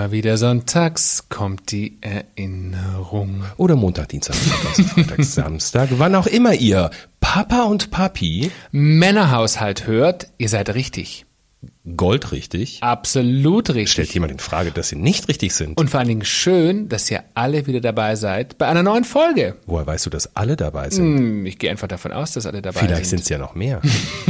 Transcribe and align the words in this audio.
Immer 0.00 0.12
wieder 0.12 0.38
sonntags 0.38 1.26
kommt 1.28 1.72
die 1.72 1.98
Erinnerung. 2.00 3.44
Oder 3.58 3.76
Montag, 3.76 4.08
Dienstag, 4.08 4.34
Mittwoch, 4.34 4.94
Freitag, 4.94 5.22
Samstag, 5.24 5.90
wann 5.98 6.14
auch 6.14 6.26
immer 6.26 6.54
ihr 6.54 6.90
Papa 7.20 7.64
und 7.64 7.90
Papi 7.90 8.50
Männerhaushalt 8.72 9.86
hört, 9.86 10.28
ihr 10.38 10.48
seid 10.48 10.74
richtig. 10.74 11.26
goldrichtig. 11.98 12.78
Absolut 12.80 13.68
richtig. 13.74 13.92
Stellt 13.92 14.14
jemand 14.14 14.32
in 14.32 14.38
Frage, 14.38 14.70
dass 14.70 14.88
sie 14.88 14.96
nicht 14.96 15.28
richtig 15.28 15.52
sind. 15.52 15.76
Und 15.76 15.90
vor 15.90 16.00
allen 16.00 16.08
Dingen 16.08 16.24
schön, 16.24 16.88
dass 16.88 17.10
ihr 17.10 17.22
alle 17.34 17.66
wieder 17.66 17.82
dabei 17.82 18.16
seid 18.16 18.56
bei 18.56 18.68
einer 18.68 18.82
neuen 18.82 19.04
Folge. 19.04 19.56
Woher 19.66 19.86
weißt 19.86 20.06
du, 20.06 20.10
dass 20.10 20.34
alle 20.34 20.56
dabei 20.56 20.88
sind? 20.88 21.18
Hm, 21.18 21.44
Ich 21.44 21.58
gehe 21.58 21.70
einfach 21.70 21.88
davon 21.88 22.12
aus, 22.12 22.32
dass 22.32 22.46
alle 22.46 22.62
dabei 22.62 22.80
Vielleicht 22.80 23.04
sind 23.04 23.18
sind. 23.18 23.20
es 23.24 23.28
ja 23.28 23.36
noch 23.36 23.54
mehr. 23.54 23.82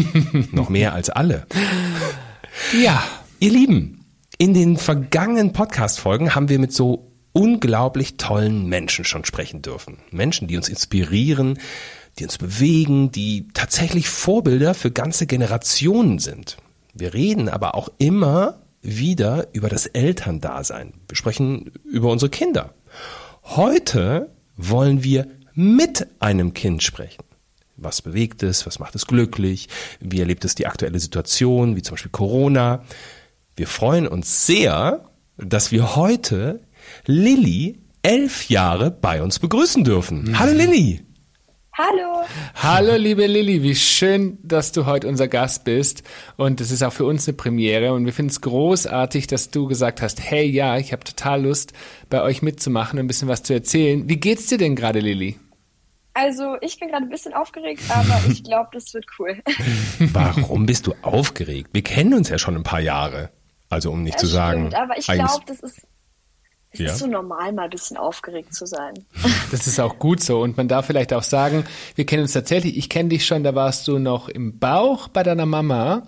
noch 0.50 0.68
mehr 0.68 0.94
als 0.94 1.10
alle. 1.10 1.46
Ja, 2.82 3.00
Ihr 3.42 3.52
Lieben, 3.52 3.99
in 4.40 4.54
den 4.54 4.78
vergangenen 4.78 5.52
Podcast-Folgen 5.52 6.34
haben 6.34 6.48
wir 6.48 6.58
mit 6.58 6.72
so 6.72 7.12
unglaublich 7.34 8.16
tollen 8.16 8.64
Menschen 8.70 9.04
schon 9.04 9.26
sprechen 9.26 9.60
dürfen. 9.60 9.98
Menschen, 10.12 10.48
die 10.48 10.56
uns 10.56 10.70
inspirieren, 10.70 11.58
die 12.18 12.24
uns 12.24 12.38
bewegen, 12.38 13.12
die 13.12 13.48
tatsächlich 13.52 14.08
Vorbilder 14.08 14.72
für 14.72 14.90
ganze 14.90 15.26
Generationen 15.26 16.18
sind. 16.18 16.56
Wir 16.94 17.12
reden 17.12 17.50
aber 17.50 17.74
auch 17.74 17.90
immer 17.98 18.62
wieder 18.80 19.48
über 19.52 19.68
das 19.68 19.84
Elterndasein. 19.84 20.94
Wir 21.06 21.16
sprechen 21.16 21.72
über 21.84 22.08
unsere 22.08 22.30
Kinder. 22.30 22.72
Heute 23.44 24.30
wollen 24.56 25.04
wir 25.04 25.26
mit 25.52 26.06
einem 26.18 26.54
Kind 26.54 26.82
sprechen. 26.82 27.24
Was 27.76 28.00
bewegt 28.00 28.42
es? 28.42 28.66
Was 28.66 28.78
macht 28.78 28.94
es 28.94 29.06
glücklich? 29.06 29.68
Wie 30.00 30.20
erlebt 30.20 30.46
es 30.46 30.54
die 30.54 30.66
aktuelle 30.66 30.98
Situation, 30.98 31.76
wie 31.76 31.82
zum 31.82 31.96
Beispiel 31.96 32.10
Corona? 32.10 32.84
Wir 33.60 33.66
freuen 33.66 34.08
uns 34.08 34.46
sehr, 34.46 35.10
dass 35.36 35.70
wir 35.70 35.94
heute 35.94 36.62
Lilly 37.04 37.82
elf 38.00 38.48
Jahre 38.48 38.90
bei 38.90 39.22
uns 39.22 39.38
begrüßen 39.38 39.84
dürfen. 39.84 40.38
Hallo 40.38 40.54
Lilly! 40.54 41.02
Hallo. 41.76 42.24
hallo 42.54 42.96
liebe 42.96 43.26
Lilly, 43.26 43.62
wie 43.62 43.74
schön, 43.74 44.38
dass 44.42 44.72
du 44.72 44.86
heute 44.86 45.08
unser 45.08 45.28
Gast 45.28 45.64
bist. 45.64 46.04
Und 46.38 46.62
es 46.62 46.70
ist 46.70 46.82
auch 46.82 46.94
für 46.94 47.04
uns 47.04 47.28
eine 47.28 47.36
Premiere. 47.36 47.92
Und 47.92 48.06
wir 48.06 48.14
finden 48.14 48.30
es 48.30 48.40
großartig, 48.40 49.26
dass 49.26 49.50
du 49.50 49.66
gesagt 49.66 50.00
hast, 50.00 50.22
hey 50.22 50.46
ja, 50.46 50.78
ich 50.78 50.92
habe 50.94 51.04
total 51.04 51.42
Lust, 51.42 51.74
bei 52.08 52.22
euch 52.22 52.40
mitzumachen 52.40 52.98
und 52.98 53.04
ein 53.04 53.08
bisschen 53.08 53.28
was 53.28 53.42
zu 53.42 53.52
erzählen. 53.52 54.08
Wie 54.08 54.16
geht's 54.16 54.46
dir 54.46 54.56
denn 54.56 54.74
gerade, 54.74 55.00
Lilly? 55.00 55.38
Also 56.14 56.56
ich 56.62 56.80
bin 56.80 56.88
gerade 56.88 57.04
ein 57.04 57.10
bisschen 57.10 57.34
aufgeregt, 57.34 57.82
aber 57.90 58.22
ich 58.26 58.42
glaube, 58.44 58.70
das 58.72 58.94
wird 58.94 59.04
cool. 59.18 59.38
Warum 59.98 60.64
bist 60.64 60.86
du 60.86 60.94
aufgeregt? 61.02 61.68
Wir 61.74 61.82
kennen 61.82 62.14
uns 62.14 62.30
ja 62.30 62.38
schon 62.38 62.56
ein 62.56 62.62
paar 62.62 62.80
Jahre. 62.80 63.28
Also 63.70 63.90
um 63.92 64.02
nicht 64.02 64.14
Das 64.16 64.20
zu 64.22 64.26
sagen. 64.26 64.66
stimmt, 64.68 64.74
aber 64.74 64.98
ich 64.98 65.08
eigentlich- 65.08 65.26
glaube, 65.26 65.44
das 65.46 65.60
ist 65.60 65.86
es 66.72 66.78
Ja. 66.78 66.86
ist 66.92 66.98
so 67.00 67.08
normal, 67.08 67.52
mal 67.52 67.64
ein 67.64 67.70
bisschen 67.70 67.96
aufgeregt 67.96 68.54
zu 68.54 68.64
sein. 68.66 68.94
Das 69.50 69.66
ist 69.66 69.80
auch 69.80 69.98
gut 69.98 70.22
so. 70.22 70.40
Und 70.40 70.56
man 70.56 70.68
darf 70.68 70.86
vielleicht 70.86 71.12
auch 71.12 71.24
sagen, 71.24 71.64
wir 71.96 72.06
kennen 72.06 72.22
uns 72.22 72.32
tatsächlich. 72.32 72.76
Ich 72.76 72.88
kenne 72.88 73.08
dich 73.08 73.26
schon, 73.26 73.42
da 73.42 73.56
warst 73.56 73.88
du 73.88 73.98
noch 73.98 74.28
im 74.28 74.60
Bauch 74.60 75.08
bei 75.08 75.24
deiner 75.24 75.46
Mama. 75.46 76.02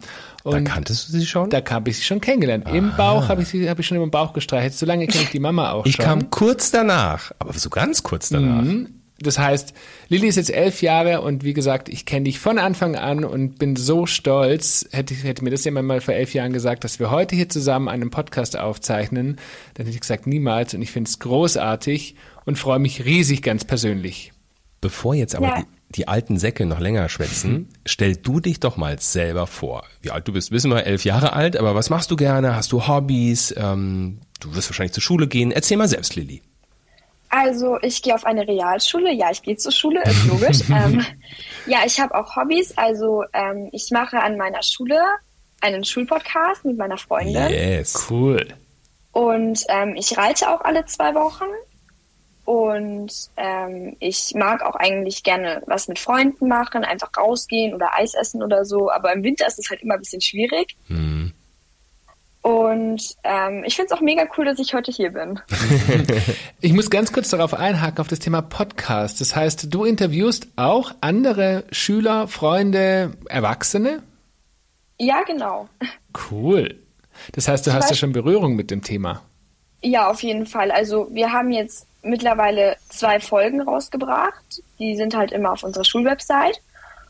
da 0.45 0.51
Und 0.51 0.63
kanntest 0.65 1.09
du 1.09 1.13
sie 1.19 1.27
schon? 1.27 1.51
da 1.51 1.61
habe 1.69 1.91
ich 1.91 1.97
sie 1.97 2.05
schon 2.05 2.21
kennengelernt. 2.21 2.69
Im 2.73 2.95
Bauch 2.97 3.27
habe 3.29 3.43
ich 3.43 3.49
sie, 3.49 3.69
habe 3.69 3.81
ich 3.81 3.87
schon 3.89 4.01
im 4.01 4.11
Bauch 4.13 4.33
gestreichelt. 4.33 4.75
So 4.75 4.87
lange 4.87 5.09
kenne 5.09 5.25
ich 5.25 5.31
die 5.31 5.41
Mama 5.41 5.73
auch 5.73 5.85
ich 5.87 5.97
schon. 5.97 6.05
kam 6.05 6.31
kurz 6.31 6.71
danach, 6.71 7.33
aber 7.41 7.53
so 7.55 7.69
ganz 7.69 8.05
kurz 8.05 8.29
danach. 8.29 8.65
Das 9.23 9.39
heißt, 9.39 9.73
Lilly 10.09 10.27
ist 10.28 10.37
jetzt 10.37 10.51
elf 10.53 10.83
Jahre 10.83 11.21
und 11.22 11.44
wie 11.44 11.53
gesagt, 11.55 11.88
ich 11.88 12.05
kenne 12.06 12.25
dich 12.25 12.38
von 12.38 12.59
Anfang 12.59 12.97
an 12.97 13.25
und 13.25 13.59
bin 13.59 13.77
so 13.77 14.06
stolz. 14.06 14.87
Hätte, 14.91 15.15
hätte 15.15 15.44
mir 15.44 15.50
das 15.50 15.65
jemand 15.65 15.88
mal 15.88 16.00
vor 16.00 16.15
elf 16.15 16.34
Jahren 16.34 16.53
gesagt, 16.53 16.84
dass 16.84 16.99
wir 16.99 17.10
heute 17.10 17.34
hier 17.37 17.49
zusammen 17.49 17.88
einen 17.88 18.10
Podcast 18.10 18.59
aufzeichnen, 18.59 19.37
dann 19.75 19.87
hätte 19.87 19.94
ich 19.94 20.00
gesagt, 20.00 20.27
niemals. 20.27 20.75
Und 20.75 20.83
ich 20.83 20.91
finde 20.91 21.09
es 21.09 21.19
großartig 21.19 22.16
und 22.44 22.59
freue 22.59 22.78
mich 22.78 23.05
riesig 23.05 23.43
ganz 23.43 23.65
persönlich. 23.65 24.33
Bevor 24.81 25.15
jetzt 25.15 25.34
aber 25.34 25.47
Ja. 25.47 25.60
die, 25.60 25.66
die 25.97 26.09
alten 26.09 26.39
Säcke 26.39 26.66
noch 26.66 26.81
länger 26.81 27.09
schwätzen, 27.09 27.69
stell 27.87 28.16
du 28.16 28.41
dich 28.41 28.59
doch 28.59 28.77
mal 28.77 28.99
selber 28.99 29.47
vor. 29.47 29.84
Wie 30.00 30.10
alt 30.10 30.27
du 30.27 30.33
bist, 30.33 30.50
wissen 30.50 30.71
wir, 30.71 30.84
elf 30.84 31.04
Jahre 31.04 31.34
alt, 31.34 31.56
aber 31.56 31.75
was 31.75 31.89
machst 31.89 32.10
du 32.10 32.16
gerne? 32.16 32.56
Hast 32.56 32.72
du 32.72 32.89
Hobbys? 32.89 33.54
Ähm, 33.56 34.19
du 34.41 34.54
wirst 34.56 34.71
wahrscheinlich 34.71 34.93
zur 34.93 35.03
Schule 35.03 35.28
gehen. 35.28 35.53
Erzähl 35.53 35.77
mal 35.77 35.87
selbst, 35.87 36.16
Lilly. 36.16 36.43
Also 37.34 37.78
ich 37.81 38.03
gehe 38.03 38.15
auf 38.15 38.26
eine 38.26 38.47
Realschule. 38.47 39.10
Ja, 39.10 39.31
ich 39.31 39.43
gehe 39.43 39.56
zur 39.56 39.72
Schule, 39.72 40.03
ist 40.03 40.26
logisch. 40.26 40.59
ähm, 40.69 41.03
ja, 41.66 41.78
ich 41.87 41.98
habe 41.98 42.15
auch 42.15 42.37
Hobbys. 42.37 42.76
Also 42.76 43.25
ähm, 43.32 43.70
ich 43.72 43.91
mache 43.91 44.20
an 44.20 44.37
meiner 44.37 44.62
Schule 44.62 45.00
einen 45.62 45.82
Schulpodcast 45.82 46.66
mit 46.66 46.76
meiner 46.76 46.98
Freundin. 46.98 47.48
Yes. 47.48 48.06
Cool. 48.10 48.47
Und 49.12 49.65
ähm, 49.69 49.94
ich 49.97 50.19
reite 50.19 50.50
auch 50.50 50.60
alle 50.60 50.84
zwei 50.84 51.15
Wochen. 51.15 51.47
Und 52.44 53.31
ähm, 53.38 53.97
ich 53.98 54.34
mag 54.34 54.62
auch 54.62 54.75
eigentlich 54.75 55.22
gerne 55.22 55.62
was 55.66 55.88
mit 55.88 55.98
Freunden 55.98 56.48
machen, 56.48 56.84
einfach 56.84 57.10
rausgehen 57.16 57.72
oder 57.72 57.94
Eis 57.94 58.12
essen 58.12 58.42
oder 58.42 58.66
so. 58.66 58.91
Aber 58.91 59.10
im 59.15 59.25
Winter 59.25 59.47
ist 59.47 59.59
es 59.59 59.71
halt 59.71 59.81
immer 59.81 59.94
ein 59.94 60.00
bisschen 60.00 60.21
schwierig. 60.21 60.76
Und 62.42 63.00
ähm, 63.22 63.62
ich 63.64 63.76
finde 63.76 63.92
es 63.92 63.97
auch 63.97 64.00
mega 64.00 64.25
cool, 64.36 64.44
dass 64.44 64.58
ich 64.58 64.75
heute 64.75 64.91
hier 64.91 65.10
bin. 65.10 65.41
Ich 66.60 66.72
muss 66.72 66.91
ganz 66.91 67.12
kurz 67.12 67.30
darauf 67.30 67.54
einhaken, 67.54 67.98
auf 67.98 68.06
das 68.06 68.20
Thema 68.20 68.41
Podcast. 68.41 69.20
Das 69.20 69.34
heißt, 69.34 69.75
du 69.75 69.84
interviewst 69.84 70.47
auch 70.54 70.92
andere 71.00 71.64
Schüler, 71.72 72.28
Freunde, 72.28 73.14
Erwachsene? 73.28 74.00
Ja, 74.98 75.22
genau. 75.25 75.69
Cool. 76.30 76.76
Das 77.32 77.48
heißt, 77.48 77.66
du 77.66 77.70
Zum 77.70 77.78
hast 77.80 77.91
ja 77.91 77.97
schon 77.97 78.12
Berührung 78.12 78.54
mit 78.54 78.70
dem 78.70 78.82
Thema. 78.82 79.22
Ja, 79.82 80.09
auf 80.09 80.22
jeden 80.22 80.47
Fall. 80.47 80.70
Also 80.70 81.09
wir 81.10 81.32
haben 81.32 81.50
jetzt 81.50 81.86
mittlerweile 82.03 82.76
zwei 82.88 83.19
Folgen 83.19 83.60
rausgebracht. 83.60 84.62
Die 84.78 84.97
sind 84.97 85.16
halt 85.16 85.32
immer 85.32 85.53
auf 85.53 85.64
unserer 85.64 85.84
Schulwebsite. 85.84 86.60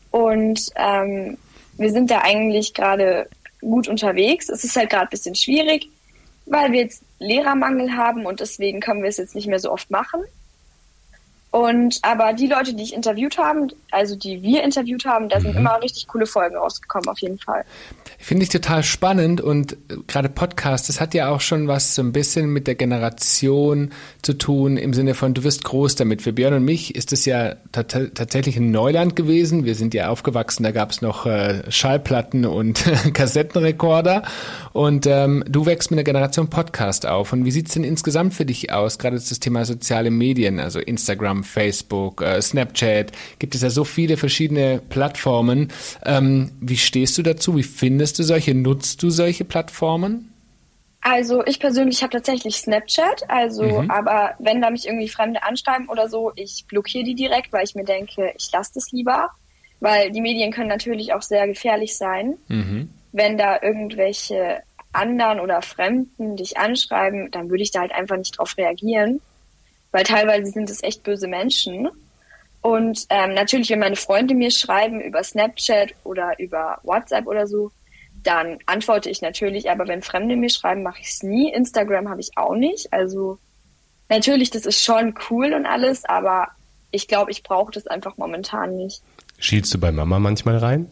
Und 0.09 0.71
ähm, 0.75 1.37
wir 1.77 1.91
sind 1.91 2.09
da 2.09 2.21
eigentlich 2.21 2.73
gerade 2.73 3.27
gut 3.63 3.87
unterwegs. 3.87 4.49
Es 4.49 4.63
ist 4.63 4.75
halt 4.75 4.89
gerade 4.89 5.07
ein 5.07 5.09
bisschen 5.09 5.35
schwierig, 5.35 5.89
weil 6.45 6.71
wir 6.71 6.81
jetzt 6.81 7.03
Lehrermangel 7.19 7.95
haben 7.95 8.25
und 8.25 8.39
deswegen 8.39 8.79
können 8.79 9.01
wir 9.01 9.09
es 9.09 9.17
jetzt 9.17 9.35
nicht 9.35 9.47
mehr 9.47 9.59
so 9.59 9.71
oft 9.71 9.89
machen. 9.91 10.21
Und 11.53 11.99
aber 12.01 12.33
die 12.33 12.47
Leute, 12.47 12.73
die 12.73 12.81
ich 12.81 12.95
interviewt 12.95 13.37
haben, 13.37 13.71
also 13.91 14.15
die 14.15 14.41
wir 14.41 14.63
interviewt 14.63 15.05
haben, 15.05 15.29
da 15.29 15.39
sind 15.39 15.55
immer 15.55 15.79
richtig 15.83 16.07
coole 16.07 16.25
Folgen 16.25 16.55
rausgekommen, 16.55 17.07
auf 17.07 17.19
jeden 17.19 17.37
Fall. 17.37 17.63
Finde 18.17 18.41
ich 18.41 18.49
total 18.49 18.81
spannend 18.81 19.39
und 19.39 19.73
äh, 19.73 19.97
gerade 20.07 20.29
Podcast, 20.29 20.89
das 20.89 20.99
hat 20.99 21.13
ja 21.13 21.29
auch 21.29 21.41
schon 21.41 21.67
was 21.67 21.93
so 21.93 22.01
ein 22.01 22.11
bisschen 22.11 22.51
mit 22.51 22.65
der 22.65 22.73
Generation 22.73 23.91
zu 24.23 24.33
tun, 24.33 24.77
im 24.77 24.95
Sinne 24.95 25.13
von, 25.13 25.35
du 25.35 25.43
wirst 25.43 25.63
groß 25.63 25.95
damit. 25.95 26.23
Für 26.23 26.33
Björn 26.33 26.55
und 26.55 26.65
mich 26.65 26.95
ist 26.95 27.13
es 27.13 27.23
ja 27.25 27.53
tat 27.71 27.91
tatsächlich 28.15 28.57
ein 28.57 28.71
Neuland 28.71 29.15
gewesen. 29.15 29.63
Wir 29.63 29.75
sind 29.75 29.93
ja 29.93 30.09
aufgewachsen, 30.09 30.63
da 30.63 30.71
gab 30.71 30.89
es 30.89 31.03
noch 31.03 31.27
äh, 31.27 31.69
Schallplatten 31.69 32.45
und 32.45 32.83
Kassettenrekorder. 33.13 34.23
Und 34.71 35.05
ähm, 35.05 35.43
du 35.47 35.67
wächst 35.67 35.91
mit 35.91 35.97
der 35.97 36.03
Generation 36.03 36.49
Podcast 36.49 37.05
auf. 37.05 37.31
Und 37.31 37.45
wie 37.45 37.51
sieht's 37.51 37.73
denn 37.73 37.83
insgesamt 37.83 38.33
für 38.33 38.45
dich 38.45 38.71
aus? 38.71 38.97
Gerade 38.97 39.17
das 39.17 39.39
Thema 39.39 39.65
soziale 39.65 40.09
Medien, 40.09 40.59
also 40.59 40.79
Instagram, 40.79 41.42
Facebook, 41.43 42.21
äh, 42.21 42.41
Snapchat, 42.41 43.11
gibt 43.39 43.55
es 43.55 43.61
ja 43.61 43.69
so 43.69 43.83
viele 43.83 44.17
verschiedene 44.17 44.81
Plattformen. 44.89 45.71
Ähm, 46.05 46.51
wie 46.59 46.77
stehst 46.77 47.17
du 47.17 47.23
dazu? 47.23 47.55
Wie 47.57 47.63
findest 47.63 48.19
du 48.19 48.23
solche? 48.23 48.53
Nutzt 48.53 49.03
du 49.03 49.09
solche 49.09 49.45
Plattformen? 49.45 50.33
Also 51.01 51.45
ich 51.45 51.59
persönlich 51.59 52.01
habe 52.01 52.13
tatsächlich 52.13 52.55
Snapchat, 52.55 53.29
also 53.29 53.83
aber 53.89 54.35
wenn 54.39 54.61
da 54.61 54.69
mich 54.69 54.87
irgendwie 54.87 55.09
Fremde 55.09 55.43
anschreiben 55.43 55.89
oder 55.89 56.07
so, 56.07 56.31
ich 56.35 56.63
blockiere 56.69 57.03
die 57.03 57.13
direkt, 57.13 57.51
weil 57.51 57.65
ich 57.65 57.75
mir 57.75 57.83
denke, 57.83 58.33
ich 58.37 58.49
lasse 58.53 58.71
das 58.75 58.89
lieber, 58.93 59.29
weil 59.81 60.11
die 60.11 60.21
Medien 60.21 60.53
können 60.53 60.69
natürlich 60.69 61.13
auch 61.13 61.21
sehr 61.21 61.45
gefährlich 61.45 61.97
sein. 61.97 62.37
Wenn 63.11 63.37
da 63.37 63.61
irgendwelche 63.61 64.63
anderen 64.93 65.41
oder 65.41 65.61
Fremden 65.61 66.37
dich 66.37 66.57
anschreiben, 66.57 67.29
dann 67.31 67.49
würde 67.49 67.63
ich 67.63 67.71
da 67.71 67.81
halt 67.81 67.91
einfach 67.91 68.15
nicht 68.15 68.37
drauf 68.37 68.57
reagieren, 68.57 69.19
weil 69.93 70.03
teilweise 70.03 70.51
sind 70.51 70.69
es 70.69 70.83
echt 70.83 71.03
böse 71.03 71.27
Menschen. 71.27 71.87
Und 72.61 73.05
ähm, 73.09 73.33
natürlich, 73.33 73.69
wenn 73.69 73.79
meine 73.79 73.95
Freunde 73.95 74.35
mir 74.35 74.51
schreiben 74.51 74.99
über 74.99 75.23
Snapchat 75.23 75.93
oder 76.03 76.37
über 76.39 76.79
WhatsApp 76.83 77.27
oder 77.27 77.47
so, 77.47 77.71
dann 78.23 78.57
antworte 78.65 79.09
ich 79.09 79.21
natürlich, 79.21 79.69
aber 79.69 79.87
wenn 79.87 80.01
Fremde 80.01 80.35
mir 80.35 80.49
schreiben, 80.49 80.81
mache 80.81 80.99
ich 81.01 81.09
es 81.09 81.23
nie. 81.23 81.53
Instagram 81.53 82.09
habe 82.09 82.21
ich 82.21 82.31
auch 82.37 82.55
nicht. 82.55 82.91
Also 82.91 83.37
natürlich, 84.09 84.49
das 84.49 84.65
ist 84.65 84.83
schon 84.83 85.13
cool 85.29 85.53
und 85.53 85.65
alles, 85.65 86.05
aber 86.05 86.47
ich 86.91 87.07
glaube, 87.07 87.31
ich 87.31 87.43
brauche 87.43 87.71
das 87.71 87.85
einfach 87.85 88.17
momentan 88.17 88.75
nicht. 88.77 89.01
Schielst 89.37 89.73
du 89.73 89.79
bei 89.79 89.91
Mama 89.91 90.19
manchmal 90.19 90.57
rein? 90.57 90.89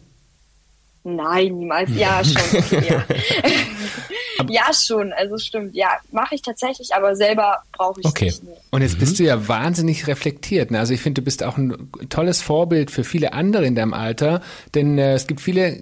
Nein, 1.04 1.58
niemals. 1.58 1.90
Ja, 1.96 2.22
schon. 2.24 2.58
Okay, 2.60 2.86
ja. 2.88 3.04
ja, 4.48 4.72
schon, 4.72 5.12
also 5.12 5.38
stimmt. 5.38 5.74
Ja, 5.74 5.88
mache 6.10 6.34
ich 6.34 6.42
tatsächlich, 6.42 6.94
aber 6.94 7.16
selber 7.16 7.62
brauche 7.72 8.00
ich 8.00 8.06
okay. 8.06 8.26
nicht. 8.26 8.44
Nee. 8.44 8.50
Und 8.70 8.82
jetzt 8.82 8.96
mhm. 8.96 9.00
bist 9.00 9.18
du 9.18 9.24
ja 9.24 9.48
wahnsinnig 9.48 10.06
reflektiert. 10.06 10.70
Ne? 10.70 10.78
Also 10.78 10.94
ich 10.94 11.00
finde, 11.00 11.20
du 11.20 11.24
bist 11.24 11.42
auch 11.42 11.58
ein 11.58 11.90
tolles 12.08 12.42
Vorbild 12.42 12.90
für 12.90 13.04
viele 13.04 13.32
andere 13.32 13.66
in 13.66 13.74
deinem 13.74 13.94
Alter, 13.94 14.42
denn 14.74 14.98
äh, 14.98 15.14
es 15.14 15.26
gibt 15.26 15.40
viele, 15.40 15.78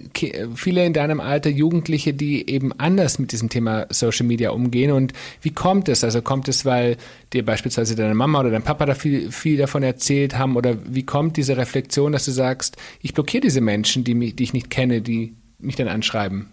viele 0.55 0.85
in 0.85 0.93
deinem 0.93 1.19
Alter 1.19 1.49
Jugendliche, 1.49 2.13
die 2.13 2.49
eben 2.49 2.73
anders 2.79 3.19
mit 3.19 3.31
diesem 3.31 3.49
Thema 3.49 3.87
Social 3.89 4.25
Media 4.25 4.51
umgehen. 4.51 4.91
Und 4.91 5.13
wie 5.41 5.51
kommt 5.51 5.89
es? 5.89 6.03
Also 6.03 6.21
kommt 6.21 6.47
es, 6.47 6.65
weil 6.65 6.97
dir 7.33 7.45
beispielsweise 7.45 7.95
deine 7.95 8.15
Mama 8.15 8.41
oder 8.41 8.51
dein 8.51 8.63
Papa 8.63 8.85
da 8.85 8.95
viel, 8.95 9.31
viel 9.31 9.57
davon 9.57 9.83
erzählt 9.83 10.37
haben? 10.37 10.55
Oder 10.55 10.75
wie 10.85 11.03
kommt 11.03 11.37
diese 11.37 11.57
Reflexion, 11.57 12.11
dass 12.11 12.25
du 12.25 12.31
sagst, 12.31 12.77
ich 13.01 13.13
blockiere 13.13 13.41
diese 13.41 13.61
Menschen, 13.61 14.03
die, 14.03 14.13
mich, 14.13 14.35
die 14.35 14.43
ich 14.43 14.53
nicht 14.53 14.69
kenne, 14.69 15.01
die 15.01 15.35
mich 15.59 15.75
dann 15.75 15.87
anschreiben? 15.87 16.51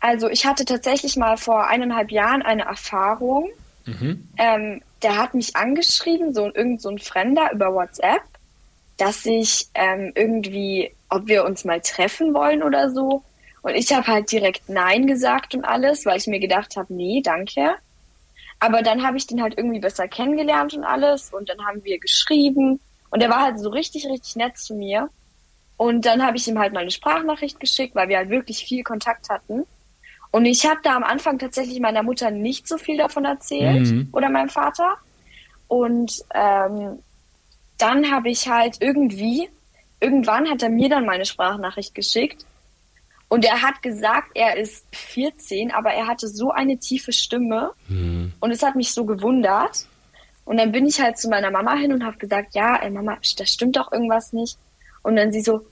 Also 0.00 0.28
ich 0.28 0.46
hatte 0.46 0.64
tatsächlich 0.64 1.16
mal 1.16 1.36
vor 1.36 1.66
eineinhalb 1.66 2.10
Jahren 2.10 2.42
eine 2.42 2.64
Erfahrung. 2.64 3.50
Mhm. 3.84 4.28
Ähm, 4.36 4.82
der 5.02 5.16
hat 5.16 5.34
mich 5.34 5.56
angeschrieben, 5.56 6.34
so 6.34 6.46
irgend 6.46 6.82
so 6.82 6.88
ein 6.88 6.98
Fremder 6.98 7.50
über 7.52 7.72
WhatsApp, 7.72 8.22
dass 8.96 9.24
ich 9.26 9.68
ähm, 9.74 10.12
irgendwie, 10.14 10.92
ob 11.08 11.26
wir 11.26 11.44
uns 11.44 11.64
mal 11.64 11.80
treffen 11.80 12.34
wollen 12.34 12.62
oder 12.62 12.90
so. 12.90 13.22
Und 13.62 13.74
ich 13.74 13.92
habe 13.92 14.06
halt 14.06 14.30
direkt 14.30 14.68
Nein 14.68 15.06
gesagt 15.06 15.54
und 15.54 15.64
alles, 15.64 16.06
weil 16.06 16.18
ich 16.18 16.26
mir 16.26 16.40
gedacht 16.40 16.76
habe, 16.76 16.92
nee, 16.94 17.20
danke. 17.22 17.74
Aber 18.60 18.82
dann 18.82 19.04
habe 19.04 19.16
ich 19.16 19.26
den 19.26 19.42
halt 19.42 19.56
irgendwie 19.56 19.80
besser 19.80 20.08
kennengelernt 20.08 20.74
und 20.74 20.84
alles. 20.84 21.32
Und 21.32 21.48
dann 21.48 21.64
haben 21.64 21.84
wir 21.84 21.98
geschrieben. 21.98 22.80
Und 23.10 23.22
er 23.22 23.30
war 23.30 23.42
halt 23.42 23.58
so 23.58 23.70
richtig, 23.70 24.06
richtig 24.06 24.36
nett 24.36 24.58
zu 24.58 24.74
mir. 24.74 25.08
Und 25.76 26.06
dann 26.06 26.24
habe 26.24 26.36
ich 26.36 26.48
ihm 26.48 26.58
halt 26.58 26.72
mal 26.72 26.80
eine 26.80 26.90
Sprachnachricht 26.90 27.60
geschickt, 27.60 27.94
weil 27.94 28.08
wir 28.08 28.16
halt 28.16 28.30
wirklich 28.30 28.64
viel 28.64 28.82
Kontakt 28.82 29.30
hatten. 29.30 29.64
Und 30.30 30.44
ich 30.44 30.66
habe 30.66 30.80
da 30.82 30.94
am 30.96 31.04
Anfang 31.04 31.38
tatsächlich 31.38 31.80
meiner 31.80 32.02
Mutter 32.02 32.30
nicht 32.30 32.68
so 32.68 32.76
viel 32.76 32.98
davon 32.98 33.24
erzählt 33.24 33.86
mhm. 33.86 34.08
oder 34.12 34.28
meinem 34.28 34.50
Vater. 34.50 34.96
Und 35.68 36.22
ähm, 36.34 36.98
dann 37.78 38.10
habe 38.10 38.28
ich 38.28 38.48
halt 38.48 38.76
irgendwie, 38.80 39.48
irgendwann 40.00 40.48
hat 40.50 40.62
er 40.62 40.68
mir 40.68 40.88
dann 40.88 41.06
meine 41.06 41.24
Sprachnachricht 41.24 41.94
geschickt. 41.94 42.44
Und 43.28 43.44
er 43.44 43.62
hat 43.62 43.82
gesagt, 43.82 44.30
er 44.34 44.56
ist 44.56 44.86
14, 44.94 45.70
aber 45.72 45.90
er 45.90 46.06
hatte 46.06 46.28
so 46.28 46.50
eine 46.50 46.78
tiefe 46.78 47.12
Stimme. 47.12 47.72
Mhm. 47.88 48.32
Und 48.40 48.50
es 48.50 48.62
hat 48.62 48.74
mich 48.74 48.92
so 48.92 49.04
gewundert. 49.04 49.86
Und 50.44 50.56
dann 50.56 50.72
bin 50.72 50.86
ich 50.86 51.00
halt 51.00 51.18
zu 51.18 51.28
meiner 51.28 51.50
Mama 51.50 51.74
hin 51.74 51.92
und 51.92 52.04
habe 52.04 52.16
gesagt, 52.16 52.54
ja, 52.54 52.76
ey 52.76 52.90
Mama, 52.90 53.18
das 53.36 53.50
stimmt 53.50 53.76
doch 53.76 53.92
irgendwas 53.92 54.32
nicht. 54.32 54.58
Und 55.02 55.16
dann 55.16 55.30
sie 55.30 55.42
so, 55.42 55.66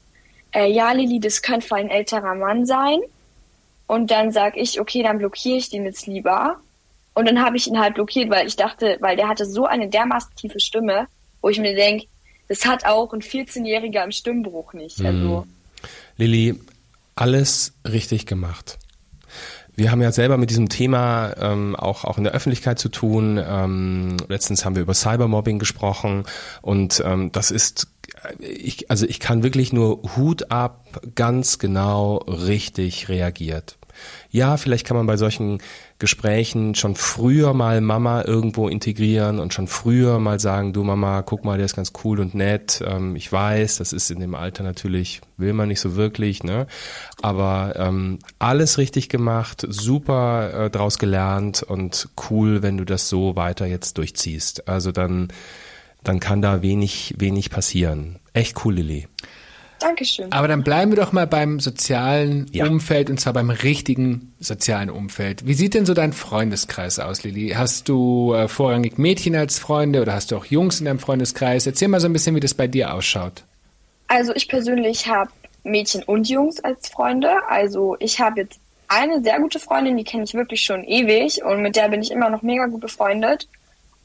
äh, 0.54 0.70
ja, 0.70 0.92
Lili, 0.92 1.18
das 1.18 1.40
könnte 1.40 1.74
ein 1.74 1.88
älterer 1.88 2.34
Mann 2.34 2.66
sein. 2.66 3.00
Und 3.86 4.10
dann 4.10 4.32
sag 4.32 4.56
ich, 4.56 4.80
okay, 4.80 5.02
dann 5.02 5.18
blockiere 5.18 5.58
ich 5.58 5.70
den 5.70 5.84
jetzt 5.84 6.06
lieber. 6.06 6.56
Und 7.14 7.26
dann 7.28 7.42
habe 7.42 7.56
ich 7.56 7.66
ihn 7.66 7.78
halt 7.78 7.94
blockiert, 7.94 8.30
weil 8.30 8.46
ich 8.46 8.56
dachte, 8.56 8.98
weil 9.00 9.16
der 9.16 9.28
hatte 9.28 9.46
so 9.46 9.64
eine 9.64 9.88
dermaßen 9.88 10.34
tiefe 10.36 10.60
Stimme, 10.60 11.06
wo 11.40 11.48
ich 11.48 11.58
mir 11.58 11.74
denke, 11.74 12.06
das 12.48 12.66
hat 12.66 12.84
auch 12.84 13.12
ein 13.12 13.22
14-Jähriger 13.22 14.04
im 14.04 14.12
Stimmbruch 14.12 14.72
nicht. 14.72 15.00
Mhm. 15.00 15.06
Also. 15.06 15.46
Lilly, 16.16 16.60
alles 17.14 17.72
richtig 17.84 18.26
gemacht. 18.26 18.78
Wir 19.74 19.90
haben 19.90 20.00
ja 20.00 20.10
selber 20.10 20.38
mit 20.38 20.48
diesem 20.48 20.70
Thema 20.70 21.34
ähm, 21.38 21.76
auch, 21.76 22.04
auch 22.04 22.16
in 22.16 22.24
der 22.24 22.32
Öffentlichkeit 22.32 22.78
zu 22.78 22.88
tun. 22.88 23.38
Ähm, 23.46 24.16
letztens 24.28 24.64
haben 24.64 24.74
wir 24.74 24.82
über 24.82 24.94
Cybermobbing 24.94 25.58
gesprochen 25.58 26.24
und 26.62 27.02
ähm, 27.04 27.30
das 27.32 27.50
ist, 27.50 27.88
ich, 28.38 28.90
also 28.90 29.06
ich 29.06 29.20
kann 29.20 29.42
wirklich 29.42 29.72
nur 29.72 30.02
Hut 30.16 30.50
ab, 30.50 31.00
ganz 31.14 31.58
genau 31.58 32.16
richtig 32.16 33.08
reagiert. 33.08 33.78
Ja, 34.30 34.56
vielleicht 34.56 34.86
kann 34.86 34.96
man 34.96 35.06
bei 35.06 35.16
solchen 35.16 35.60
Gesprächen 35.98 36.74
schon 36.74 36.94
früher 36.94 37.54
mal 37.54 37.80
Mama 37.80 38.22
irgendwo 38.24 38.68
integrieren 38.68 39.38
und 39.38 39.54
schon 39.54 39.66
früher 39.66 40.18
mal 40.18 40.38
sagen, 40.38 40.74
du 40.74 40.84
Mama, 40.84 41.22
guck 41.22 41.44
mal, 41.44 41.56
der 41.56 41.64
ist 41.64 41.76
ganz 41.76 41.92
cool 42.04 42.20
und 42.20 42.34
nett. 42.34 42.82
Ähm, 42.86 43.16
ich 43.16 43.32
weiß, 43.32 43.76
das 43.76 43.92
ist 43.94 44.10
in 44.10 44.20
dem 44.20 44.34
Alter 44.34 44.62
natürlich, 44.62 45.22
will 45.38 45.54
man 45.54 45.68
nicht 45.68 45.80
so 45.80 45.96
wirklich, 45.96 46.44
ne? 46.44 46.66
Aber 47.22 47.74
ähm, 47.76 48.18
alles 48.38 48.76
richtig 48.76 49.08
gemacht, 49.08 49.64
super 49.68 50.66
äh, 50.66 50.70
draus 50.70 50.98
gelernt 50.98 51.62
und 51.62 52.10
cool, 52.28 52.62
wenn 52.62 52.76
du 52.76 52.84
das 52.84 53.08
so 53.08 53.36
weiter 53.36 53.64
jetzt 53.66 53.96
durchziehst. 53.96 54.68
Also 54.68 54.92
dann, 54.92 55.28
dann 56.08 56.20
kann 56.20 56.42
da 56.42 56.62
wenig, 56.62 57.14
wenig 57.18 57.50
passieren. 57.50 58.18
Echt 58.32 58.64
cool, 58.64 58.74
Lilly. 58.74 59.08
Dankeschön. 59.78 60.32
Aber 60.32 60.48
dann 60.48 60.64
bleiben 60.64 60.92
wir 60.92 60.96
doch 60.96 61.12
mal 61.12 61.26
beim 61.26 61.60
sozialen 61.60 62.46
ja. 62.50 62.66
Umfeld 62.66 63.10
und 63.10 63.20
zwar 63.20 63.34
beim 63.34 63.50
richtigen 63.50 64.34
sozialen 64.40 64.88
Umfeld. 64.88 65.46
Wie 65.46 65.54
sieht 65.54 65.74
denn 65.74 65.84
so 65.84 65.92
dein 65.92 66.12
Freundeskreis 66.12 66.98
aus, 66.98 67.24
Lili? 67.24 67.50
Hast 67.50 67.88
du 67.88 68.32
äh, 68.32 68.48
vorrangig 68.48 68.98
Mädchen 68.98 69.36
als 69.36 69.58
Freunde 69.58 70.00
oder 70.00 70.14
hast 70.14 70.30
du 70.30 70.36
auch 70.36 70.46
Jungs 70.46 70.80
in 70.80 70.86
deinem 70.86 70.98
Freundeskreis? 70.98 71.66
Erzähl 71.66 71.88
mal 71.88 72.00
so 72.00 72.06
ein 72.06 72.12
bisschen, 72.12 72.34
wie 72.34 72.40
das 72.40 72.54
bei 72.54 72.66
dir 72.66 72.94
ausschaut. 72.94 73.44
Also 74.08 74.34
ich 74.34 74.48
persönlich 74.48 75.08
habe 75.08 75.30
Mädchen 75.62 76.02
und 76.04 76.28
Jungs 76.28 76.60
als 76.60 76.88
Freunde. 76.88 77.30
Also 77.48 77.96
ich 77.98 78.20
habe 78.20 78.40
jetzt 78.40 78.60
eine 78.88 79.22
sehr 79.22 79.40
gute 79.40 79.58
Freundin, 79.58 79.96
die 79.96 80.04
kenne 80.04 80.24
ich 80.24 80.34
wirklich 80.34 80.62
schon 80.62 80.84
ewig 80.84 81.42
und 81.44 81.60
mit 81.60 81.76
der 81.76 81.88
bin 81.88 82.00
ich 82.00 82.10
immer 82.10 82.30
noch 82.30 82.42
mega 82.42 82.66
gut 82.66 82.80
befreundet. 82.80 83.48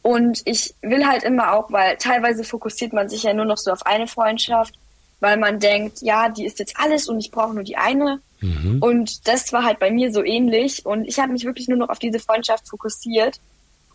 Und 0.01 0.42
ich 0.45 0.74
will 0.81 1.06
halt 1.06 1.24
immer 1.24 1.53
auch, 1.53 1.71
weil 1.71 1.98
teilweise 1.98 2.44
fokussiert 2.44 2.94
man 2.94 3.07
sich 3.07 3.24
ja 3.24 3.33
nur 3.33 3.45
noch 3.45 3.57
so 3.57 3.71
auf 3.71 3.86
eine 3.86 4.07
Freundschaft 4.07 4.74
weil 5.21 5.38
man 5.38 5.59
denkt, 5.59 6.01
ja, 6.01 6.27
die 6.27 6.45
ist 6.45 6.59
jetzt 6.59 6.75
alles 6.77 7.07
und 7.07 7.19
ich 7.19 7.31
brauche 7.31 7.53
nur 7.53 7.63
die 7.63 7.77
eine. 7.77 8.19
Mhm. 8.42 8.80
Und 8.81 9.27
das 9.27 9.53
war 9.53 9.63
halt 9.63 9.80
bei 9.80 9.92
mir 9.92 10.12
so 10.12 10.24
ähnlich. 10.24 10.86
Und 10.86 11.06
ich 11.06 11.19
habe 11.19 11.31
mich 11.31 11.45
wirklich 11.45 11.69
nur 11.69 11.77
noch 11.77 11.89
auf 11.89 12.00
diese 12.00 12.19
Freundschaft 12.19 12.68
fokussiert. 12.68 13.39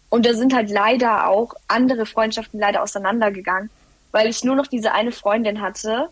Und 0.09 0.25
da 0.25 0.35
sind 0.35 0.55
halt 0.55 0.71
leider 0.71 1.27
auch 1.27 1.53
andere 1.67 2.07
Freundschaften 2.07 2.61
leider 2.61 2.81
auseinandergegangen, 2.81 3.71
weil 4.13 4.29
ich 4.29 4.45
nur 4.45 4.55
noch 4.55 4.69
diese 4.69 4.93
eine 4.93 5.11
Freundin 5.11 5.61
hatte. 5.61 6.09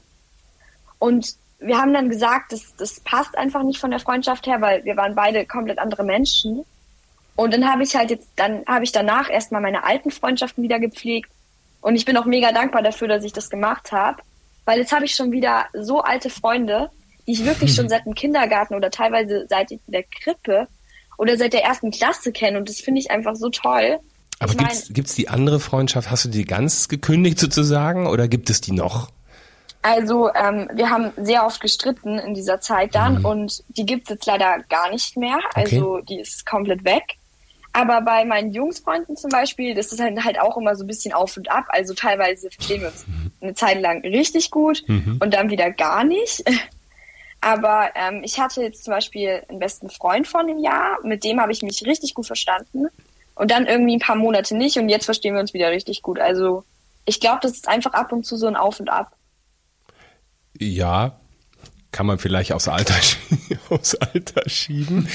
Und 0.98 1.36
wir 1.60 1.78
haben 1.78 1.94
dann 1.94 2.08
gesagt, 2.08 2.50
das, 2.50 2.74
das 2.76 2.98
passt 3.00 3.38
einfach 3.38 3.62
nicht 3.62 3.78
von 3.78 3.92
der 3.92 4.00
Freundschaft 4.00 4.48
her, 4.48 4.60
weil 4.60 4.84
wir 4.84 4.96
waren 4.96 5.14
beide 5.14 5.46
komplett 5.46 5.78
andere 5.78 6.02
Menschen. 6.02 6.64
Und 7.36 7.52
dann 7.52 7.70
habe 7.70 7.82
ich 7.82 7.96
halt 7.96 8.10
jetzt, 8.10 8.28
dann 8.36 8.64
habe 8.66 8.84
ich 8.84 8.92
danach 8.92 9.28
erstmal 9.28 9.60
meine 9.60 9.84
alten 9.84 10.10
Freundschaften 10.10 10.62
wieder 10.62 10.78
gepflegt. 10.78 11.30
Und 11.80 11.96
ich 11.96 12.04
bin 12.04 12.16
auch 12.16 12.24
mega 12.24 12.52
dankbar 12.52 12.82
dafür, 12.82 13.08
dass 13.08 13.24
ich 13.24 13.32
das 13.32 13.50
gemacht 13.50 13.92
habe. 13.92 14.22
Weil 14.64 14.78
jetzt 14.78 14.92
habe 14.92 15.04
ich 15.04 15.14
schon 15.14 15.32
wieder 15.32 15.66
so 15.74 16.00
alte 16.00 16.30
Freunde, 16.30 16.90
die 17.26 17.32
ich 17.32 17.44
wirklich 17.44 17.74
schon 17.74 17.88
seit 17.90 18.06
dem 18.06 18.14
Kindergarten 18.14 18.74
oder 18.74 18.90
teilweise 18.90 19.46
seit 19.48 19.70
der 19.86 20.04
Krippe 20.04 20.68
oder 21.18 21.36
seit 21.36 21.52
der 21.52 21.64
ersten 21.64 21.90
Klasse 21.90 22.32
kenne. 22.32 22.58
Und 22.58 22.68
das 22.68 22.80
finde 22.80 23.00
ich 23.00 23.10
einfach 23.10 23.34
so 23.34 23.50
toll. 23.50 23.98
Aber 24.38 24.52
ich 24.52 24.58
gibt's, 24.58 24.88
mein, 24.88 24.94
gibt's 24.94 25.14
die 25.14 25.28
andere 25.28 25.60
Freundschaft? 25.60 26.10
Hast 26.10 26.24
du 26.24 26.28
die 26.28 26.44
ganz 26.44 26.88
gekündigt 26.88 27.38
sozusagen 27.38 28.06
oder 28.06 28.28
gibt 28.28 28.48
es 28.50 28.60
die 28.60 28.72
noch? 28.72 29.10
Also 29.82 30.30
ähm, 30.34 30.70
wir 30.72 30.88
haben 30.88 31.12
sehr 31.18 31.44
oft 31.44 31.60
gestritten 31.60 32.18
in 32.18 32.32
dieser 32.32 32.58
Zeit 32.60 32.94
dann 32.94 33.18
mhm. 33.18 33.24
und 33.26 33.64
die 33.68 33.84
gibt's 33.84 34.08
jetzt 34.08 34.24
leider 34.24 34.60
gar 34.70 34.90
nicht 34.90 35.16
mehr. 35.16 35.38
Also 35.52 35.96
okay. 35.96 36.04
die 36.08 36.20
ist 36.20 36.46
komplett 36.46 36.84
weg. 36.84 37.16
Aber 37.74 38.02
bei 38.02 38.24
meinen 38.24 38.52
Jungsfreunden 38.52 39.16
zum 39.16 39.30
Beispiel, 39.30 39.74
das 39.74 39.92
ist 39.92 40.00
halt, 40.00 40.24
halt 40.24 40.40
auch 40.40 40.56
immer 40.56 40.76
so 40.76 40.84
ein 40.84 40.86
bisschen 40.86 41.12
auf 41.12 41.36
und 41.36 41.50
ab. 41.50 41.64
Also 41.68 41.92
teilweise 41.92 42.48
verstehen 42.48 42.82
wir 42.82 42.88
uns 42.88 43.04
eine 43.40 43.54
Zeit 43.54 43.80
lang 43.80 44.00
richtig 44.02 44.52
gut 44.52 44.84
mhm. 44.86 45.18
und 45.20 45.34
dann 45.34 45.50
wieder 45.50 45.72
gar 45.72 46.04
nicht. 46.04 46.44
Aber 47.40 47.90
ähm, 47.96 48.22
ich 48.22 48.38
hatte 48.38 48.62
jetzt 48.62 48.84
zum 48.84 48.94
Beispiel 48.94 49.42
einen 49.48 49.58
besten 49.58 49.90
Freund 49.90 50.28
von 50.28 50.46
dem 50.46 50.58
Jahr, 50.60 50.98
mit 51.02 51.24
dem 51.24 51.40
habe 51.40 51.50
ich 51.50 51.62
mich 51.62 51.84
richtig 51.84 52.14
gut 52.14 52.26
verstanden. 52.26 52.86
Und 53.34 53.50
dann 53.50 53.66
irgendwie 53.66 53.96
ein 53.96 54.00
paar 54.00 54.14
Monate 54.14 54.56
nicht 54.56 54.78
und 54.78 54.88
jetzt 54.88 55.06
verstehen 55.06 55.34
wir 55.34 55.40
uns 55.40 55.52
wieder 55.52 55.72
richtig 55.72 56.00
gut. 56.00 56.20
Also 56.20 56.62
ich 57.04 57.18
glaube, 57.18 57.40
das 57.42 57.52
ist 57.52 57.68
einfach 57.68 57.92
ab 57.92 58.12
und 58.12 58.24
zu 58.24 58.36
so 58.36 58.46
ein 58.46 58.54
Auf 58.54 58.78
und 58.78 58.88
Ab. 58.88 59.16
Ja, 60.58 61.18
kann 61.94 62.06
man 62.06 62.18
vielleicht 62.18 62.52
aus 62.52 62.66
Alter, 62.66 62.96
aus 63.70 63.94
Alter 63.94 64.42
schieben. 64.48 65.06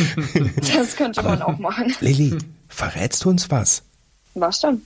Das 0.77 0.95
könnte 0.95 1.21
man 1.21 1.41
auch 1.41 1.59
machen. 1.59 1.93
Lilly, 1.99 2.37
verrätst 2.69 3.25
du 3.25 3.29
uns 3.29 3.51
was? 3.51 3.83
Was 4.33 4.61
denn? 4.61 4.83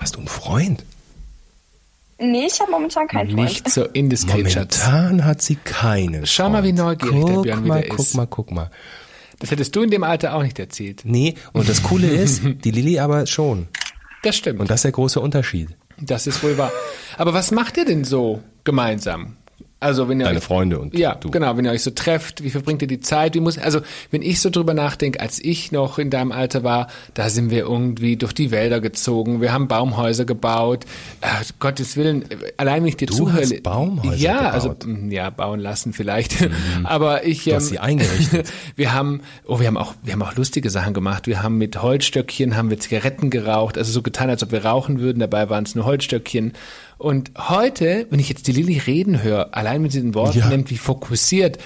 Hast 0.00 0.16
du 0.16 0.18
einen 0.18 0.26
Freund? 0.26 0.84
Nee, 2.18 2.46
ich 2.46 2.60
habe 2.60 2.72
momentan 2.72 3.06
keinen 3.06 3.30
Freund. 3.30 3.40
Nicht 3.40 3.70
so 3.70 3.84
indiskret, 3.84 4.38
Momentan 4.38 5.24
hat 5.24 5.42
sie 5.42 5.54
keinen 5.54 6.26
Schau 6.26 6.50
mal, 6.50 6.64
wie 6.64 6.72
neugierig 6.72 7.20
guck 7.20 7.28
der 7.28 7.40
Björn 7.42 7.68
mal, 7.68 7.78
wieder 7.78 7.88
guck 7.88 8.00
ist. 8.00 8.08
Guck 8.08 8.16
mal, 8.16 8.26
guck 8.26 8.50
mal. 8.50 8.70
Das 9.38 9.52
hättest 9.52 9.76
du 9.76 9.82
in 9.84 9.90
dem 9.90 10.02
Alter 10.02 10.34
auch 10.34 10.42
nicht 10.42 10.58
erzählt. 10.58 11.02
Nee, 11.04 11.36
und 11.52 11.68
das 11.68 11.84
Coole 11.84 12.08
ist, 12.08 12.42
die 12.64 12.70
Lilly 12.72 12.98
aber 12.98 13.26
schon. 13.26 13.68
Das 14.24 14.34
stimmt. 14.36 14.58
Und 14.58 14.70
das 14.70 14.78
ist 14.78 14.84
der 14.86 14.92
große 14.92 15.20
Unterschied. 15.20 15.68
Das 16.00 16.26
ist 16.26 16.42
wohl 16.42 16.58
wahr. 16.58 16.72
Aber 17.16 17.32
was 17.32 17.52
macht 17.52 17.76
ihr 17.76 17.84
denn 17.84 18.02
so 18.02 18.42
gemeinsam? 18.64 19.36
Also 19.86 20.08
wenn 20.08 20.18
ihr 20.20 20.24
Deine 20.26 20.38
euch, 20.38 20.44
Freunde 20.44 20.80
und 20.80 20.98
ja, 20.98 21.14
du. 21.14 21.30
genau, 21.30 21.56
wenn 21.56 21.64
ihr 21.64 21.70
euch 21.70 21.82
so 21.84 21.92
trefft, 21.92 22.42
wie 22.42 22.50
verbringt 22.50 22.82
ihr 22.82 22.88
die 22.88 22.98
Zeit? 22.98 23.34
Wie 23.36 23.40
muss, 23.40 23.56
also 23.56 23.80
wenn 24.10 24.20
ich 24.20 24.40
so 24.40 24.50
drüber 24.50 24.74
nachdenke, 24.74 25.20
als 25.20 25.38
ich 25.38 25.70
noch 25.70 25.98
in 26.00 26.10
deinem 26.10 26.32
Alter 26.32 26.64
war, 26.64 26.88
da 27.14 27.30
sind 27.30 27.50
wir 27.50 27.60
irgendwie 27.60 28.16
durch 28.16 28.32
die 28.32 28.50
Wälder 28.50 28.80
gezogen, 28.80 29.40
wir 29.40 29.52
haben 29.52 29.68
Baumhäuser 29.68 30.24
gebaut. 30.24 30.84
Ach, 31.20 31.44
Gottes 31.60 31.96
Willen, 31.96 32.24
allein 32.56 32.82
wenn 32.82 32.88
ich 32.88 32.96
dir 32.96 33.06
Du 33.06 33.14
zuhöre. 33.14 33.42
hast 33.42 33.62
Baumhäuser 33.62 34.16
ja, 34.16 34.50
also 34.50 34.70
gebaut? 34.70 34.86
mm, 34.86 35.10
ja, 35.12 35.30
bauen 35.30 35.60
lassen 35.60 35.92
vielleicht. 35.92 36.36
Aber 36.84 37.24
ich 37.24 37.44
Du 37.44 37.54
hast 37.54 37.68
sie 37.68 37.78
eingerichtet. 37.78 38.52
wir 38.76 38.92
haben, 38.92 39.20
oh, 39.46 39.60
wir 39.60 39.68
haben 39.68 39.76
auch, 39.76 39.94
wir 40.02 40.14
haben 40.14 40.22
auch 40.22 40.34
lustige 40.34 40.68
Sachen 40.68 40.94
gemacht. 40.94 41.28
Wir 41.28 41.42
haben 41.44 41.58
mit 41.58 41.80
Holzstöckchen 41.80 42.56
haben 42.56 42.70
wir 42.70 42.80
Zigaretten 42.80 43.30
geraucht, 43.30 43.78
also 43.78 43.92
so 43.92 44.02
getan, 44.02 44.30
als 44.30 44.42
ob 44.42 44.50
wir 44.50 44.64
rauchen 44.64 44.98
würden. 44.98 45.20
Dabei 45.20 45.48
waren 45.48 45.62
es 45.64 45.74
nur 45.76 45.84
Holzstöckchen. 45.84 46.52
Und 46.98 47.30
heute, 47.36 48.06
wenn 48.10 48.20
ich 48.20 48.28
jetzt 48.28 48.46
die 48.46 48.52
Lilly 48.52 48.78
reden 48.78 49.22
höre, 49.22 49.54
allein 49.54 49.82
mit 49.82 49.92
diesen 49.92 50.14
Worten 50.14 50.38
Ja. 50.38 50.48
nimmt, 50.48 50.70
wie 50.70 50.78
fokussiert, 50.78 51.58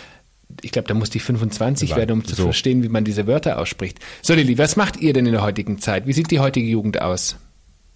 ich 0.63 0.73
glaube, 0.73 0.89
da 0.89 0.95
musste 0.95 1.17
ich 1.19 1.25
25 1.25 1.91
Ja, 1.91 1.97
werden, 1.97 2.13
um 2.13 2.25
zu 2.25 2.35
so. 2.35 2.45
verstehen, 2.45 2.83
wie 2.83 2.89
man 2.89 3.05
diese 3.05 3.27
Wörter 3.29 3.59
ausspricht. 3.59 3.99
So, 4.23 4.35
Lilly, 4.35 4.59
was 4.59 4.75
macht 4.77 4.97
ihr 4.97 5.13
denn 5.13 5.27
in 5.27 5.33
der 5.33 5.43
heutigen 5.43 5.79
Zeit? 5.79 6.07
Wie 6.07 6.13
sieht 6.13 6.31
die 6.33 6.41
heutige 6.41 6.67
Jugend 6.67 7.01
aus? 7.01 7.37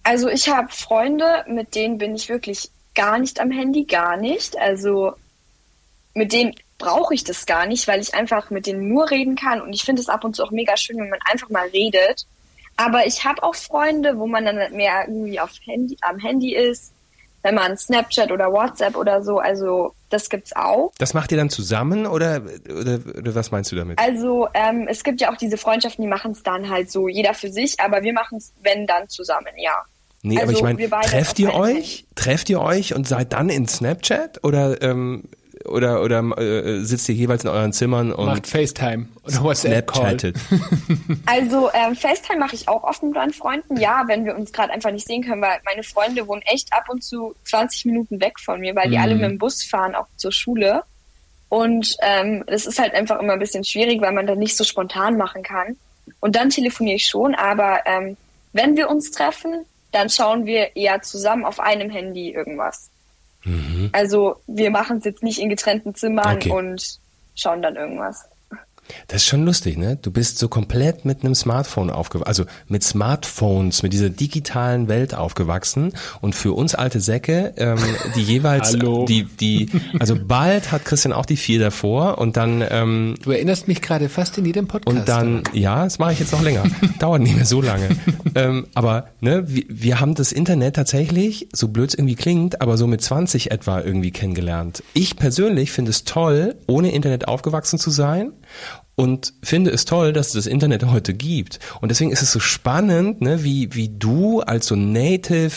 Also 0.03 0.29
ich 0.29 0.47
habe 0.49 0.69
Freunde, 0.71 1.43
mit 1.49 1.75
denen 1.75 1.97
bin 1.97 2.15
ich 2.15 2.29
wirklich 2.29 2.69
gar 2.93 3.19
nicht 3.19 3.41
am 3.41 3.51
Handy, 3.51 3.83
gar 3.83 4.15
nicht. 4.17 4.57
Also 4.57 5.13
mit 6.13 6.31
denen 6.31 6.53
brauche 6.77 7.13
ich 7.13 7.23
das 7.25 7.45
gar 7.45 7.65
nicht, 7.65 7.87
weil 7.87 7.99
ich 8.01 8.13
einfach 8.15 8.49
mit 8.51 8.67
denen 8.67 8.87
nur 8.87 9.09
reden 9.11 9.35
kann 9.35 9.61
und 9.61 9.73
ich 9.73 9.83
finde 9.83 10.01
es 10.01 10.07
ab 10.09 10.23
und 10.23 10.35
zu 10.35 10.43
auch 10.43 10.51
mega 10.51 10.77
schön, 10.77 10.97
wenn 10.97 11.09
man 11.09 11.19
einfach 11.29 11.49
mal 11.49 11.67
redet. 11.69 12.25
Aber 12.77 13.05
ich 13.07 13.25
habe 13.25 13.43
auch 13.43 13.55
Freunde, 13.55 14.17
wo 14.17 14.27
man 14.27 14.45
dann 14.45 14.57
mehr 14.73 15.05
irgendwie 15.07 15.39
auf 15.39 15.51
Handy, 15.65 15.97
am 16.01 16.19
Handy 16.19 16.53
ist, 16.55 16.91
wenn 17.45 17.53
man 17.53 17.77
Snapchat 17.77 18.31
oder 18.31 18.51
WhatsApp 18.51 18.95
oder 18.95 19.21
so, 19.21 19.37
also 19.37 19.93
das 20.09 20.31
gibt's 20.31 20.55
auch. 20.55 20.91
Das 20.97 21.13
macht 21.13 21.31
ihr 21.31 21.37
dann 21.37 21.51
zusammen 21.51 22.07
oder, 22.07 22.41
oder, 22.67 22.99
oder 23.15 23.35
was 23.35 23.51
meinst 23.51 23.71
du 23.71 23.75
damit? 23.75 23.99
Also 23.99 24.47
ähm, 24.55 24.87
es 24.89 25.03
gibt 25.03 25.21
ja 25.21 25.31
auch 25.31 25.37
diese 25.37 25.57
Freundschaften, 25.57 26.01
die 26.01 26.07
machen 26.07 26.31
es 26.31 26.41
dann 26.41 26.71
halt 26.71 26.89
so, 26.89 27.07
jeder 27.07 27.35
für 27.35 27.51
sich, 27.51 27.79
aber 27.79 28.01
wir 28.01 28.13
machen 28.13 28.39
es, 28.39 28.51
wenn 28.63 28.87
dann 28.87 29.07
zusammen, 29.09 29.53
ja. 29.57 29.75
Nee, 30.23 30.37
aber 30.37 30.47
Also, 30.47 30.53
ich 30.53 30.63
meine, 30.63 30.79
wir 30.79 30.89
beide 30.89 31.07
trefft 31.07 31.37
ihr 31.37 31.53
euch? 31.53 32.07
Trefft 32.15 32.49
ihr 32.49 32.61
euch 32.61 32.95
und 32.95 33.07
seid 33.07 33.31
dann 33.31 33.49
in 33.49 33.67
Snapchat 33.67 34.43
oder 34.43 34.81
ähm, 34.81 35.25
oder 35.67 36.01
oder 36.01 36.19
äh, 36.37 36.79
sitzt 36.81 37.07
ihr 37.09 37.15
jeweils 37.15 37.43
in 37.43 37.49
euren 37.49 37.73
Zimmern 37.73 38.11
und 38.11 38.25
Macht 38.25 38.47
FaceTime 38.47 39.07
oder 39.23 39.43
WhatsApp-Call. 39.43 40.19
Snapchattet? 40.19 40.35
Also 41.25 41.69
ähm, 41.73 41.95
FaceTime 41.95 42.39
mache 42.39 42.55
ich 42.55 42.67
auch 42.67 42.83
oft 42.83 43.01
mit 43.03 43.13
meinen 43.13 43.33
Freunden, 43.33 43.77
ja, 43.77 44.03
wenn 44.07 44.25
wir 44.25 44.35
uns 44.35 44.51
gerade 44.51 44.71
einfach 44.71 44.91
nicht 44.91 45.07
sehen 45.07 45.23
können, 45.23 45.41
weil 45.41 45.59
meine 45.65 45.83
Freunde 45.83 46.27
wohnen 46.27 46.41
echt 46.43 46.71
ab 46.71 46.85
und 46.89 47.03
zu 47.03 47.35
20 47.45 47.85
Minuten 47.85 48.21
weg 48.21 48.39
von 48.39 48.59
mir, 48.59 48.75
weil 48.75 48.89
die 48.89 48.97
alle 48.97 49.15
mit 49.15 49.23
dem 49.23 49.37
Bus 49.37 49.63
fahren, 49.63 49.95
auch 49.95 50.07
zur 50.17 50.31
Schule. 50.31 50.83
Und 51.49 51.95
ähm, 52.01 52.43
das 52.47 52.65
ist 52.65 52.79
halt 52.79 52.93
einfach 52.93 53.19
immer 53.19 53.33
ein 53.33 53.39
bisschen 53.39 53.63
schwierig, 53.63 54.01
weil 54.01 54.11
man 54.11 54.27
dann 54.27 54.39
nicht 54.39 54.57
so 54.57 54.63
spontan 54.63 55.17
machen 55.17 55.43
kann. 55.43 55.77
Und 56.19 56.35
dann 56.35 56.49
telefoniere 56.49 56.95
ich 56.95 57.07
schon, 57.07 57.35
aber 57.35 57.79
ähm, 57.85 58.17
wenn 58.53 58.77
wir 58.77 58.89
uns 58.89 59.11
treffen, 59.11 59.65
dann 59.91 60.09
schauen 60.09 60.45
wir 60.45 60.75
eher 60.75 61.01
zusammen 61.01 61.45
auf 61.45 61.59
einem 61.59 61.89
Handy 61.89 62.31
irgendwas. 62.31 62.89
Also 63.91 64.37
wir 64.47 64.71
machen 64.71 64.97
es 64.97 65.05
jetzt 65.05 65.23
nicht 65.23 65.39
in 65.39 65.49
getrennten 65.49 65.93
Zimmern 65.95 66.37
Okay. 66.37 66.51
und 66.51 66.99
schauen 67.35 67.61
dann 67.61 67.75
irgendwas. 67.75 68.25
Das 69.07 69.21
ist 69.23 69.27
schon 69.27 69.45
lustig, 69.45 69.77
ne? 69.77 69.97
Du 70.01 70.11
bist 70.11 70.37
so 70.37 70.47
komplett 70.47 71.05
mit 71.05 71.23
einem 71.23 71.35
Smartphone 71.35 71.89
aufgewachsen, 71.89 72.27
also 72.27 72.45
mit 72.67 72.83
Smartphones, 72.83 73.83
mit 73.83 73.93
dieser 73.93 74.09
digitalen 74.09 74.87
Welt 74.87 75.15
aufgewachsen. 75.15 75.93
Und 76.21 76.35
für 76.35 76.53
uns 76.53 76.75
alte 76.75 76.99
Säcke, 76.99 77.53
ähm, 77.57 77.77
die 78.15 78.21
jeweils, 78.23 78.73
Hallo. 78.73 79.05
die, 79.05 79.23
die, 79.23 79.69
also 79.99 80.15
bald 80.15 80.71
hat 80.71 80.85
Christian 80.85 81.13
auch 81.13 81.25
die 81.25 81.37
vier 81.37 81.59
davor 81.59 82.17
und 82.17 82.37
dann, 82.37 82.63
ähm, 82.69 83.15
Du 83.23 83.31
erinnerst 83.31 83.67
mich 83.67 83.81
gerade 83.81 84.09
fast 84.09 84.37
in 84.37 84.45
jedem 84.45 84.67
Podcast. 84.67 84.97
und 84.97 85.07
dann, 85.07 85.43
ja, 85.53 85.83
das 85.83 85.99
mache 85.99 86.13
ich 86.13 86.19
jetzt 86.19 86.31
noch 86.31 86.41
länger. 86.43 86.63
Dauert 86.99 87.21
nicht 87.21 87.35
mehr 87.35 87.45
so 87.45 87.61
lange. 87.61 87.89
ähm, 88.35 88.67
aber 88.73 89.07
ne, 89.21 89.43
wir, 89.47 89.63
wir 89.67 89.99
haben 89.99 90.15
das 90.15 90.31
Internet 90.31 90.75
tatsächlich, 90.75 91.47
so 91.53 91.67
blöd 91.69 91.89
es 91.89 91.95
irgendwie 91.95 92.15
klingt, 92.15 92.61
aber 92.61 92.77
so 92.77 92.87
mit 92.87 93.01
20 93.01 93.51
etwa 93.51 93.81
irgendwie 93.81 94.11
kennengelernt. 94.11 94.83
Ich 94.93 95.15
persönlich 95.15 95.71
finde 95.71 95.91
es 95.91 96.03
toll, 96.03 96.55
ohne 96.67 96.91
Internet 96.91 97.27
aufgewachsen 97.27 97.79
zu 97.79 97.89
sein 97.89 98.31
und 98.95 99.33
finde 99.43 99.69
es 99.71 99.83
toll, 99.85 100.13
dass 100.13 100.27
es 100.27 100.33
das 100.33 100.47
Internet 100.47 100.85
heute 100.85 101.13
gibt. 101.13 101.59
Und 101.81 101.89
deswegen 101.89 102.11
ist 102.11 102.21
es 102.21 102.31
so 102.31 102.39
spannend, 102.39 103.19
ne, 103.21 103.43
wie, 103.43 103.75
wie 103.75 103.89
du 103.89 104.39
als 104.39 104.67
so 104.67 104.75
Native 104.75 105.51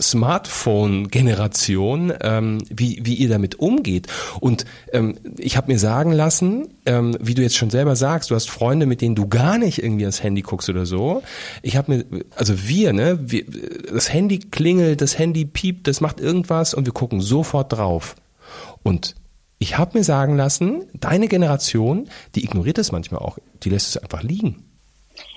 Smartphone-Generation, 0.00 2.12
ähm, 2.20 2.58
wie, 2.68 3.00
wie 3.02 3.14
ihr 3.14 3.30
damit 3.30 3.58
umgeht. 3.58 4.08
Und 4.40 4.66
ähm, 4.92 5.14
ich 5.38 5.56
habe 5.56 5.72
mir 5.72 5.78
sagen 5.78 6.12
lassen, 6.12 6.68
ähm, 6.84 7.16
wie 7.18 7.32
du 7.34 7.40
jetzt 7.40 7.56
schon 7.56 7.70
selber 7.70 7.96
sagst, 7.96 8.30
du 8.30 8.34
hast 8.34 8.50
Freunde, 8.50 8.84
mit 8.84 9.00
denen 9.00 9.14
du 9.14 9.26
gar 9.26 9.56
nicht 9.56 9.82
irgendwie 9.82 10.04
ans 10.04 10.22
Handy 10.22 10.42
guckst 10.42 10.68
oder 10.68 10.84
so. 10.84 11.22
Ich 11.62 11.78
habe 11.78 11.96
mir, 11.96 12.04
also 12.36 12.68
wir, 12.68 12.92
ne, 12.92 13.18
wir, 13.22 13.46
das 13.90 14.12
Handy 14.12 14.38
klingelt, 14.38 15.00
das 15.00 15.18
Handy 15.18 15.46
piept, 15.46 15.86
das 15.86 16.02
macht 16.02 16.20
irgendwas 16.20 16.74
und 16.74 16.84
wir 16.84 16.92
gucken 16.92 17.22
sofort 17.22 17.72
drauf. 17.72 18.16
Und 18.82 19.14
ich 19.62 19.78
habe 19.78 19.96
mir 19.96 20.04
sagen 20.04 20.36
lassen, 20.36 20.88
deine 20.92 21.28
Generation, 21.28 22.08
die 22.34 22.44
ignoriert 22.44 22.78
es 22.78 22.90
manchmal 22.90 23.22
auch, 23.22 23.38
die 23.62 23.70
lässt 23.70 23.94
es 23.94 24.02
einfach 24.02 24.22
liegen. 24.22 24.68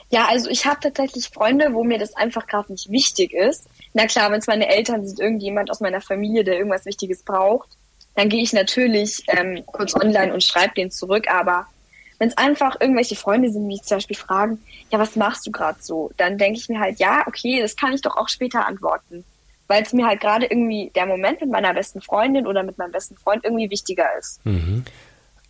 Ja, 0.10 0.27
also 0.27 0.50
ich 0.50 0.65
habe 0.65 0.79
tatsächlich 0.82 1.29
Freunde, 1.29 1.74
wo 1.74 1.84
mir 1.84 2.00
das 2.00 2.15
einfach 2.15 2.48
gerade 2.48 2.72
nicht 2.72 2.89
wichtig 2.89 3.34
ist. 3.34 3.67
Na 3.94 4.08
klar, 4.08 4.32
wenn 4.32 4.39
es 4.39 4.48
meine 4.48 4.67
Eltern 4.67 5.05
sind, 5.05 5.20
irgendjemand 5.20 5.70
aus 5.70 5.79
meiner 5.79 6.01
Familie, 6.01 6.44
der 6.44 6.58
irgendwas 6.58 6.86
Wichtiges 6.86 7.24
braucht, 7.24 7.70
dann 8.15 8.29
gehe 8.29 8.41
ich 8.41 8.53
natürlich 8.53 9.24
ähm, 9.27 9.63
kurz 9.65 9.96
online 9.96 10.34
und 10.34 10.44
schreibe 10.44 10.74
den 10.75 10.89
zurück. 10.89 11.25
Aber 11.29 11.67
wenn 12.17 12.29
es 12.29 12.38
einfach 12.38 12.79
irgendwelche 12.79 13.15
Freunde 13.15 13.51
sind, 13.51 13.63
die 13.63 13.67
mich 13.67 13.84
zum 13.84 13.98
Beispiel 13.98 14.15
fragen, 14.15 14.63
ja, 14.91 15.00
was 15.00 15.15
machst 15.15 15.46
du 15.46 15.51
gerade 15.51 15.79
so? 15.82 16.12
Dann 16.17 16.38
denke 16.38 16.60
ich 16.60 16.70
mir 16.70 16.79
halt, 16.79 17.00
ja, 17.00 17.24
okay, 17.27 17.62
das 17.62 17.75
kann 17.75 17.94
ich 17.94 18.01
doch 18.01 18.15
auch 18.15 18.29
später 18.29 18.65
antworten. 18.65 19.24
Weil 19.68 19.84
es 19.84 19.94
mir 19.94 20.06
halt 20.06 20.22
gerade 20.22 20.46
irgendwie 20.46 20.92
der 20.96 21.06
Moment 21.06 21.42
mit 21.42 21.50
meiner 21.50 21.74
besten 21.74 22.02
Freundin 22.02 22.46
oder 22.46 22.64
mit 22.64 22.78
meinem 22.78 22.92
besten 22.92 23.18
Freund 23.18 23.44
irgendwie 23.44 23.70
wichtiger 23.70 24.06
ist. 24.20 24.40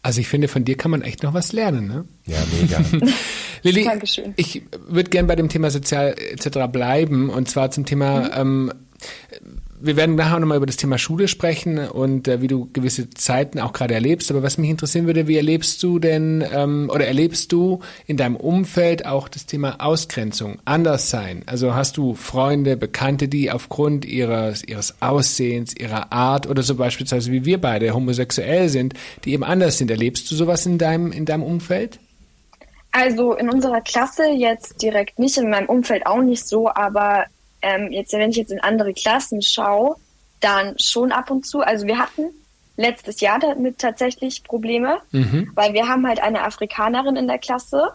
Also 0.01 0.21
ich 0.21 0.27
finde, 0.27 0.47
von 0.47 0.63
dir 0.63 0.77
kann 0.77 0.91
man 0.91 1.01
echt 1.01 1.23
noch 1.23 1.33
was 1.33 1.51
lernen, 1.51 1.87
ne? 1.87 2.05
Ja, 2.25 2.37
mega. 2.61 2.79
Lilly, 3.63 3.83
Dankeschön. 3.83 4.33
ich 4.37 4.61
würde 4.87 5.09
gern 5.09 5.25
bei 5.25 5.35
dem 5.35 5.49
Thema 5.49 5.71
Sozial 5.71 6.15
etc. 6.17 6.67
bleiben 6.71 7.29
und 7.29 7.49
zwar 7.49 7.71
zum 7.71 7.85
Thema, 7.85 8.29
ähm, 8.39 8.71
wir 9.79 9.95
werden 9.97 10.15
nachher 10.15 10.39
nochmal 10.39 10.57
über 10.57 10.65
das 10.65 10.77
Thema 10.77 10.97
Schule 10.97 11.27
sprechen 11.27 11.77
und 11.77 12.27
äh, 12.27 12.41
wie 12.41 12.47
du 12.47 12.69
gewisse 12.71 13.09
Zeiten 13.09 13.59
auch 13.59 13.73
gerade 13.73 13.93
erlebst. 13.93 14.31
Aber 14.31 14.43
was 14.43 14.57
mich 14.57 14.69
interessieren 14.69 15.05
würde, 15.05 15.27
wie 15.27 15.37
erlebst 15.37 15.81
du 15.83 15.99
denn 15.99 16.43
ähm, 16.53 16.89
oder 16.93 17.07
erlebst 17.07 17.51
du 17.51 17.79
in 18.07 18.17
deinem 18.17 18.35
Umfeld 18.35 19.05
auch 19.05 19.27
das 19.27 19.45
Thema 19.45 19.75
Ausgrenzung, 19.79 20.59
Anderssein? 20.65 21.43
Also 21.45 21.75
hast 21.75 21.97
du 21.97 22.15
Freunde, 22.15 22.77
Bekannte, 22.77 23.27
die 23.27 23.51
aufgrund 23.51 24.05
ihres, 24.05 24.63
ihres 24.63 25.01
Aussehens, 25.01 25.75
ihrer 25.75 26.11
Art 26.11 26.47
oder 26.47 26.63
so 26.63 26.75
beispielsweise 26.75 27.31
wie 27.31 27.45
wir 27.45 27.59
beide 27.59 27.93
homosexuell 27.93 28.69
sind, 28.69 28.93
die 29.25 29.33
eben 29.33 29.43
anders 29.43 29.77
sind? 29.77 29.91
Erlebst 29.91 30.29
du 30.31 30.35
sowas 30.35 30.65
in 30.65 30.77
deinem, 30.77 31.11
in 31.11 31.25
deinem 31.25 31.43
Umfeld? 31.43 31.99
Also 32.91 33.33
in 33.33 33.49
unserer 33.49 33.81
Klasse 33.81 34.29
jetzt 34.29 34.81
direkt 34.81 35.19
nicht, 35.19 35.37
in 35.37 35.49
meinem 35.49 35.67
Umfeld 35.67 36.07
auch 36.07 36.21
nicht 36.21 36.47
so, 36.47 36.69
aber 36.69 37.25
ähm, 37.65 37.91
jetzt, 37.91 38.13
wenn 38.13 38.29
ich 38.29 38.37
jetzt 38.37 38.51
in 38.51 38.59
andere 38.59 38.93
Klassen 38.93 39.41
schaue, 39.41 39.95
dann 40.39 40.77
schon 40.77 41.11
ab 41.11 41.31
und 41.31 41.45
zu. 41.45 41.61
Also 41.61 41.87
wir 41.87 41.97
hatten 41.97 42.29
letztes 42.77 43.21
Jahr 43.21 43.39
damit 43.39 43.79
tatsächlich 43.79 44.43
Probleme, 44.43 44.99
weil 45.55 45.73
wir 45.73 45.87
haben 45.87 46.05
halt 46.07 46.21
eine 46.21 46.43
Afrikanerin 46.43 47.15
in 47.15 47.27
der 47.27 47.39
Klasse 47.39 47.91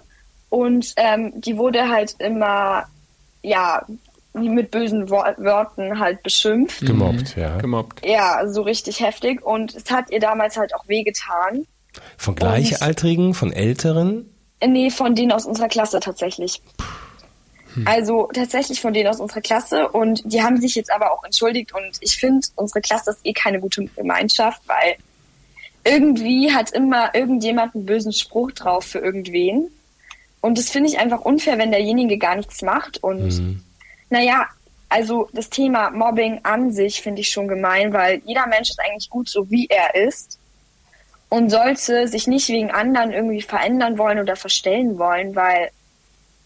und 0.48 0.94
ähm, 0.96 1.32
die 1.40 1.56
wurde 1.56 1.88
halt 1.88 2.16
immer, 2.18 2.84
ja, 3.42 3.84
mit 4.32 4.70
bösen 4.70 5.10
Wo 5.10 5.16
Worten 5.16 5.98
halt 5.98 6.22
beschimpft. 6.22 6.80
Gemobbt, 6.86 7.36
ja. 7.36 7.58
Gemobbt. 7.58 8.04
Ja, 8.06 8.46
so 8.46 8.62
richtig 8.62 9.00
heftig 9.00 9.44
und 9.44 9.74
es 9.74 9.90
hat 9.90 10.10
ihr 10.10 10.20
damals 10.20 10.56
halt 10.56 10.74
auch 10.74 10.88
wehgetan. 10.88 11.66
Von 12.16 12.34
Gleichaltrigen, 12.34 13.34
von 13.34 13.52
Älteren? 13.52 14.32
Nee, 14.64 14.90
von 14.90 15.14
denen 15.14 15.32
aus 15.32 15.46
unserer 15.46 15.68
Klasse 15.68 16.00
tatsächlich. 16.00 16.62
Also 17.84 18.28
tatsächlich 18.32 18.80
von 18.80 18.92
denen 18.92 19.08
aus 19.08 19.20
unserer 19.20 19.40
Klasse 19.40 19.88
und 19.88 20.22
die 20.24 20.42
haben 20.42 20.60
sich 20.60 20.74
jetzt 20.74 20.92
aber 20.92 21.12
auch 21.12 21.24
entschuldigt 21.24 21.72
und 21.74 21.98
ich 22.00 22.16
finde, 22.16 22.46
unsere 22.56 22.80
Klasse 22.80 23.10
ist 23.10 23.20
eh 23.24 23.32
keine 23.32 23.60
gute 23.60 23.84
Gemeinschaft, 23.96 24.62
weil 24.66 24.96
irgendwie 25.84 26.52
hat 26.52 26.72
immer 26.72 27.14
irgendjemand 27.14 27.74
einen 27.74 27.86
bösen 27.86 28.12
Spruch 28.12 28.52
drauf 28.52 28.84
für 28.84 28.98
irgendwen. 28.98 29.68
Und 30.40 30.58
das 30.58 30.70
finde 30.70 30.88
ich 30.90 30.98
einfach 30.98 31.20
unfair, 31.20 31.58
wenn 31.58 31.70
derjenige 31.70 32.18
gar 32.18 32.36
nichts 32.36 32.62
macht 32.62 33.02
und 33.02 33.60
naja, 34.10 34.48
also 34.88 35.28
das 35.32 35.48
Thema 35.50 35.90
Mobbing 35.90 36.40
an 36.42 36.72
sich 36.72 37.00
finde 37.00 37.20
ich 37.20 37.28
schon 37.30 37.46
gemein, 37.46 37.92
weil 37.92 38.20
jeder 38.24 38.46
Mensch 38.48 38.70
ist 38.70 38.80
eigentlich 38.80 39.08
gut 39.08 39.28
so, 39.28 39.48
wie 39.48 39.66
er 39.68 39.94
ist 39.94 40.38
und 41.28 41.48
sollte 41.48 42.08
sich 42.08 42.26
nicht 42.26 42.48
wegen 42.48 42.72
anderen 42.72 43.12
irgendwie 43.12 43.40
verändern 43.40 43.98
wollen 43.98 44.18
oder 44.18 44.34
verstellen 44.34 44.98
wollen, 44.98 45.36
weil 45.36 45.70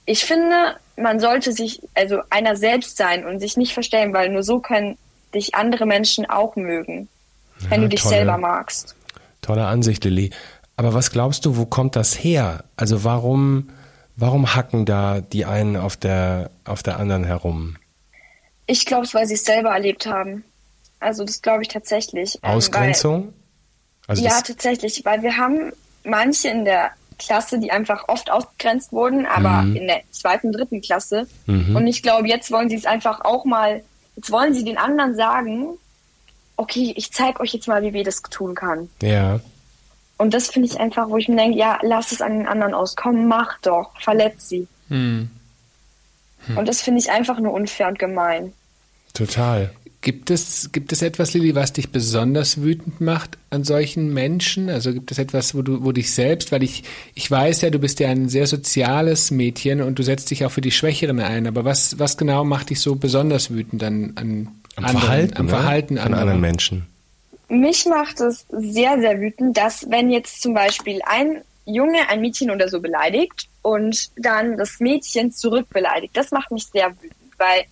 ich 0.05 0.25
finde, 0.25 0.77
man 0.97 1.21
sollte 1.21 1.53
sich, 1.53 1.83
also 1.95 2.21
einer 2.31 2.57
selbst 2.57 2.97
sein 2.97 3.27
und 3.27 3.41
sich 3.41 3.57
nicht 3.57 3.75
verstellen, 3.75 4.13
weil 4.13 4.31
nur 4.31 4.43
so 4.43 4.61
können 4.61 4.97
dich 5.35 5.55
andere 5.55 5.87
Menschen 5.87 6.29
auch 6.29 6.57
mögen. 6.57 7.09
wenn 7.69 7.83
du 7.83 7.89
dich 7.89 8.03
tolle, 8.03 8.17
selber 8.17 8.39
magst. 8.39 8.95
Tolle 9.43 9.67
Ansicht, 9.67 10.05
Lilly. 10.05 10.31
Aber 10.77 10.95
was 10.95 11.11
glaubst 11.11 11.45
du, 11.45 11.57
wo 11.57 11.67
kommt 11.67 11.97
das 11.97 12.15
her? 12.15 12.65
Also 12.77 13.05
warum, 13.05 13.71
warum 14.17 14.55
hacken 14.55 14.87
da 14.87 15.21
die 15.21 15.45
einen 15.45 15.77
auf 15.77 15.97
der, 15.97 16.51
auf 16.65 16.83
der 16.83 16.99
anderen 16.99 17.25
herum? 17.25 17.77
Ich 18.67 18.87
glaube 18.87 19.05
es, 19.05 19.15
weil 19.15 19.27
sie 19.27 19.35
es 19.35 19.45
selber 19.45 19.71
erlebt 19.71 20.07
haben. 20.07 20.45
Also 21.01 21.25
das 21.25 21.43
glaube 21.43 21.63
ich 21.63 21.69
tatsächlich. 21.69 22.39
Ähm, 22.43 22.51
Ausgrenzung? 22.51 23.25
Weil, 23.27 23.33
also 24.07 24.25
ja, 24.25 24.41
tatsächlich, 24.41 25.05
weil 25.05 25.23
wir 25.23 25.37
haben 25.37 25.73
manche 26.05 26.49
in 26.49 26.65
der 26.65 26.91
Klasse, 27.19 27.59
die 27.59 27.71
einfach 27.71 28.09
oft 28.09 28.31
ausgegrenzt 28.31 28.93
wurden, 28.93 29.27
aber 29.27 29.63
mhm. 29.63 29.77
in 29.77 29.87
der 29.87 30.03
zweiten, 30.11 30.53
dritten 30.53 30.81
Klasse. 30.81 31.27
Mhm. 31.47 31.77
Und 31.77 31.87
ich 31.87 32.03
glaube, 32.03 32.29
jetzt 32.29 32.51
wollen 32.51 32.69
sie 32.69 32.77
es 32.77 32.87
einfach 32.87 33.21
auch 33.25 33.45
mal, 33.45 33.83
jetzt 34.17 34.31
wollen 34.31 34.55
sie 34.55 34.65
den 34.65 34.79
anderen 34.79 35.15
sagen, 35.15 35.79
okay, 36.57 36.93
ich 36.97 37.13
zeige 37.13 37.41
euch 37.41 37.53
jetzt 37.53 37.69
mal, 37.69 37.83
wie 37.83 37.93
wir 37.93 38.05
das 38.05 38.23
tun 38.23 38.55
kann. 38.55 38.89
Ja. 39.03 39.41
Und 40.17 40.33
das 40.33 40.49
finde 40.49 40.69
ich 40.69 40.79
einfach, 40.79 41.09
wo 41.09 41.17
ich 41.17 41.29
mir 41.29 41.37
denke, 41.37 41.59
ja, 41.59 41.79
lass 41.83 42.13
es 42.13 42.23
an 42.23 42.39
den 42.39 42.49
anderen 42.49 42.75
aus. 42.75 42.95
Komm, 42.95 43.27
mach 43.27 43.59
doch, 43.61 43.91
verletz 44.01 44.49
sie. 44.49 44.69
Mhm. 44.89 45.31
Hm. 46.47 46.59
Und 46.59 46.69
das 46.69 46.83
finde 46.83 47.01
ich 47.01 47.11
einfach 47.11 47.39
nur 47.41 47.53
unfair 47.53 47.89
und 47.89 47.99
gemein. 47.99 48.53
Total. 49.13 49.71
Gibt 50.05 50.29
es, 50.29 50.71
gibt 50.71 50.93
es 50.93 51.01
etwas, 51.01 51.33
Lilly, 51.33 51.55
was 51.55 51.73
dich 51.73 51.89
besonders 51.89 52.61
wütend 52.61 53.01
macht 53.01 53.39
an 53.49 53.65
solchen 53.65 54.13
Menschen? 54.13 54.69
Also 54.69 54.93
gibt 54.93 55.11
es 55.11 55.19
etwas, 55.19 55.55
wo 55.55 55.63
du, 55.63 55.83
wo 55.83 55.93
dich 55.93 56.13
selbst, 56.13 56.53
weil 56.53 56.63
ich, 56.63 56.85
ich 57.15 57.31
weiß 57.31 57.63
ja, 57.63 57.71
du 57.71 57.79
bist 57.79 58.01
ja 58.01 58.11
ein 58.11 58.29
sehr 58.29 58.47
soziales 58.47 59.31
Mädchen 59.31 59.81
und 59.81 59.99
du 59.99 60.03
setzt 60.03 60.31
dich 60.31 60.45
auch 60.45 60.51
für 60.51 60.61
die 60.61 60.73
Schwächeren 60.73 61.21
ein, 61.21 61.47
aber 61.47 61.65
was, 61.65 61.99
was 61.99 62.19
genau 62.19 62.45
macht 62.45 62.69
dich 62.69 62.81
so 62.81 62.97
besonders 62.97 63.51
wütend 63.51 63.83
an, 63.83 64.13
an 64.17 64.49
am 64.77 64.85
anderen, 64.85 65.01
Verhalten, 65.01 65.37
am 65.39 65.47
ne? 65.47 65.51
Verhalten 65.51 65.99
an 65.99 66.13
anderen 66.13 66.41
Menschen? 66.43 66.87
Mich 67.49 67.87
macht 67.87 68.21
es 68.21 68.45
sehr, 68.51 69.01
sehr 69.01 69.19
wütend, 69.19 69.57
dass 69.57 69.91
wenn 69.91 70.11
jetzt 70.11 70.43
zum 70.43 70.53
Beispiel 70.53 71.01
ein 71.07 71.41
Junge 71.65 72.11
ein 72.11 72.21
Mädchen 72.21 72.51
oder 72.51 72.69
so 72.69 72.79
beleidigt 72.79 73.49
und 73.63 74.11
dann 74.17 74.59
das 74.59 74.81
Mädchen 74.81 75.33
zurückbeleidigt, 75.33 76.15
das 76.15 76.31
macht 76.31 76.51
mich 76.51 76.67
sehr 76.67 76.91
wütend, 76.91 77.15
weil 77.39 77.65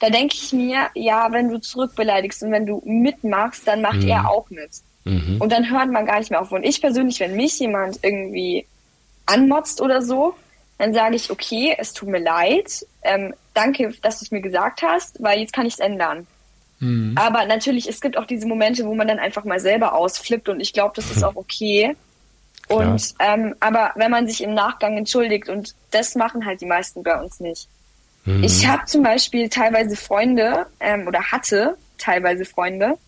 da 0.00 0.10
denke 0.10 0.34
ich 0.34 0.52
mir, 0.52 0.88
ja, 0.94 1.32
wenn 1.32 1.48
du 1.48 1.58
zurückbeleidigst 1.58 2.42
und 2.42 2.52
wenn 2.52 2.66
du 2.66 2.82
mitmachst, 2.84 3.66
dann 3.66 3.80
macht 3.80 4.02
mhm. 4.02 4.08
er 4.08 4.30
auch 4.30 4.50
mit. 4.50 4.70
Mhm. 5.04 5.36
Und 5.40 5.52
dann 5.52 5.70
hört 5.70 5.90
man 5.90 6.04
gar 6.04 6.18
nicht 6.18 6.30
mehr 6.30 6.40
auf. 6.40 6.52
Und 6.52 6.64
ich 6.64 6.80
persönlich, 6.80 7.20
wenn 7.20 7.36
mich 7.36 7.58
jemand 7.58 8.00
irgendwie 8.02 8.66
anmotzt 9.24 9.80
oder 9.80 10.02
so, 10.02 10.34
dann 10.78 10.92
sage 10.92 11.16
ich, 11.16 11.30
okay, 11.30 11.74
es 11.78 11.92
tut 11.92 12.08
mir 12.08 12.18
leid, 12.18 12.86
ähm, 13.02 13.34
danke, 13.54 13.94
dass 14.02 14.18
du 14.18 14.26
es 14.26 14.30
mir 14.30 14.42
gesagt 14.42 14.82
hast, 14.82 15.22
weil 15.22 15.40
jetzt 15.40 15.52
kann 15.52 15.66
ich 15.66 15.74
es 15.74 15.80
ändern. 15.80 16.26
Mhm. 16.80 17.14
Aber 17.16 17.46
natürlich, 17.46 17.88
es 17.88 18.00
gibt 18.00 18.18
auch 18.18 18.26
diese 18.26 18.46
Momente, 18.46 18.84
wo 18.84 18.94
man 18.94 19.08
dann 19.08 19.18
einfach 19.18 19.44
mal 19.44 19.60
selber 19.60 19.94
ausflippt 19.94 20.48
und 20.48 20.60
ich 20.60 20.72
glaube, 20.72 20.92
das 20.96 21.10
ist 21.10 21.24
auch 21.24 21.36
okay. 21.36 21.96
Und 22.68 23.14
ähm, 23.20 23.54
aber 23.60 23.92
wenn 23.94 24.10
man 24.10 24.26
sich 24.26 24.42
im 24.42 24.52
Nachgang 24.52 24.98
entschuldigt 24.98 25.48
und 25.48 25.74
das 25.92 26.16
machen 26.16 26.44
halt 26.44 26.60
die 26.60 26.66
meisten 26.66 27.02
bei 27.02 27.18
uns 27.20 27.40
nicht. 27.40 27.68
Mhm. 28.26 28.44
Ich 28.44 28.66
habe 28.66 28.84
zum 28.86 29.02
Beispiel 29.02 29.48
teilweise 29.48 29.96
Freunde 29.96 30.66
ähm, 30.80 31.06
oder 31.06 31.22
hatte 31.32 31.76
teilweise 31.96 32.44
Freunde, 32.44 32.98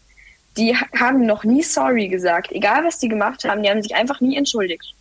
die 0.57 0.75
haben 0.99 1.27
noch 1.27 1.45
nie 1.45 1.63
sorry 1.63 2.09
gesagt. 2.09 2.53
Egal 2.53 2.85
was 2.85 2.99
die 2.99 3.09
gemacht 3.09 3.45
haben, 3.45 3.63
die 3.63 3.71
haben 3.71 3.83
sich 3.83 3.95
einfach 3.95 4.21
nie 4.21 4.37
entschuldigt. 4.37 4.95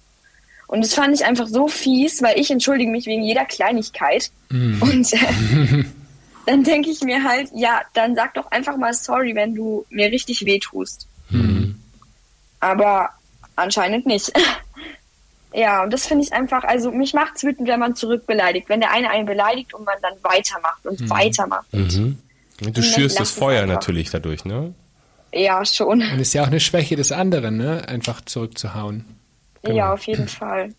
Und 0.68 0.84
das 0.84 0.94
fand 0.94 1.16
ich 1.16 1.26
einfach 1.26 1.48
so 1.48 1.68
fies, 1.68 2.22
weil 2.22 2.40
ich 2.40 2.52
entschuldige 2.52 2.92
mich 2.92 3.06
wegen 3.06 3.24
jeder 3.24 3.46
Kleinigkeit. 3.46 4.30
Mhm. 4.50 4.82
Und 4.82 5.14
äh, 5.14 5.84
dann 6.46 6.64
denke 6.64 6.90
ich 6.90 7.02
mir 7.02 7.24
halt, 7.24 7.50
ja, 7.54 7.82
dann 7.94 8.16
sag 8.16 8.34
doch 8.34 8.52
einfach 8.52 8.76
mal 8.76 8.94
sorry, 8.94 9.34
wenn 9.34 9.56
du 9.56 9.86
mir 9.90 10.12
richtig 10.12 10.46
wehtust. 10.46 11.08
Mhm. 11.30 11.76
Aber 12.60 13.10
anscheinend 13.56 14.06
nicht. 14.06 14.32
Ja, 15.58 15.82
und 15.82 15.92
das 15.92 16.06
finde 16.06 16.24
ich 16.24 16.32
einfach, 16.34 16.64
also 16.64 16.92
mich 16.92 17.16
macht 17.16 17.38
es 17.38 17.44
wütend, 17.44 17.68
wenn 17.68 17.80
man 17.80 17.96
zurückbeleidigt. 17.96 18.70
Wenn 18.70 18.80
der 18.80 18.92
eine 18.92 19.10
einen 19.10 19.26
beleidigt 19.26 19.74
und 19.74 19.86
man 19.86 19.96
dann 20.04 20.14
weitermacht 20.22 20.86
und 20.86 21.02
mhm. 21.02 21.10
weitermacht. 21.10 21.74
Mhm. 21.74 22.20
Du 22.60 22.84
schürst 22.84 23.20
das 23.20 23.32
Feuer 23.32 23.64
einfach. 23.64 23.74
natürlich 23.74 24.12
dadurch, 24.12 24.46
ne? 24.46 24.76
Ja, 25.34 25.66
schon. 25.66 25.88
Und 25.88 26.20
ist 26.20 26.34
ja 26.34 26.44
auch 26.44 26.48
eine 26.48 26.60
Schwäche 26.60 26.96
des 26.96 27.12
anderen, 27.12 27.58
ne? 27.58 27.88
Einfach 27.88 28.22
zurückzuhauen. 28.22 29.06
Genau. 29.64 29.76
Ja, 29.76 29.94
auf 29.94 30.04
jeden 30.04 30.28
Fall. 30.28 30.76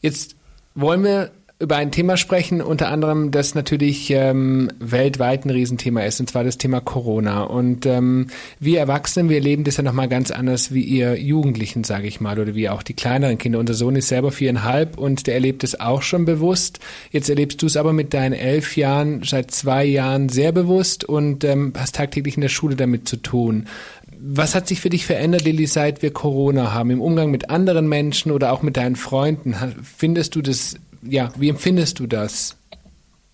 Jetzt 0.00 0.36
wollen 0.74 1.04
wir 1.04 1.30
über 1.58 1.76
ein 1.76 1.90
Thema 1.90 2.18
sprechen, 2.18 2.60
unter 2.60 2.88
anderem, 2.88 3.30
das 3.30 3.54
natürlich 3.54 4.10
ähm, 4.10 4.70
weltweit 4.78 5.46
ein 5.46 5.50
Riesenthema 5.50 6.02
ist, 6.02 6.20
und 6.20 6.28
zwar 6.28 6.44
das 6.44 6.58
Thema 6.58 6.80
Corona. 6.80 7.44
Und 7.44 7.86
ähm, 7.86 8.26
wir 8.60 8.78
Erwachsenen, 8.78 9.30
wir 9.30 9.38
erleben 9.38 9.64
das 9.64 9.78
ja 9.78 9.82
nochmal 9.82 10.08
ganz 10.08 10.30
anders 10.30 10.74
wie 10.74 10.82
ihr 10.82 11.18
Jugendlichen, 11.18 11.82
sage 11.82 12.08
ich 12.08 12.20
mal, 12.20 12.38
oder 12.38 12.54
wie 12.54 12.68
auch 12.68 12.82
die 12.82 12.92
kleineren 12.92 13.38
Kinder. 13.38 13.58
Unser 13.58 13.72
Sohn 13.72 13.96
ist 13.96 14.08
selber 14.08 14.32
viereinhalb 14.32 14.98
und 14.98 15.26
der 15.26 15.34
erlebt 15.34 15.64
es 15.64 15.80
auch 15.80 16.02
schon 16.02 16.26
bewusst. 16.26 16.78
Jetzt 17.10 17.30
erlebst 17.30 17.62
du 17.62 17.66
es 17.66 17.78
aber 17.78 17.94
mit 17.94 18.12
deinen 18.12 18.34
elf 18.34 18.76
Jahren, 18.76 19.22
seit 19.22 19.50
zwei 19.50 19.86
Jahren 19.86 20.28
sehr 20.28 20.52
bewusst 20.52 21.04
und 21.04 21.42
ähm, 21.42 21.72
hast 21.74 21.94
tagtäglich 21.94 22.36
in 22.36 22.42
der 22.42 22.50
Schule 22.50 22.76
damit 22.76 23.08
zu 23.08 23.16
tun. 23.16 23.66
Was 24.18 24.54
hat 24.54 24.68
sich 24.68 24.80
für 24.80 24.90
dich 24.90 25.06
verändert, 25.06 25.44
Lilly, 25.44 25.66
seit 25.66 26.02
wir 26.02 26.10
Corona 26.10 26.72
haben, 26.72 26.90
im 26.90 27.00
Umgang 27.00 27.30
mit 27.30 27.48
anderen 27.48 27.88
Menschen 27.88 28.32
oder 28.32 28.52
auch 28.52 28.62
mit 28.62 28.76
deinen 28.76 28.96
Freunden? 28.96 29.54
Findest 29.82 30.34
du 30.34 30.42
das 30.42 30.76
ja, 31.08 31.30
wie 31.36 31.48
empfindest 31.48 31.98
du 31.98 32.06
das? 32.06 32.56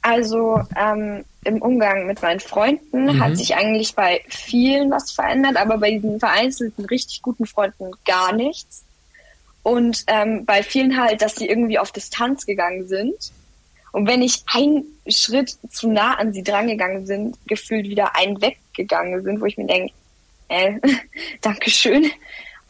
Also 0.02 0.60
ähm, 0.76 1.24
im 1.44 1.62
Umgang 1.62 2.06
mit 2.06 2.22
meinen 2.22 2.40
Freunden 2.40 3.04
mhm. 3.04 3.20
hat 3.20 3.36
sich 3.36 3.54
eigentlich 3.54 3.94
bei 3.94 4.20
vielen 4.28 4.90
was 4.90 5.12
verändert, 5.12 5.56
aber 5.56 5.78
bei 5.78 5.92
diesen 5.92 6.18
vereinzelten, 6.18 6.84
richtig 6.86 7.22
guten 7.22 7.46
Freunden 7.46 7.92
gar 8.04 8.32
nichts. 8.32 8.84
Und 9.62 10.04
ähm, 10.08 10.44
bei 10.44 10.62
vielen 10.62 11.00
halt, 11.00 11.22
dass 11.22 11.36
sie 11.36 11.48
irgendwie 11.48 11.78
auf 11.78 11.92
Distanz 11.92 12.46
gegangen 12.46 12.88
sind. 12.88 13.14
Und 13.92 14.08
wenn 14.08 14.22
ich 14.22 14.42
einen 14.52 14.84
Schritt 15.06 15.56
zu 15.70 15.88
nah 15.88 16.14
an 16.14 16.32
sie 16.32 16.42
drangegangen 16.42 17.06
sind, 17.06 17.36
gefühlt 17.46 17.88
wieder 17.88 18.16
einen 18.16 18.40
weggegangen 18.40 19.22
sind, 19.22 19.40
wo 19.40 19.46
ich 19.46 19.58
mir 19.58 19.66
denke, 19.66 19.92
äh, 20.48 20.74
Dankeschön. 21.40 22.10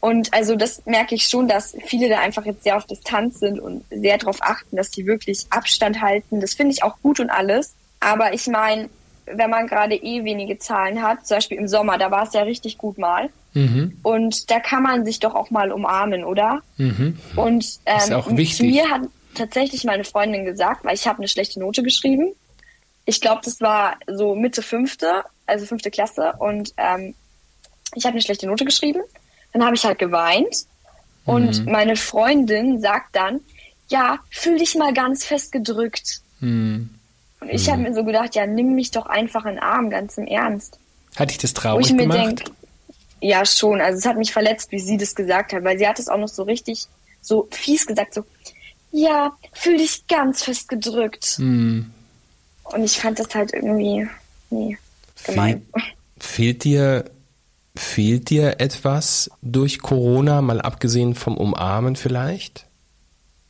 Und 0.03 0.33
also 0.33 0.57
das 0.57 0.85
merke 0.85 1.15
ich 1.15 1.29
schon, 1.29 1.47
dass 1.47 1.77
viele 1.85 2.09
da 2.09 2.19
einfach 2.19 2.45
jetzt 2.45 2.65
sehr 2.65 2.75
auf 2.75 2.85
Distanz 2.85 3.39
sind 3.39 3.57
und 3.57 3.85
sehr 3.89 4.17
darauf 4.17 4.41
achten, 4.41 4.75
dass 4.75 4.91
die 4.91 5.05
wirklich 5.05 5.45
Abstand 5.49 6.01
halten. 6.01 6.41
Das 6.41 6.55
finde 6.55 6.73
ich 6.73 6.83
auch 6.83 6.97
gut 7.01 7.21
und 7.21 7.29
alles. 7.29 7.73
Aber 8.01 8.33
ich 8.33 8.47
meine, 8.47 8.89
wenn 9.27 9.49
man 9.49 9.65
gerade 9.65 9.95
eh 9.95 10.25
wenige 10.25 10.57
Zahlen 10.57 11.01
hat, 11.01 11.25
zum 11.25 11.37
Beispiel 11.37 11.57
im 11.57 11.69
Sommer, 11.69 11.97
da 11.97 12.11
war 12.11 12.23
es 12.23 12.33
ja 12.33 12.41
richtig 12.41 12.77
gut 12.77 12.97
mal. 12.97 13.29
Mhm. 13.53 13.97
Und 14.03 14.51
da 14.51 14.59
kann 14.59 14.83
man 14.83 15.05
sich 15.05 15.21
doch 15.21 15.35
auch 15.35 15.51
mal 15.51 15.71
umarmen, 15.71 16.25
oder? 16.25 16.61
Mhm. 16.75 17.17
Und 17.37 17.79
ähm, 17.85 17.97
ist 17.97 18.11
auch 18.11 18.29
wichtig. 18.35 18.71
mir 18.71 18.89
hat 18.89 19.03
tatsächlich 19.35 19.85
meine 19.85 20.03
Freundin 20.03 20.43
gesagt, 20.43 20.83
weil 20.83 20.95
ich 20.95 21.07
habe 21.07 21.19
eine 21.19 21.29
schlechte 21.29 21.61
Note 21.61 21.81
geschrieben. 21.81 22.33
Ich 23.05 23.21
glaube, 23.21 23.39
das 23.45 23.61
war 23.61 23.95
so 24.07 24.35
Mitte 24.35 24.63
fünfte, 24.63 25.23
also 25.45 25.65
fünfte 25.65 25.91
Klasse. 25.91 26.33
Und 26.39 26.73
ähm, 26.75 27.15
ich 27.95 28.03
habe 28.03 28.15
eine 28.15 28.21
schlechte 28.21 28.47
Note 28.47 28.65
geschrieben. 28.65 28.99
Dann 29.53 29.63
habe 29.63 29.75
ich 29.75 29.85
halt 29.85 29.99
geweint 29.99 30.65
und 31.25 31.65
mhm. 31.65 31.71
meine 31.71 31.95
Freundin 31.95 32.81
sagt 32.81 33.15
dann, 33.15 33.39
ja, 33.89 34.19
fühl 34.29 34.57
dich 34.57 34.75
mal 34.75 34.93
ganz 34.93 35.23
fest 35.23 35.51
gedrückt. 35.51 36.21
Mhm. 36.39 36.89
Und 37.39 37.49
ich 37.49 37.69
habe 37.69 37.79
mhm. 37.79 37.83
mir 37.83 37.93
so 37.93 38.03
gedacht, 38.03 38.35
ja, 38.35 38.45
nimm 38.45 38.75
mich 38.75 38.91
doch 38.91 39.05
einfach 39.05 39.45
in 39.45 39.55
den 39.55 39.59
Arm, 39.59 39.89
ganz 39.89 40.17
im 40.17 40.27
Ernst. 40.27 40.79
Hat 41.15 41.29
dich 41.29 41.37
das 41.37 41.53
traurig 41.53 41.85
Wo 41.85 41.89
ich 41.89 41.93
mir 41.93 42.07
gemacht? 42.07 42.39
Denk, 42.39 42.43
ja, 43.21 43.45
schon. 43.45 43.79
Also 43.79 43.99
es 43.99 44.05
hat 44.05 44.17
mich 44.17 44.33
verletzt, 44.33 44.71
wie 44.71 44.79
sie 44.79 44.97
das 44.97 45.15
gesagt 45.15 45.53
hat, 45.53 45.63
weil 45.63 45.77
sie 45.77 45.87
hat 45.87 45.99
es 45.99 46.09
auch 46.09 46.17
noch 46.17 46.27
so 46.27 46.43
richtig, 46.43 46.87
so 47.21 47.47
fies 47.51 47.85
gesagt, 47.85 48.13
so, 48.13 48.25
ja, 48.91 49.31
fühl 49.53 49.77
dich 49.77 50.07
ganz 50.07 50.43
fest 50.43 50.67
gedrückt. 50.67 51.39
Mhm. 51.39 51.91
Und 52.63 52.83
ich 52.83 52.99
fand 52.99 53.19
das 53.19 53.33
halt 53.35 53.53
irgendwie, 53.53 54.07
nee, 54.49 54.77
gemein. 55.25 55.65
Fehl, 55.73 55.83
fehlt 56.19 56.63
dir 56.63 57.05
Fehlt 57.75 58.29
dir 58.29 58.59
etwas 58.59 59.31
durch 59.41 59.79
Corona, 59.79 60.41
mal 60.41 60.61
abgesehen 60.61 61.15
vom 61.15 61.37
Umarmen 61.37 61.95
vielleicht? 61.95 62.67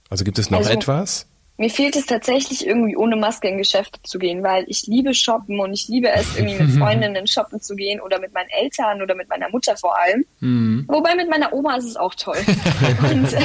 Also 0.09 0.23
gibt 0.23 0.39
es 0.39 0.49
noch 0.49 0.59
also, 0.59 0.71
etwas? 0.71 1.27
Mir 1.57 1.69
fehlt 1.69 1.95
es 1.95 2.05
tatsächlich 2.05 2.65
irgendwie 2.65 2.95
ohne 2.95 3.15
Maske 3.15 3.47
in 3.47 3.57
Geschäfte 3.57 3.99
zu 4.03 4.17
gehen, 4.19 4.41
weil 4.41 4.63
ich 4.67 4.87
liebe 4.87 5.13
shoppen 5.13 5.59
und 5.59 5.73
ich 5.73 5.87
liebe 5.87 6.09
es 6.09 6.37
irgendwie 6.37 6.63
mit 6.63 6.71
Freundinnen 6.79 7.27
shoppen 7.27 7.61
zu 7.61 7.75
gehen 7.75 7.99
oder 7.99 8.19
mit 8.19 8.33
meinen 8.33 8.49
Eltern 8.49 9.01
oder 9.01 9.13
mit 9.13 9.29
meiner 9.29 9.49
Mutter 9.49 9.75
vor 9.75 9.99
allem. 9.99 10.25
Mhm. 10.39 10.85
Wobei 10.87 11.15
mit 11.15 11.29
meiner 11.29 11.51
Oma 11.51 11.75
ist 11.75 11.85
es 11.85 11.95
auch 11.95 12.15
toll. 12.15 12.37
und, 13.11 13.33
äh, 13.33 13.39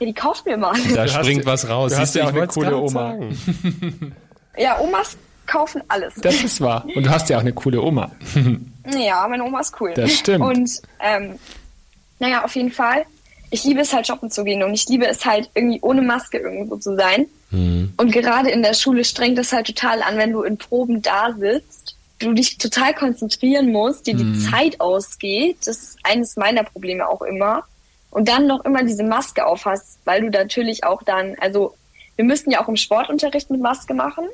ja, 0.00 0.06
die 0.06 0.12
kauft 0.12 0.44
mir 0.44 0.56
mal. 0.56 0.74
Da 0.94 1.04
du 1.04 1.10
springt 1.10 1.46
hast, 1.46 1.64
was 1.64 1.70
raus. 1.70 1.92
Du 1.92 1.98
hast 1.98 2.14
ja 2.14 2.24
auch 2.24 2.28
eine 2.28 2.46
coole 2.46 2.76
Oma. 2.76 3.16
ja, 4.56 4.78
Omas 4.80 5.16
kaufen 5.46 5.82
alles. 5.88 6.14
Das 6.16 6.42
ist 6.42 6.60
wahr. 6.60 6.84
Und 6.94 7.06
du 7.06 7.10
hast 7.10 7.28
ja 7.30 7.36
auch 7.36 7.42
eine 7.42 7.52
coole 7.52 7.80
Oma. 7.80 8.10
ja, 8.96 9.26
meine 9.28 9.44
Oma 9.44 9.60
ist 9.60 9.74
cool. 9.80 9.92
Das 9.94 10.12
stimmt. 10.12 10.44
Und 10.44 10.82
ähm, 11.00 11.38
naja, 12.18 12.44
auf 12.44 12.54
jeden 12.56 12.72
Fall. 12.72 13.04
Ich 13.50 13.64
liebe 13.64 13.80
es 13.80 13.92
halt 13.92 14.06
shoppen 14.06 14.30
zu 14.30 14.44
gehen 14.44 14.62
und 14.62 14.74
ich 14.74 14.86
liebe 14.88 15.06
es 15.06 15.24
halt 15.24 15.50
irgendwie 15.54 15.80
ohne 15.80 16.02
Maske 16.02 16.38
irgendwo 16.38 16.76
zu 16.76 16.96
sein. 16.96 17.26
Mhm. 17.50 17.94
Und 17.96 18.12
gerade 18.12 18.50
in 18.50 18.62
der 18.62 18.74
Schule 18.74 19.04
strengt 19.04 19.38
es 19.38 19.52
halt 19.52 19.66
total 19.66 20.02
an, 20.02 20.18
wenn 20.18 20.32
du 20.32 20.42
in 20.42 20.58
Proben 20.58 21.00
da 21.00 21.32
sitzt 21.32 21.96
du 22.18 22.32
dich 22.32 22.58
total 22.58 22.94
konzentrieren 22.94 23.70
musst, 23.72 24.06
dir 24.06 24.14
die 24.14 24.24
mhm. 24.24 24.40
Zeit 24.40 24.80
ausgeht. 24.80 25.58
Das 25.64 25.78
ist 25.78 25.98
eines 26.02 26.36
meiner 26.36 26.64
Probleme 26.64 27.08
auch 27.08 27.22
immer. 27.22 27.64
Und 28.10 28.28
dann 28.28 28.46
noch 28.46 28.64
immer 28.64 28.82
diese 28.82 29.04
Maske 29.04 29.46
aufhast, 29.46 29.98
weil 30.04 30.22
du 30.22 30.30
natürlich 30.30 30.84
auch 30.84 31.02
dann, 31.02 31.36
also 31.40 31.74
wir 32.16 32.24
müssten 32.24 32.50
ja 32.50 32.62
auch 32.62 32.68
im 32.68 32.76
Sportunterricht 32.76 33.50
mit 33.50 33.60
Maske 33.60 33.94
machen. 33.94 34.24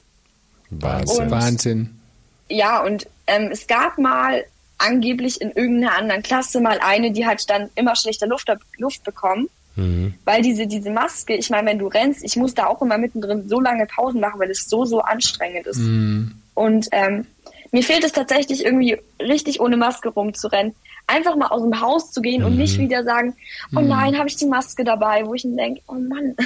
Wahnsinn. 0.71 1.25
Und, 1.25 1.31
Wahnsinn. 1.31 2.01
Ja, 2.49 2.83
und 2.83 3.07
ähm, 3.27 3.49
es 3.53 3.67
gab 3.67 3.99
mal 3.99 4.45
angeblich 4.79 5.41
in 5.41 5.51
irgendeiner 5.53 5.97
anderen 5.97 6.23
Klasse 6.23 6.61
mal 6.61 6.79
eine, 6.81 7.13
die 7.13 7.27
hat 7.27 7.49
dann 7.49 7.71
immer 7.75 7.97
schlechter 7.97 8.27
Luft, 8.27 8.51
Luft 8.79 9.05
bekommen. 9.05 9.49
Mhm. 9.77 10.15
Weil 10.25 10.43
diese, 10.43 10.67
diese 10.67 10.91
Maske, 10.91 11.35
ich 11.35 11.51
meine, 11.51 11.69
wenn 11.69 11.79
du 11.79 11.89
rennst, 11.89 12.23
ich 12.23 12.37
muss 12.37 12.55
da 12.55 12.67
auch 12.67 12.81
immer 12.81 12.99
mittendrin 12.99 13.49
so 13.49 13.61
lange 13.61 13.87
Pausen 13.87 14.21
machen, 14.21 14.39
weil 14.39 14.51
es 14.51 14.69
so, 14.69 14.85
so 14.85 15.01
anstrengend 15.01 15.67
ist. 15.67 15.79
Mhm. 15.79 16.33
Und 16.55 16.89
ähm, 16.93 17.27
mir 17.73 17.83
fehlt 17.83 18.05
es 18.05 18.13
tatsächlich 18.13 18.65
irgendwie 18.65 18.99
richtig 19.21 19.61
ohne 19.61 19.77
Maske 19.77 20.09
rumzurennen. 20.11 20.75
Einfach 21.07 21.37
mal 21.37 21.49
aus 21.49 21.63
dem 21.63 21.81
Haus 21.81 22.13
zu 22.13 22.23
gehen 22.23 22.41
mhm. 22.41 22.47
und 22.47 22.57
nicht 22.57 22.79
mhm. 22.79 22.83
wieder 22.83 23.03
sagen, 23.03 23.35
oh 23.75 23.81
mhm. 23.81 23.89
nein, 23.89 24.19
habe 24.19 24.29
ich 24.29 24.37
die 24.37 24.47
Maske 24.47 24.85
dabei, 24.85 25.27
wo 25.27 25.35
ich 25.35 25.45
mir 25.45 25.57
denke, 25.57 25.81
oh 25.89 25.95
Mann. 25.95 26.37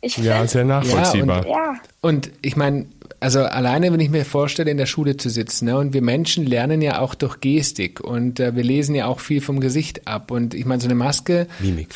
Ich 0.00 0.16
ja, 0.18 0.46
sehr 0.46 0.64
nachvollziehbar. 0.64 1.44
Ja, 1.44 1.70
und, 1.70 1.74
ja. 1.74 1.80
und 2.02 2.30
ich 2.40 2.54
meine, 2.56 2.86
also 3.20 3.40
alleine, 3.42 3.92
wenn 3.92 3.98
ich 3.98 4.10
mir 4.10 4.24
vorstelle, 4.24 4.70
in 4.70 4.76
der 4.76 4.86
Schule 4.86 5.16
zu 5.16 5.28
sitzen, 5.28 5.64
ne, 5.64 5.76
und 5.76 5.92
wir 5.92 6.02
Menschen 6.02 6.46
lernen 6.46 6.80
ja 6.80 7.00
auch 7.00 7.16
durch 7.16 7.40
Gestik 7.40 8.00
und 8.00 8.38
äh, 8.38 8.54
wir 8.54 8.62
lesen 8.62 8.94
ja 8.94 9.06
auch 9.06 9.18
viel 9.18 9.40
vom 9.40 9.58
Gesicht 9.58 10.06
ab. 10.06 10.30
Und 10.30 10.54
ich 10.54 10.64
meine, 10.64 10.80
so 10.80 10.86
eine 10.86 10.94
Maske. 10.94 11.48
Mimik. 11.58 11.88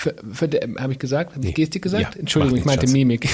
Habe 0.79 0.93
ich 0.93 0.99
gesagt? 0.99 1.33
Habe 1.33 1.41
nee. 1.41 1.51
ich 1.51 1.55
Gestik 1.55 1.83
gesagt? 1.83 2.15
Ja, 2.15 2.21
Entschuldigung, 2.21 2.59
ich 2.59 2.65
meinte 2.65 2.87
Schatz. 2.87 2.93
Mimik. 2.93 3.29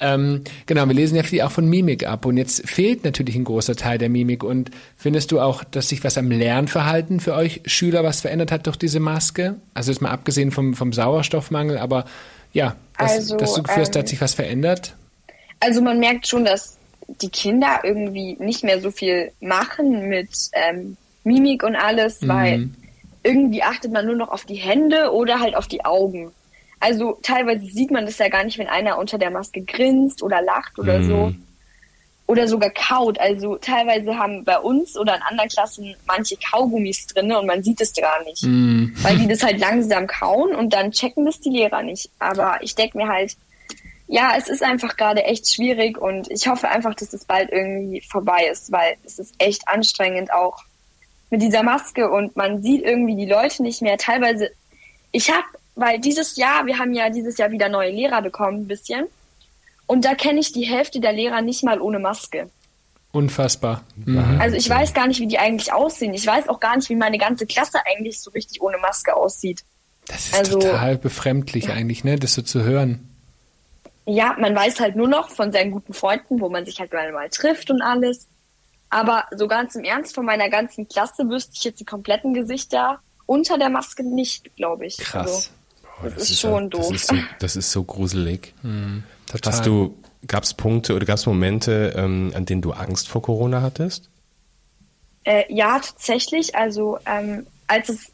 ähm, 0.00 0.42
genau, 0.66 0.86
wir 0.86 0.94
lesen 0.94 1.16
ja 1.16 1.24
viel 1.24 1.40
auch 1.42 1.50
von 1.50 1.68
Mimik 1.68 2.06
ab. 2.06 2.24
Und 2.24 2.36
jetzt 2.36 2.68
fehlt 2.68 3.02
natürlich 3.02 3.34
ein 3.34 3.44
großer 3.44 3.74
Teil 3.74 3.98
der 3.98 4.08
Mimik. 4.08 4.44
Und 4.44 4.70
findest 4.96 5.32
du 5.32 5.40
auch, 5.40 5.64
dass 5.64 5.88
sich 5.88 6.04
was 6.04 6.16
am 6.18 6.30
Lernverhalten 6.30 7.18
für 7.18 7.34
euch 7.34 7.62
Schüler 7.66 8.04
was 8.04 8.20
verändert 8.20 8.52
hat 8.52 8.68
durch 8.68 8.76
diese 8.76 9.00
Maske? 9.00 9.56
Also 9.74 9.90
jetzt 9.90 10.00
mal 10.00 10.10
abgesehen 10.10 10.52
vom, 10.52 10.74
vom 10.74 10.92
Sauerstoffmangel, 10.92 11.78
aber 11.78 12.04
ja, 12.52 12.76
dass, 12.96 13.12
also, 13.12 13.36
dass 13.36 13.54
du 13.54 13.60
ähm, 13.60 13.86
da 13.90 13.98
hat 13.98 14.08
sich 14.08 14.20
was 14.20 14.34
verändert? 14.34 14.94
Also 15.64 15.80
man 15.80 15.98
merkt 15.98 16.26
schon, 16.28 16.44
dass 16.44 16.78
die 17.08 17.30
Kinder 17.30 17.80
irgendwie 17.82 18.36
nicht 18.38 18.64
mehr 18.64 18.80
so 18.80 18.90
viel 18.90 19.32
machen 19.40 20.08
mit 20.08 20.28
ähm, 20.52 20.96
Mimik 21.24 21.62
und 21.62 21.74
alles, 21.74 22.20
mhm. 22.20 22.28
weil 22.28 22.68
irgendwie 23.22 23.62
achtet 23.62 23.90
man 23.92 24.06
nur 24.06 24.16
noch 24.16 24.28
auf 24.28 24.44
die 24.44 24.56
Hände 24.56 25.10
oder 25.12 25.40
halt 25.40 25.56
auf 25.56 25.66
die 25.66 25.84
Augen. 25.84 26.32
Also 26.80 27.18
teilweise 27.22 27.64
sieht 27.64 27.90
man 27.90 28.04
das 28.04 28.18
ja 28.18 28.28
gar 28.28 28.44
nicht, 28.44 28.58
wenn 28.58 28.66
einer 28.66 28.98
unter 28.98 29.16
der 29.16 29.30
Maske 29.30 29.62
grinst 29.62 30.22
oder 30.22 30.42
lacht 30.42 30.78
oder 30.78 30.98
mhm. 30.98 31.08
so. 31.08 31.34
Oder 32.26 32.46
sogar 32.48 32.70
kaut. 32.70 33.18
Also 33.18 33.56
teilweise 33.56 34.18
haben 34.18 34.44
bei 34.44 34.58
uns 34.58 34.96
oder 34.96 35.16
in 35.16 35.22
anderen 35.22 35.48
Klassen 35.48 35.94
manche 36.06 36.36
Kaugummis 36.36 37.06
drin 37.06 37.32
und 37.32 37.46
man 37.46 37.62
sieht 37.62 37.80
es 37.80 37.94
gar 37.94 38.22
nicht. 38.24 38.42
Mhm. 38.42 38.94
Weil 39.00 39.16
die 39.16 39.28
das 39.28 39.42
halt 39.42 39.58
langsam 39.58 40.06
kauen 40.06 40.54
und 40.54 40.74
dann 40.74 40.90
checken 40.90 41.24
das 41.24 41.40
die 41.40 41.50
Lehrer 41.50 41.82
nicht. 41.82 42.10
Aber 42.18 42.58
ich 42.60 42.74
denke 42.74 42.98
mir 42.98 43.08
halt, 43.08 43.36
ja, 44.06 44.34
es 44.36 44.48
ist 44.48 44.62
einfach 44.62 44.96
gerade 44.96 45.24
echt 45.24 45.52
schwierig 45.52 45.98
und 45.98 46.30
ich 46.30 46.46
hoffe 46.46 46.68
einfach, 46.68 46.94
dass 46.94 47.12
es 47.12 47.24
bald 47.24 47.50
irgendwie 47.50 48.02
vorbei 48.02 48.48
ist, 48.50 48.70
weil 48.70 48.96
es 49.04 49.18
ist 49.18 49.34
echt 49.38 49.66
anstrengend 49.66 50.32
auch 50.32 50.58
mit 51.30 51.40
dieser 51.40 51.62
Maske 51.62 52.10
und 52.10 52.36
man 52.36 52.62
sieht 52.62 52.82
irgendwie 52.82 53.16
die 53.16 53.26
Leute 53.26 53.62
nicht 53.62 53.80
mehr. 53.80 53.96
Teilweise, 53.96 54.50
ich 55.10 55.30
habe, 55.30 55.44
weil 55.74 55.98
dieses 56.00 56.36
Jahr, 56.36 56.66
wir 56.66 56.78
haben 56.78 56.92
ja 56.92 57.08
dieses 57.08 57.38
Jahr 57.38 57.50
wieder 57.50 57.68
neue 57.68 57.90
Lehrer 57.90 58.20
bekommen, 58.20 58.62
ein 58.62 58.68
bisschen. 58.68 59.06
Und 59.86 60.04
da 60.04 60.14
kenne 60.14 60.40
ich 60.40 60.52
die 60.52 60.64
Hälfte 60.64 61.00
der 61.00 61.12
Lehrer 61.12 61.40
nicht 61.40 61.64
mal 61.64 61.80
ohne 61.80 61.98
Maske. 61.98 62.50
Unfassbar. 63.12 63.84
Mhm. 63.96 64.38
Also 64.40 64.56
ich 64.56 64.68
weiß 64.68 64.92
gar 64.92 65.06
nicht, 65.06 65.20
wie 65.20 65.26
die 65.26 65.38
eigentlich 65.38 65.72
aussehen. 65.72 66.14
Ich 66.14 66.26
weiß 66.26 66.48
auch 66.48 66.60
gar 66.60 66.76
nicht, 66.76 66.88
wie 66.88 66.96
meine 66.96 67.18
ganze 67.18 67.46
Klasse 67.46 67.78
eigentlich 67.86 68.20
so 68.20 68.30
richtig 68.32 68.60
ohne 68.60 68.76
Maske 68.78 69.16
aussieht. 69.16 69.64
Das 70.06 70.26
ist 70.26 70.34
also, 70.34 70.58
total 70.58 70.98
befremdlich 70.98 71.66
ja. 71.66 71.74
eigentlich, 71.74 72.04
ne, 72.04 72.18
das 72.18 72.34
so 72.34 72.42
zu 72.42 72.64
hören 72.64 73.13
ja, 74.06 74.36
man 74.38 74.54
weiß 74.54 74.80
halt 74.80 74.96
nur 74.96 75.08
noch 75.08 75.30
von 75.30 75.52
seinen 75.52 75.70
guten 75.70 75.94
Freunden, 75.94 76.40
wo 76.40 76.48
man 76.48 76.64
sich 76.64 76.78
halt 76.80 76.92
mal, 76.92 77.10
mal 77.12 77.28
trifft 77.30 77.70
und 77.70 77.82
alles. 77.82 78.28
Aber 78.90 79.24
so 79.34 79.48
ganz 79.48 79.74
im 79.74 79.84
Ernst, 79.84 80.14
von 80.14 80.24
meiner 80.24 80.48
ganzen 80.50 80.88
Klasse 80.88 81.28
wüsste 81.28 81.52
ich 81.54 81.64
jetzt 81.64 81.80
die 81.80 81.84
kompletten 81.84 82.34
Gesichter 82.34 83.00
unter 83.26 83.58
der 83.58 83.70
Maske 83.70 84.04
nicht, 84.04 84.54
glaube 84.56 84.86
ich. 84.86 84.98
Krass. 84.98 85.26
Also, 85.26 85.48
Boah, 85.82 86.04
das, 86.04 86.14
das, 86.14 86.30
ist 86.30 86.40
schon 86.40 86.62
ja, 86.64 86.68
doof. 86.68 86.88
Das 86.90 87.00
ist 87.00 87.06
so, 87.08 87.16
das 87.40 87.56
ist 87.56 87.72
so 87.72 87.84
gruselig. 87.84 88.54
Mhm, 88.62 89.04
Hast 89.44 89.66
du, 89.66 89.96
gab 90.26 90.44
es 90.44 90.54
Punkte 90.54 90.94
oder 90.94 91.06
gab 91.06 91.16
es 91.16 91.26
Momente, 91.26 91.94
ähm, 91.96 92.32
an 92.34 92.46
denen 92.46 92.62
du 92.62 92.72
Angst 92.72 93.08
vor 93.08 93.22
Corona 93.22 93.62
hattest? 93.62 94.10
Äh, 95.24 95.44
ja, 95.52 95.78
tatsächlich. 95.78 96.54
Also 96.54 96.98
ähm, 97.06 97.46
als 97.66 97.88
es, 97.88 98.12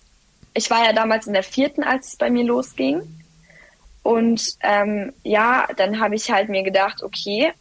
ich 0.55 0.71
war 0.71 0.85
ja 0.85 0.93
damals 0.93 1.27
in 1.27 1.33
der 1.33 1.43
vierten, 1.43 1.83
als 1.83 2.09
es 2.09 2.17
bei 2.17 2.31
mir 2.31 2.45
losging. 2.45 3.03
Und 4.03 4.57
ähm, 4.63 5.13
ja, 5.23 5.67
dann 5.77 6.01
habe 6.01 6.15
ich 6.15 6.31
halt 6.31 6.49
mir 6.49 6.63
gedacht, 6.63 7.03
okay, 7.03 7.53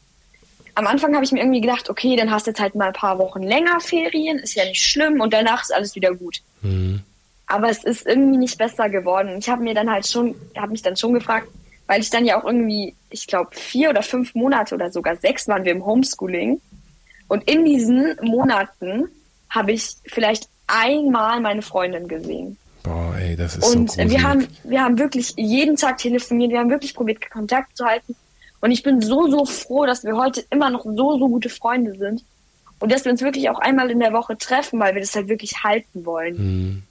am 0.75 0.87
Anfang 0.87 1.13
habe 1.13 1.25
ich 1.25 1.31
mir 1.31 1.39
irgendwie 1.39 1.61
gedacht, 1.61 1.89
okay, 1.89 2.15
dann 2.15 2.31
hast 2.31 2.47
du 2.47 2.51
jetzt 2.51 2.61
halt 2.61 2.75
mal 2.75 2.87
ein 2.87 2.93
paar 2.93 3.19
Wochen 3.19 3.43
länger 3.43 3.79
Ferien, 3.81 4.39
ist 4.39 4.55
ja 4.55 4.63
nicht 4.65 4.81
schlimm 4.81 5.19
und 5.19 5.33
danach 5.33 5.61
ist 5.61 5.73
alles 5.73 5.95
wieder 5.95 6.13
gut. 6.13 6.41
Mhm. 6.61 7.01
Aber 7.47 7.69
es 7.69 7.83
ist 7.83 8.05
irgendwie 8.05 8.37
nicht 8.37 8.57
besser 8.57 8.89
geworden. 8.89 9.37
Ich 9.39 9.49
habe 9.49 9.63
mir 9.63 9.73
dann 9.73 9.91
halt 9.91 10.07
schon, 10.07 10.35
habe 10.55 10.71
mich 10.71 10.81
dann 10.81 10.95
schon 10.95 11.13
gefragt, 11.13 11.47
weil 11.87 11.99
ich 11.99 12.11
dann 12.11 12.23
ja 12.23 12.39
auch 12.39 12.45
irgendwie, 12.45 12.93
ich 13.09 13.25
glaube, 13.25 13.49
vier 13.53 13.89
oder 13.89 14.03
fünf 14.03 14.35
Monate 14.35 14.75
oder 14.75 14.91
sogar 14.91 15.15
sechs 15.15 15.47
waren 15.47 15.65
wir 15.65 15.71
im 15.71 15.85
Homeschooling. 15.85 16.61
Und 17.27 17.49
in 17.49 17.65
diesen 17.65 18.15
Monaten 18.21 19.09
habe 19.49 19.71
ich 19.71 19.95
vielleicht 20.05 20.47
einmal 20.67 21.41
meine 21.41 21.63
Freundin 21.63 22.07
gesehen. 22.07 22.58
Boah, 22.83 23.15
ey, 23.17 23.35
das 23.35 23.57
ist 23.57 23.75
und 23.75 23.91
so 23.91 23.97
gruselig. 23.97 24.11
wir 24.11 24.23
haben, 24.23 24.47
wir 24.63 24.81
haben 24.81 24.97
wirklich 24.97 25.33
jeden 25.35 25.75
Tag 25.75 25.97
telefoniert, 25.97 26.51
wir 26.51 26.59
haben 26.59 26.69
wirklich 26.69 26.93
probiert, 26.93 27.29
Kontakt 27.29 27.75
zu 27.75 27.85
halten. 27.85 28.15
Und 28.61 28.71
ich 28.71 28.83
bin 28.83 29.01
so, 29.01 29.29
so 29.29 29.45
froh, 29.45 29.85
dass 29.85 30.03
wir 30.03 30.15
heute 30.15 30.43
immer 30.49 30.69
noch 30.69 30.83
so, 30.83 31.17
so 31.17 31.27
gute 31.27 31.49
Freunde 31.49 31.95
sind. 31.95 32.23
Und 32.79 32.91
dass 32.91 33.03
wir 33.03 33.11
uns 33.11 33.21
wirklich 33.21 33.49
auch 33.49 33.59
einmal 33.59 33.89
in 33.91 33.99
der 33.99 34.13
Woche 34.13 34.37
treffen, 34.37 34.79
weil 34.79 34.93
wir 34.93 35.01
das 35.01 35.15
halt 35.15 35.27
wirklich 35.27 35.63
halten 35.63 36.05
wollen. 36.05 36.37
Hm. 36.37 36.83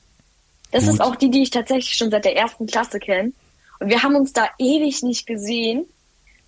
Das 0.70 0.85
Gut. 0.85 0.94
ist 0.94 1.01
auch 1.01 1.16
die, 1.16 1.31
die 1.31 1.42
ich 1.42 1.51
tatsächlich 1.51 1.94
schon 1.94 2.11
seit 2.11 2.24
der 2.24 2.37
ersten 2.37 2.66
Klasse 2.66 2.98
kenne. 2.98 3.33
Und 3.81 3.88
wir 3.88 4.03
haben 4.03 4.14
uns 4.16 4.33
da 4.33 4.48
ewig 4.59 5.03
nicht 5.03 5.27
gesehen. 5.27 5.87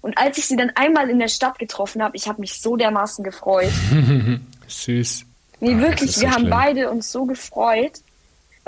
Und 0.02 0.18
als 0.18 0.38
ich 0.38 0.46
sie 0.46 0.56
dann 0.56 0.70
einmal 0.74 1.08
in 1.10 1.18
der 1.18 1.28
Stadt 1.28 1.58
getroffen 1.58 2.02
habe, 2.02 2.16
ich 2.16 2.28
habe 2.28 2.40
mich 2.40 2.60
so 2.60 2.76
dermaßen 2.76 3.24
gefreut. 3.24 3.72
Süß. 4.66 5.24
Nee, 5.60 5.74
Ach, 5.76 5.80
wirklich, 5.80 6.20
wir 6.20 6.28
so 6.28 6.34
haben 6.34 6.50
beide 6.50 6.90
uns 6.90 7.12
so 7.12 7.24
gefreut. 7.24 8.00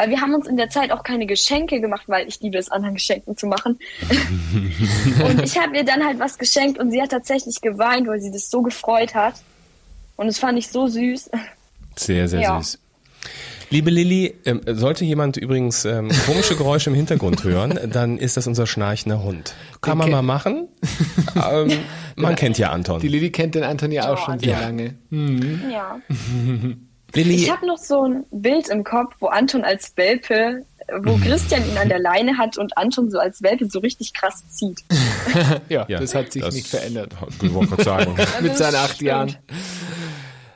Weil 0.03 0.11
wir 0.11 0.21
haben 0.21 0.35
uns 0.35 0.49
in 0.49 0.57
der 0.57 0.69
Zeit 0.69 0.91
auch 0.91 1.05
keine 1.05 1.27
Geschenke 1.27 1.81
gemacht, 1.81 2.03
weil 2.09 2.27
ich 2.27 2.41
liebe 2.41 2.59
es, 2.59 2.73
anderen 2.73 2.97
Geschenken 2.97 3.37
zu 3.37 3.47
machen. 3.47 3.79
und 5.25 5.45
ich 5.45 5.57
habe 5.57 5.77
ihr 5.77 5.85
dann 5.85 6.05
halt 6.05 6.19
was 6.19 6.38
geschenkt 6.38 6.81
und 6.81 6.91
sie 6.91 7.01
hat 7.01 7.11
tatsächlich 7.11 7.61
geweint, 7.61 8.09
weil 8.09 8.21
sie 8.21 8.33
das 8.33 8.51
so 8.51 8.62
gefreut 8.62 9.15
hat. 9.15 9.35
Und 10.17 10.27
das 10.27 10.41
fand 10.41 10.59
ich 10.59 10.71
so 10.71 10.88
süß. 10.88 11.31
Sehr, 11.95 12.27
sehr 12.27 12.41
ja. 12.41 12.61
süß. 12.61 12.81
Liebe 13.71 13.91
Lilly, 13.91 14.35
ähm, 14.45 14.62
sollte 14.67 15.05
jemand 15.05 15.37
übrigens 15.37 15.85
ähm, 15.85 16.11
komische 16.27 16.57
Geräusche 16.57 16.91
im 16.91 16.97
Hintergrund 16.97 17.45
hören, 17.45 17.79
dann 17.93 18.19
ist 18.19 18.37
das 18.37 18.49
unser 18.49 18.67
schnarchender 18.67 19.23
Hund. 19.23 19.55
Kann 19.83 19.93
den 19.93 19.99
man 19.99 20.11
mal 20.11 20.23
machen. 20.23 20.67
ähm, 21.37 21.79
man 22.17 22.35
kennt 22.35 22.59
ja 22.59 22.71
Anton. 22.71 23.01
Die 23.01 23.09
Lilly 23.09 23.31
kennt 23.31 23.55
den 23.55 23.62
Anton 23.62 23.93
ja, 23.93 24.07
ja 24.07 24.12
auch 24.12 24.19
schon 24.19 24.41
sehr 24.41 24.55
ja. 24.55 24.61
lange. 24.62 24.97
Mhm. 25.11 25.62
Ja. 25.71 26.01
Lilly. 27.14 27.35
Ich 27.35 27.51
habe 27.51 27.66
noch 27.66 27.79
so 27.79 28.05
ein 28.05 28.25
Bild 28.31 28.68
im 28.68 28.85
Kopf, 28.85 29.16
wo 29.20 29.27
Anton 29.27 29.64
als 29.64 29.96
Welpe, 29.96 30.64
wo 31.01 31.16
mhm. 31.16 31.22
Christian 31.22 31.68
ihn 31.68 31.79
an 31.79 31.88
der 31.88 31.98
Leine 31.98 32.38
hat 32.38 32.59
und 32.59 32.77
Anton 32.77 33.11
so 33.11 33.18
als 33.18 33.42
Welpe 33.42 33.68
so 33.68 33.81
richtig 33.81 34.14
krass 34.14 34.42
zieht. 34.48 34.83
ja, 35.68 35.85
ja, 35.88 35.98
das 35.98 36.14
hat 36.14 36.33
sich 36.33 36.42
das 36.42 36.55
nicht 36.55 36.68
verändert. 36.68 37.14
Sagen. 37.79 38.16
Mit 38.40 38.57
seinen 38.57 38.77
acht 38.77 38.94
stimmt. 38.94 39.03
Jahren. 39.03 39.37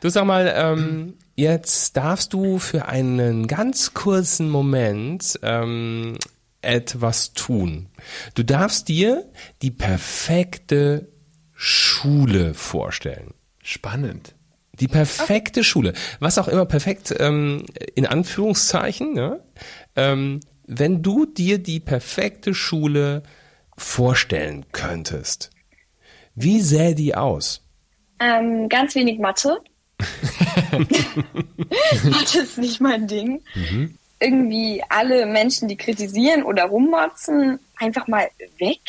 Du 0.00 0.08
sag 0.08 0.24
mal, 0.24 0.52
ähm, 0.54 1.14
jetzt 1.34 1.96
darfst 1.96 2.32
du 2.32 2.58
für 2.58 2.86
einen 2.86 3.46
ganz 3.46 3.94
kurzen 3.94 4.50
Moment 4.50 5.38
ähm, 5.42 6.18
etwas 6.62 7.32
tun. 7.32 7.88
Du 8.34 8.44
darfst 8.44 8.88
dir 8.88 9.24
die 9.62 9.70
perfekte 9.70 11.08
Schule 11.54 12.54
vorstellen. 12.54 13.34
Spannend. 13.62 14.36
Die 14.80 14.88
perfekte 14.88 15.60
okay. 15.60 15.64
Schule. 15.64 15.92
Was 16.20 16.38
auch 16.38 16.48
immer 16.48 16.66
perfekt 16.66 17.14
ähm, 17.18 17.64
in 17.94 18.06
Anführungszeichen. 18.06 19.14
Ne? 19.14 19.40
Ähm, 19.94 20.40
wenn 20.66 21.02
du 21.02 21.26
dir 21.26 21.58
die 21.58 21.80
perfekte 21.80 22.54
Schule 22.54 23.22
vorstellen 23.76 24.66
könntest, 24.72 25.50
wie 26.34 26.60
sähe 26.60 26.94
die 26.94 27.14
aus? 27.14 27.62
Ähm, 28.20 28.68
ganz 28.68 28.94
wenig 28.94 29.18
Mathe. 29.18 29.58
Mathe 32.04 32.40
ist 32.40 32.58
nicht 32.58 32.80
mein 32.80 33.06
Ding. 33.06 33.42
Mhm. 33.54 33.96
Irgendwie 34.18 34.82
alle 34.88 35.26
Menschen, 35.26 35.68
die 35.68 35.76
kritisieren 35.76 36.42
oder 36.42 36.64
rummotzen, 36.64 37.58
einfach 37.78 38.08
mal 38.08 38.28
weg. 38.58 38.80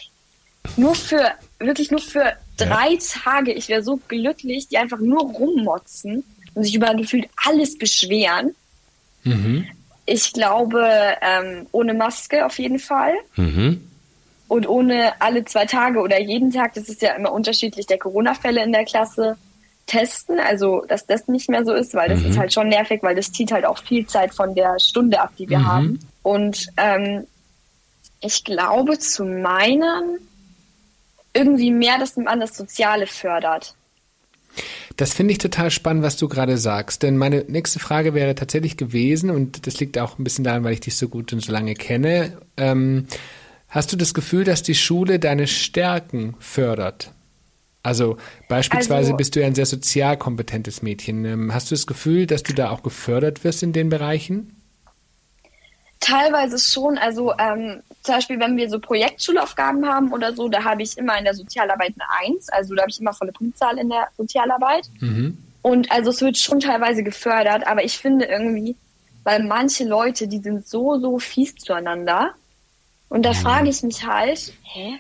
Nur 0.78 0.96
für, 0.96 1.32
wirklich 1.60 1.92
nur 1.92 2.02
für 2.02 2.34
drei 2.58 2.94
ja. 2.94 3.00
Tage, 3.24 3.54
ich 3.54 3.70
wäre 3.70 3.82
so 3.82 4.00
glücklich, 4.08 4.68
die 4.68 4.78
einfach 4.78 5.00
nur 5.00 5.22
rummotzen 5.22 6.24
und 6.54 6.64
sich 6.64 6.76
über 6.76 6.94
gefühlt 6.96 7.30
alles 7.46 7.78
beschweren. 7.78 8.56
Mhm. 9.24 9.68
Ich 10.06 10.34
glaube, 10.34 10.88
ähm, 11.22 11.68
ohne 11.72 11.94
Maske 11.94 12.46
auf 12.46 12.58
jeden 12.60 12.80
Fall. 12.80 13.14
Mhm. 13.36 13.82
Und 14.48 14.68
ohne 14.68 15.22
alle 15.22 15.44
zwei 15.44 15.66
Tage 15.66 16.00
oder 16.00 16.20
jeden 16.22 16.52
Tag, 16.52 16.74
das 16.74 16.88
ist 16.88 17.02
ja 17.02 17.14
immer 17.16 17.34
unterschiedlich, 17.34 17.86
der 17.86 17.98
Corona-Fälle 17.98 18.64
in 18.64 18.72
der 18.72 18.86
Klasse 18.86 19.36
testen. 19.88 20.40
Also, 20.40 20.86
dass 20.88 21.06
das 21.06 21.28
nicht 21.28 21.50
mehr 21.50 21.66
so 21.66 21.74
ist, 21.74 21.94
weil 21.94 22.10
das 22.10 22.22
mhm. 22.22 22.30
ist 22.30 22.38
halt 22.38 22.54
schon 22.54 22.70
nervig, 22.70 23.04
weil 23.04 23.16
das 23.16 23.32
zieht 23.32 23.52
halt 23.52 23.66
auch 23.66 23.80
viel 23.80 24.08
Zeit 24.08 24.34
von 24.34 24.56
der 24.56 24.80
Stunde 24.80 25.20
ab, 25.20 25.34
die 25.38 25.50
wir 25.50 25.60
mhm. 25.60 25.68
haben. 25.68 26.00
Und 26.24 26.68
ähm, 26.78 27.28
ich 28.22 28.44
glaube, 28.44 28.98
zu 29.00 29.26
meinen 29.26 30.20
irgendwie 31.38 31.72
mehr, 31.72 31.98
dass 32.00 32.18
man 32.18 32.40
das 32.40 32.58
Soziale 32.58 33.08
fördert. 33.08 33.76
Das 34.96 35.14
finde 35.14 35.34
ich 35.34 35.38
total 35.38 35.70
spannend, 35.70 36.04
was 36.04 36.18
du 36.18 36.28
gerade 36.28 36.58
sagst. 36.58 37.04
Denn 37.04 37.18
meine 37.18 37.46
nächste 37.48 37.80
Frage 37.80 38.14
wäre 38.14 38.34
tatsächlich 38.34 38.78
gewesen, 38.78 39.30
und 39.30 39.68
das 39.68 39.80
liegt 39.80 39.98
auch 40.00 40.18
ein 40.18 40.24
bisschen 40.24 40.44
daran, 40.44 40.64
weil 40.64 40.74
ich 40.74 40.80
dich 40.80 40.96
so 40.96 41.08
gut 41.08 41.32
und 41.34 41.42
so 41.42 41.52
lange 41.52 41.76
kenne. 41.76 42.38
Ähm, 42.58 43.06
hast 43.70 43.94
du 43.94 43.98
das 43.98 44.16
Gefühl, 44.16 44.44
dass 44.44 44.64
die 44.64 44.76
Schule 44.76 45.20
deine 45.20 45.46
Stärken 45.46 46.36
fördert? 46.40 47.12
Also 47.84 48.18
beispielsweise 48.50 49.12
also, 49.12 49.18
bist 49.18 49.36
du 49.36 49.42
ja 49.42 49.48
ein 49.48 49.56
sehr 49.56 49.66
sozial 49.66 50.18
kompetentes 50.18 50.82
Mädchen. 50.82 51.24
Ähm, 51.24 51.54
hast 51.54 51.72
du 51.72 51.76
das 51.76 51.88
Gefühl, 51.88 52.26
dass 52.26 52.44
du 52.44 52.54
da 52.54 52.72
auch 52.72 52.84
gefördert 52.84 53.44
wirst 53.44 53.64
in 53.64 53.72
den 53.72 53.90
Bereichen? 53.90 54.57
Teilweise 56.00 56.60
schon. 56.60 56.98
Also 56.98 57.34
ähm, 57.38 57.82
zum 58.04 58.16
Beispiel, 58.16 58.40
wenn 58.40 58.56
wir 58.56 58.70
so 58.70 58.80
Projektschulaufgaben 58.80 59.86
haben 59.86 60.14
oder 60.14 60.34
so, 60.34 60.48
da 60.48 60.64
habe 60.64 60.82
ich 60.82 60.98
immer 60.98 61.18
in 61.18 61.26
der 61.26 61.34
Sozialarbeit 61.34 61.94
eine 61.98 62.34
Eins. 62.36 62.50
Also 62.50 62.76
da 62.76 62.84
habe 62.84 62.92
ich 62.92 63.00
immer 63.00 63.14
volle 63.14 63.32
Punktzahl 63.32 63.78
in 63.78 63.90
der 63.90 64.08
Sozialarbeit. 64.16 64.90
Mhm. 65.00 65.38
Und 65.62 65.92
also 65.92 66.12
es 66.12 66.22
wird 66.22 66.38
schon 66.38 66.60
teilweise 66.60 67.04
gefördert, 67.04 67.68
aber 67.68 67.84
ich 67.84 67.98
finde 67.98 68.26
irgendwie, 68.26 68.76
weil 69.24 69.44
manche 69.44 69.84
Leute, 69.84 70.28
die 70.28 70.40
sind 70.40 70.66
so, 70.66 70.98
so 71.00 71.20
fies 71.20 71.56
zueinander. 71.56 72.32
Und 73.10 73.26
da 73.26 73.32
mhm. 73.32 73.36
frage 73.36 73.70
ich 73.70 73.84
mich 73.84 74.06
halt, 74.06 74.54
hä? 74.64 75.00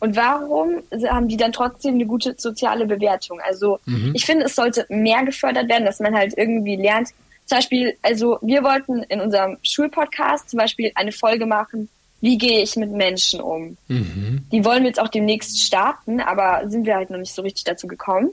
Und 0.00 0.16
warum 0.16 0.82
haben 1.08 1.28
die 1.28 1.36
dann 1.36 1.52
trotzdem 1.52 1.94
eine 1.94 2.06
gute 2.06 2.34
soziale 2.36 2.86
Bewertung? 2.86 3.40
Also 3.40 3.78
mhm. 3.84 4.12
ich 4.14 4.24
finde, 4.24 4.46
es 4.46 4.54
sollte 4.54 4.86
mehr 4.88 5.24
gefördert 5.24 5.68
werden, 5.68 5.84
dass 5.84 6.00
man 6.00 6.14
halt 6.16 6.34
irgendwie 6.36 6.76
lernt, 6.76 7.10
zum 7.48 7.56
Beispiel, 7.56 7.96
also 8.02 8.38
wir 8.42 8.62
wollten 8.62 9.02
in 9.04 9.20
unserem 9.22 9.56
Schulpodcast 9.62 10.50
zum 10.50 10.58
Beispiel 10.58 10.92
eine 10.94 11.12
Folge 11.12 11.46
machen, 11.46 11.88
wie 12.20 12.36
gehe 12.36 12.62
ich 12.62 12.76
mit 12.76 12.90
Menschen 12.90 13.40
um. 13.40 13.78
Mhm. 13.88 14.44
Die 14.52 14.64
wollen 14.64 14.82
wir 14.82 14.88
jetzt 14.88 15.00
auch 15.00 15.08
demnächst 15.08 15.62
starten, 15.62 16.20
aber 16.20 16.68
sind 16.68 16.84
wir 16.84 16.96
halt 16.96 17.08
noch 17.08 17.18
nicht 17.18 17.32
so 17.32 17.40
richtig 17.40 17.64
dazu 17.64 17.86
gekommen. 17.86 18.30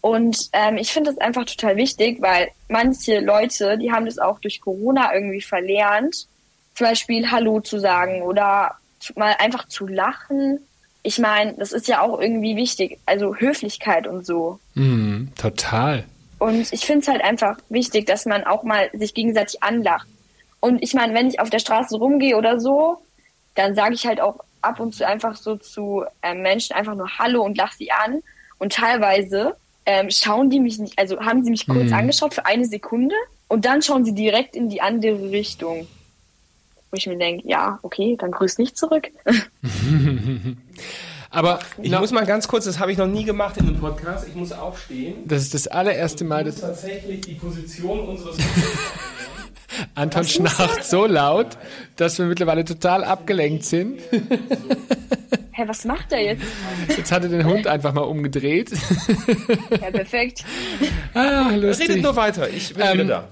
Und 0.00 0.48
ähm, 0.52 0.76
ich 0.76 0.92
finde 0.92 1.10
das 1.10 1.18
einfach 1.18 1.44
total 1.44 1.76
wichtig, 1.76 2.22
weil 2.22 2.48
manche 2.68 3.18
Leute, 3.18 3.78
die 3.78 3.90
haben 3.90 4.06
das 4.06 4.18
auch 4.18 4.38
durch 4.38 4.60
Corona 4.60 5.12
irgendwie 5.12 5.40
verlernt, 5.40 6.28
zum 6.76 6.86
Beispiel 6.86 7.28
Hallo 7.32 7.60
zu 7.60 7.80
sagen 7.80 8.22
oder 8.22 8.76
mal 9.16 9.34
einfach 9.40 9.66
zu 9.66 9.88
lachen. 9.88 10.60
Ich 11.02 11.18
meine, 11.18 11.54
das 11.54 11.72
ist 11.72 11.88
ja 11.88 12.00
auch 12.00 12.20
irgendwie 12.20 12.54
wichtig, 12.54 13.00
also 13.06 13.34
Höflichkeit 13.34 14.06
und 14.06 14.24
so. 14.24 14.60
Mhm, 14.74 15.32
total. 15.36 16.04
Und 16.38 16.72
ich 16.72 16.84
finde 16.84 17.00
es 17.00 17.08
halt 17.08 17.22
einfach 17.22 17.58
wichtig, 17.68 18.06
dass 18.06 18.26
man 18.26 18.44
auch 18.44 18.62
mal 18.62 18.90
sich 18.92 19.14
gegenseitig 19.14 19.62
anlacht. 19.62 20.06
Und 20.60 20.82
ich 20.82 20.94
meine, 20.94 21.14
wenn 21.14 21.28
ich 21.28 21.40
auf 21.40 21.50
der 21.50 21.58
Straße 21.58 21.96
rumgehe 21.96 22.36
oder 22.36 22.60
so, 22.60 22.98
dann 23.54 23.74
sage 23.74 23.94
ich 23.94 24.06
halt 24.06 24.20
auch 24.20 24.40
ab 24.60 24.80
und 24.80 24.94
zu 24.94 25.06
einfach 25.06 25.36
so 25.36 25.56
zu 25.56 26.04
äh, 26.22 26.34
Menschen 26.34 26.74
einfach 26.74 26.94
nur 26.94 27.18
Hallo 27.18 27.42
und 27.42 27.56
lach 27.56 27.72
sie 27.72 27.90
an. 27.90 28.22
Und 28.58 28.72
teilweise 28.72 29.56
ähm, 29.86 30.10
schauen 30.10 30.50
die 30.50 30.60
mich 30.60 30.78
nicht, 30.78 30.98
also 30.98 31.20
haben 31.20 31.44
sie 31.44 31.50
mich 31.50 31.66
kurz 31.66 31.88
mhm. 31.88 31.94
angeschaut 31.94 32.34
für 32.34 32.46
eine 32.46 32.64
Sekunde 32.64 33.14
und 33.48 33.64
dann 33.64 33.82
schauen 33.82 34.04
sie 34.04 34.14
direkt 34.14 34.56
in 34.56 34.68
die 34.68 34.80
andere 34.80 35.30
Richtung. 35.30 35.86
Wo 36.90 36.96
ich 36.96 37.06
mir 37.06 37.18
denke, 37.18 37.48
ja, 37.48 37.78
okay, 37.82 38.16
dann 38.18 38.30
grüß 38.30 38.58
nicht 38.58 38.76
zurück. 38.76 39.08
Aber 41.36 41.58
ich 41.82 41.90
muss 41.92 42.12
mal 42.12 42.24
ganz 42.24 42.48
kurz, 42.48 42.64
das 42.64 42.78
habe 42.78 42.92
ich 42.92 42.96
noch 42.96 43.06
nie 43.06 43.24
gemacht 43.24 43.58
in 43.58 43.68
einem 43.68 43.78
Podcast. 43.78 44.26
Ich 44.26 44.34
muss 44.34 44.52
aufstehen. 44.52 45.16
Das 45.26 45.42
ist 45.42 45.52
das 45.52 45.68
allererste 45.68 46.24
Mal, 46.24 46.44
dass 46.44 46.62
tatsächlich 46.62 47.20
die 47.20 47.34
Position 47.34 48.00
unseres 48.08 48.38
Anton 49.94 50.24
schnarcht 50.24 50.84
so 50.84 51.04
laut, 51.04 51.58
dass 51.96 52.18
wir 52.18 52.24
mittlerweile 52.24 52.64
total 52.64 53.04
abgelenkt 53.04 53.64
sind. 53.64 54.00
Hä, 54.10 55.62
hey, 55.62 55.68
was 55.68 55.84
macht 55.84 56.10
er 56.12 56.22
jetzt? 56.22 56.42
Jetzt 56.88 57.12
hat 57.12 57.22
er 57.24 57.28
den 57.28 57.44
Hund 57.44 57.66
einfach 57.66 57.92
mal 57.92 58.02
umgedreht. 58.02 58.70
Ja, 59.70 59.90
perfekt. 59.90 60.42
Ah, 61.12 61.50
lustig. 61.54 61.90
Redet 61.90 62.02
nur 62.02 62.16
weiter, 62.16 62.48
ich 62.48 62.72
bin 62.72 62.82
ähm, 62.82 62.92
wieder 62.94 63.04
da. 63.04 63.28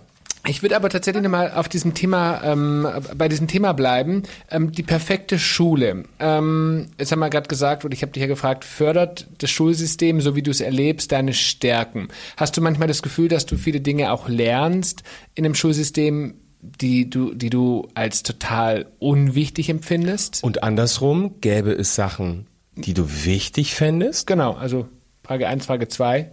Ich 0.46 0.62
würde 0.62 0.76
aber 0.76 0.90
tatsächlich 0.90 1.22
nochmal 1.22 1.52
auf 1.52 1.68
diesem 1.68 1.94
Thema, 1.94 2.42
ähm, 2.44 2.86
bei 3.16 3.28
diesem 3.28 3.48
Thema 3.48 3.72
bleiben. 3.72 4.24
Ähm, 4.50 4.72
die 4.72 4.82
perfekte 4.82 5.38
Schule. 5.38 6.04
Ähm, 6.20 6.88
jetzt 6.98 7.12
haben 7.12 7.20
wir 7.20 7.30
gerade 7.30 7.48
gesagt, 7.48 7.84
und 7.84 7.94
ich 7.94 8.02
habe 8.02 8.12
dich 8.12 8.20
ja 8.20 8.26
gefragt, 8.26 8.64
fördert 8.64 9.26
das 9.38 9.50
Schulsystem, 9.50 10.20
so 10.20 10.36
wie 10.36 10.42
du 10.42 10.50
es 10.50 10.60
erlebst, 10.60 11.12
deine 11.12 11.32
Stärken? 11.32 12.08
Hast 12.36 12.56
du 12.56 12.60
manchmal 12.60 12.88
das 12.88 13.02
Gefühl, 13.02 13.28
dass 13.28 13.46
du 13.46 13.56
viele 13.56 13.80
Dinge 13.80 14.12
auch 14.12 14.28
lernst 14.28 15.02
in 15.34 15.46
einem 15.46 15.54
Schulsystem, 15.54 16.34
die 16.60 17.08
du, 17.08 17.34
die 17.34 17.50
du 17.50 17.88
als 17.94 18.22
total 18.22 18.86
unwichtig 18.98 19.70
empfindest? 19.70 20.44
Und 20.44 20.62
andersrum, 20.62 21.40
gäbe 21.40 21.72
es 21.72 21.94
Sachen, 21.94 22.46
die 22.74 22.92
du 22.92 23.08
wichtig 23.24 23.74
fändest? 23.74 24.26
Genau, 24.26 24.52
also 24.52 24.88
Frage 25.22 25.48
1, 25.48 25.64
Frage 25.64 25.88
2. 25.88 26.30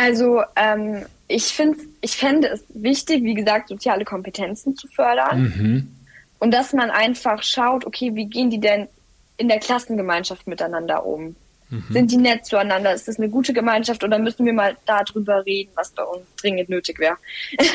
Also 0.00 0.42
ähm, 0.54 1.06
ich 1.28 1.44
finde, 1.44 1.78
ich 2.00 2.16
fände 2.16 2.48
es 2.48 2.64
wichtig, 2.70 3.22
wie 3.22 3.34
gesagt, 3.34 3.68
soziale 3.68 4.04
Kompetenzen 4.04 4.74
zu 4.74 4.88
fördern. 4.88 5.42
Mhm. 5.42 5.94
Und 6.38 6.52
dass 6.52 6.72
man 6.72 6.90
einfach 6.90 7.42
schaut, 7.42 7.84
okay, 7.84 8.14
wie 8.14 8.26
gehen 8.26 8.50
die 8.50 8.60
denn 8.60 8.88
in 9.36 9.48
der 9.48 9.60
Klassengemeinschaft 9.60 10.46
miteinander 10.46 11.04
um? 11.04 11.36
Mhm. 11.68 11.84
Sind 11.90 12.10
die 12.10 12.16
nett 12.16 12.46
zueinander? 12.46 12.94
Ist 12.94 13.08
das 13.08 13.18
eine 13.18 13.28
gute 13.28 13.52
Gemeinschaft 13.52 14.02
oder 14.02 14.18
müssen 14.18 14.46
wir 14.46 14.54
mal 14.54 14.76
darüber 14.86 15.44
reden, 15.44 15.70
was 15.74 15.90
bei 15.90 16.02
uns 16.02 16.24
dringend 16.40 16.70
nötig 16.70 16.98
wäre? 16.98 17.18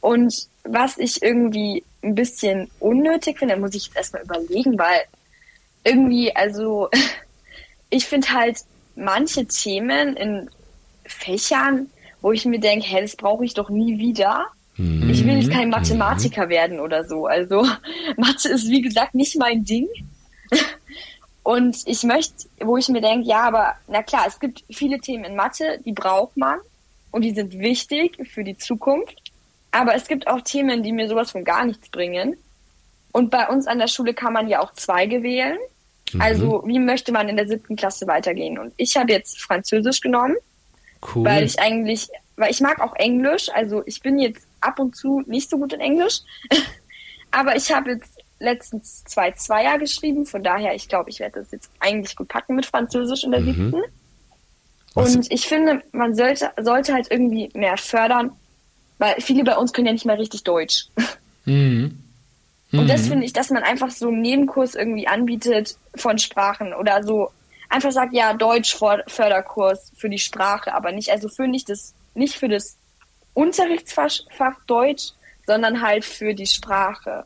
Und 0.00 0.46
was 0.64 0.96
ich 0.96 1.22
irgendwie 1.22 1.84
ein 2.02 2.14
bisschen 2.14 2.70
unnötig 2.78 3.38
finde, 3.38 3.56
muss 3.56 3.74
ich 3.74 3.86
jetzt 3.86 3.96
erstmal 3.96 4.22
überlegen, 4.22 4.78
weil 4.78 5.02
irgendwie, 5.84 6.34
also 6.34 6.88
ich 7.90 8.06
finde 8.06 8.32
halt 8.32 8.58
manche 8.94 9.46
Themen 9.46 10.16
in 10.16 10.50
Fächern, 11.04 11.90
wo 12.22 12.32
ich 12.32 12.44
mir 12.44 12.60
denke, 12.60 12.86
hä, 12.86 13.00
das 13.00 13.16
brauche 13.16 13.44
ich 13.44 13.54
doch 13.54 13.70
nie 13.70 13.98
wieder. 13.98 14.46
Mhm. 14.76 15.10
Ich 15.10 15.24
will 15.24 15.36
jetzt 15.36 15.50
kein 15.50 15.70
Mathematiker 15.70 16.46
mhm. 16.46 16.50
werden 16.50 16.80
oder 16.80 17.04
so. 17.04 17.26
Also 17.26 17.66
Mathe 18.16 18.48
ist 18.48 18.68
wie 18.68 18.82
gesagt 18.82 19.14
nicht 19.14 19.38
mein 19.38 19.64
Ding. 19.64 19.88
Und 21.42 21.78
ich 21.86 22.02
möchte, 22.02 22.48
wo 22.60 22.76
ich 22.76 22.88
mir 22.88 23.00
denke, 23.00 23.26
ja, 23.26 23.42
aber 23.42 23.74
na 23.88 24.02
klar, 24.02 24.24
es 24.26 24.38
gibt 24.38 24.62
viele 24.70 25.00
Themen 25.00 25.24
in 25.24 25.36
Mathe, 25.36 25.80
die 25.84 25.92
braucht 25.92 26.36
man 26.36 26.58
und 27.10 27.22
die 27.22 27.32
sind 27.32 27.58
wichtig 27.58 28.18
für 28.30 28.44
die 28.44 28.58
Zukunft. 28.58 29.16
Aber 29.72 29.94
es 29.94 30.06
gibt 30.06 30.26
auch 30.26 30.42
Themen, 30.42 30.82
die 30.82 30.92
mir 30.92 31.08
sowas 31.08 31.30
von 31.30 31.44
gar 31.44 31.64
nichts 31.64 31.88
bringen. 31.88 32.36
Und 33.12 33.30
bei 33.30 33.48
uns 33.48 33.66
an 33.66 33.78
der 33.78 33.88
Schule 33.88 34.14
kann 34.14 34.32
man 34.32 34.48
ja 34.48 34.60
auch 34.60 34.74
Zweige 34.74 35.22
wählen. 35.22 35.58
Mhm. 36.12 36.20
Also 36.20 36.62
wie 36.66 36.78
möchte 36.78 37.10
man 37.10 37.28
in 37.28 37.36
der 37.36 37.48
siebten 37.48 37.74
Klasse 37.74 38.06
weitergehen? 38.06 38.58
Und 38.58 38.74
ich 38.76 38.96
habe 38.96 39.10
jetzt 39.10 39.40
Französisch 39.40 40.00
genommen 40.00 40.36
Cool. 41.02 41.24
Weil 41.24 41.44
ich 41.44 41.58
eigentlich, 41.60 42.08
weil 42.36 42.50
ich 42.50 42.60
mag 42.60 42.80
auch 42.80 42.94
Englisch. 42.96 43.48
Also 43.52 43.82
ich 43.86 44.00
bin 44.00 44.18
jetzt 44.18 44.46
ab 44.60 44.78
und 44.78 44.96
zu 44.96 45.22
nicht 45.26 45.50
so 45.50 45.58
gut 45.58 45.72
in 45.72 45.80
Englisch. 45.80 46.20
Aber 47.30 47.56
ich 47.56 47.72
habe 47.72 47.92
jetzt 47.92 48.18
letztens 48.38 49.04
zwei 49.04 49.30
Zweier 49.32 49.78
geschrieben. 49.78 50.26
Von 50.26 50.42
daher, 50.42 50.74
ich 50.74 50.88
glaube, 50.88 51.10
ich 51.10 51.20
werde 51.20 51.40
das 51.40 51.52
jetzt 51.52 51.70
eigentlich 51.78 52.16
gut 52.16 52.28
packen 52.28 52.56
mit 52.56 52.66
Französisch 52.66 53.24
in 53.24 53.30
der 53.30 53.40
mhm. 53.40 53.44
siebten. 53.46 53.82
Und 54.94 55.30
ich 55.30 55.46
finde, 55.46 55.82
man 55.92 56.14
sollte, 56.14 56.50
sollte 56.60 56.92
halt 56.92 57.10
irgendwie 57.10 57.48
mehr 57.54 57.76
fördern, 57.76 58.32
weil 58.98 59.20
viele 59.20 59.44
bei 59.44 59.56
uns 59.56 59.72
können 59.72 59.86
ja 59.86 59.92
nicht 59.92 60.06
mal 60.06 60.16
richtig 60.16 60.44
Deutsch. 60.44 60.86
Mhm. 61.46 61.98
Und 62.70 62.88
das 62.88 63.04
mhm. 63.04 63.08
finde 63.08 63.24
ich, 63.24 63.32
dass 63.32 63.50
man 63.50 63.62
einfach 63.62 63.90
so 63.90 64.08
einen 64.08 64.20
Nebenkurs 64.20 64.74
irgendwie 64.74 65.08
anbietet 65.08 65.76
von 65.96 66.18
Sprachen 66.18 66.74
oder 66.74 67.02
so 67.02 67.30
einfach 67.70 67.92
sagt, 67.92 68.12
ja, 68.12 68.34
Deutsch-Förderkurs 68.34 69.92
für 69.96 70.10
die 70.10 70.18
Sprache, 70.18 70.74
aber 70.74 70.92
nicht, 70.92 71.10
also 71.10 71.28
für 71.28 71.48
nicht 71.48 71.68
das, 71.68 71.94
nicht 72.14 72.34
für 72.34 72.48
das 72.48 72.76
Unterrichtsfach 73.32 74.58
Deutsch, 74.66 75.12
sondern 75.46 75.80
halt 75.80 76.04
für 76.04 76.34
die 76.34 76.46
Sprache. 76.46 77.24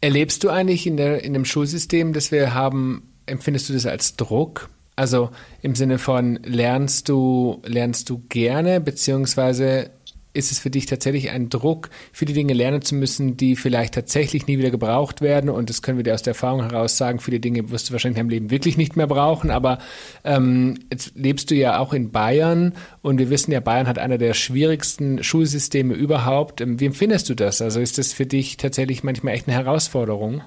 Erlebst 0.00 0.44
du 0.44 0.50
eigentlich 0.50 0.86
in, 0.86 0.96
der, 0.96 1.22
in 1.24 1.32
dem 1.32 1.44
Schulsystem, 1.44 2.12
das 2.12 2.30
wir 2.30 2.54
haben, 2.54 3.12
empfindest 3.26 3.68
du 3.68 3.72
das 3.74 3.86
als 3.86 4.16
Druck? 4.16 4.68
Also 4.94 5.30
im 5.60 5.74
Sinne 5.74 5.98
von 5.98 6.36
lernst 6.42 7.08
du, 7.08 7.60
lernst 7.66 8.08
du 8.08 8.22
gerne, 8.28 8.80
beziehungsweise 8.80 9.90
ist 10.36 10.52
es 10.52 10.58
für 10.58 10.70
dich 10.70 10.86
tatsächlich 10.86 11.30
ein 11.30 11.48
Druck, 11.48 11.88
viele 12.12 12.32
Dinge 12.32 12.52
lernen 12.52 12.82
zu 12.82 12.94
müssen, 12.94 13.36
die 13.36 13.56
vielleicht 13.56 13.94
tatsächlich 13.94 14.46
nie 14.46 14.58
wieder 14.58 14.70
gebraucht 14.70 15.20
werden? 15.20 15.50
Und 15.50 15.70
das 15.70 15.82
können 15.82 15.98
wir 15.98 16.04
dir 16.04 16.14
aus 16.14 16.22
der 16.22 16.32
Erfahrung 16.32 16.62
heraus 16.62 16.96
sagen, 16.96 17.18
viele 17.18 17.40
Dinge 17.40 17.70
wirst 17.70 17.88
du 17.88 17.92
wahrscheinlich 17.92 18.20
im 18.20 18.28
Leben 18.28 18.50
wirklich 18.50 18.76
nicht 18.76 18.96
mehr 18.96 19.06
brauchen. 19.06 19.50
Aber 19.50 19.78
ähm, 20.24 20.78
jetzt 20.90 21.12
lebst 21.16 21.50
du 21.50 21.54
ja 21.54 21.78
auch 21.78 21.92
in 21.92 22.10
Bayern 22.12 22.74
und 23.02 23.18
wir 23.18 23.30
wissen 23.30 23.52
ja, 23.52 23.60
Bayern 23.60 23.86
hat 23.88 23.98
einer 23.98 24.18
der 24.18 24.34
schwierigsten 24.34 25.22
Schulsysteme 25.22 25.94
überhaupt. 25.94 26.60
Ähm, 26.60 26.78
wie 26.80 26.86
empfindest 26.86 27.28
du 27.28 27.34
das? 27.34 27.62
Also 27.62 27.80
ist 27.80 27.98
das 27.98 28.12
für 28.12 28.26
dich 28.26 28.56
tatsächlich 28.56 29.02
manchmal 29.02 29.34
echt 29.34 29.48
eine 29.48 29.56
Herausforderung? 29.56 30.42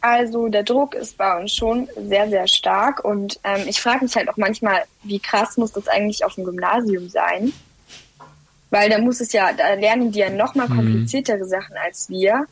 Also 0.00 0.48
der 0.48 0.64
Druck 0.64 0.94
ist 0.94 1.16
bei 1.16 1.40
uns 1.40 1.54
schon 1.54 1.88
sehr, 1.96 2.28
sehr 2.28 2.46
stark 2.46 3.02
und 3.02 3.40
ähm, 3.42 3.62
ich 3.66 3.80
frage 3.80 4.04
mich 4.04 4.14
halt 4.14 4.28
auch 4.28 4.36
manchmal, 4.36 4.82
wie 5.02 5.18
krass 5.18 5.56
muss 5.56 5.72
das 5.72 5.88
eigentlich 5.88 6.26
auf 6.26 6.34
dem 6.34 6.44
Gymnasium 6.44 7.08
sein? 7.08 7.54
Weil 8.74 8.90
da 8.90 8.98
muss 8.98 9.20
es 9.20 9.32
ja, 9.32 9.52
da 9.52 9.74
lernen 9.74 10.10
die 10.10 10.18
ja 10.18 10.30
noch 10.30 10.56
mal 10.56 10.68
mhm. 10.68 10.74
kompliziertere 10.74 11.44
mhm. 11.44 11.48
Sachen 11.48 11.76
als 11.76 12.08
wir. 12.08 12.46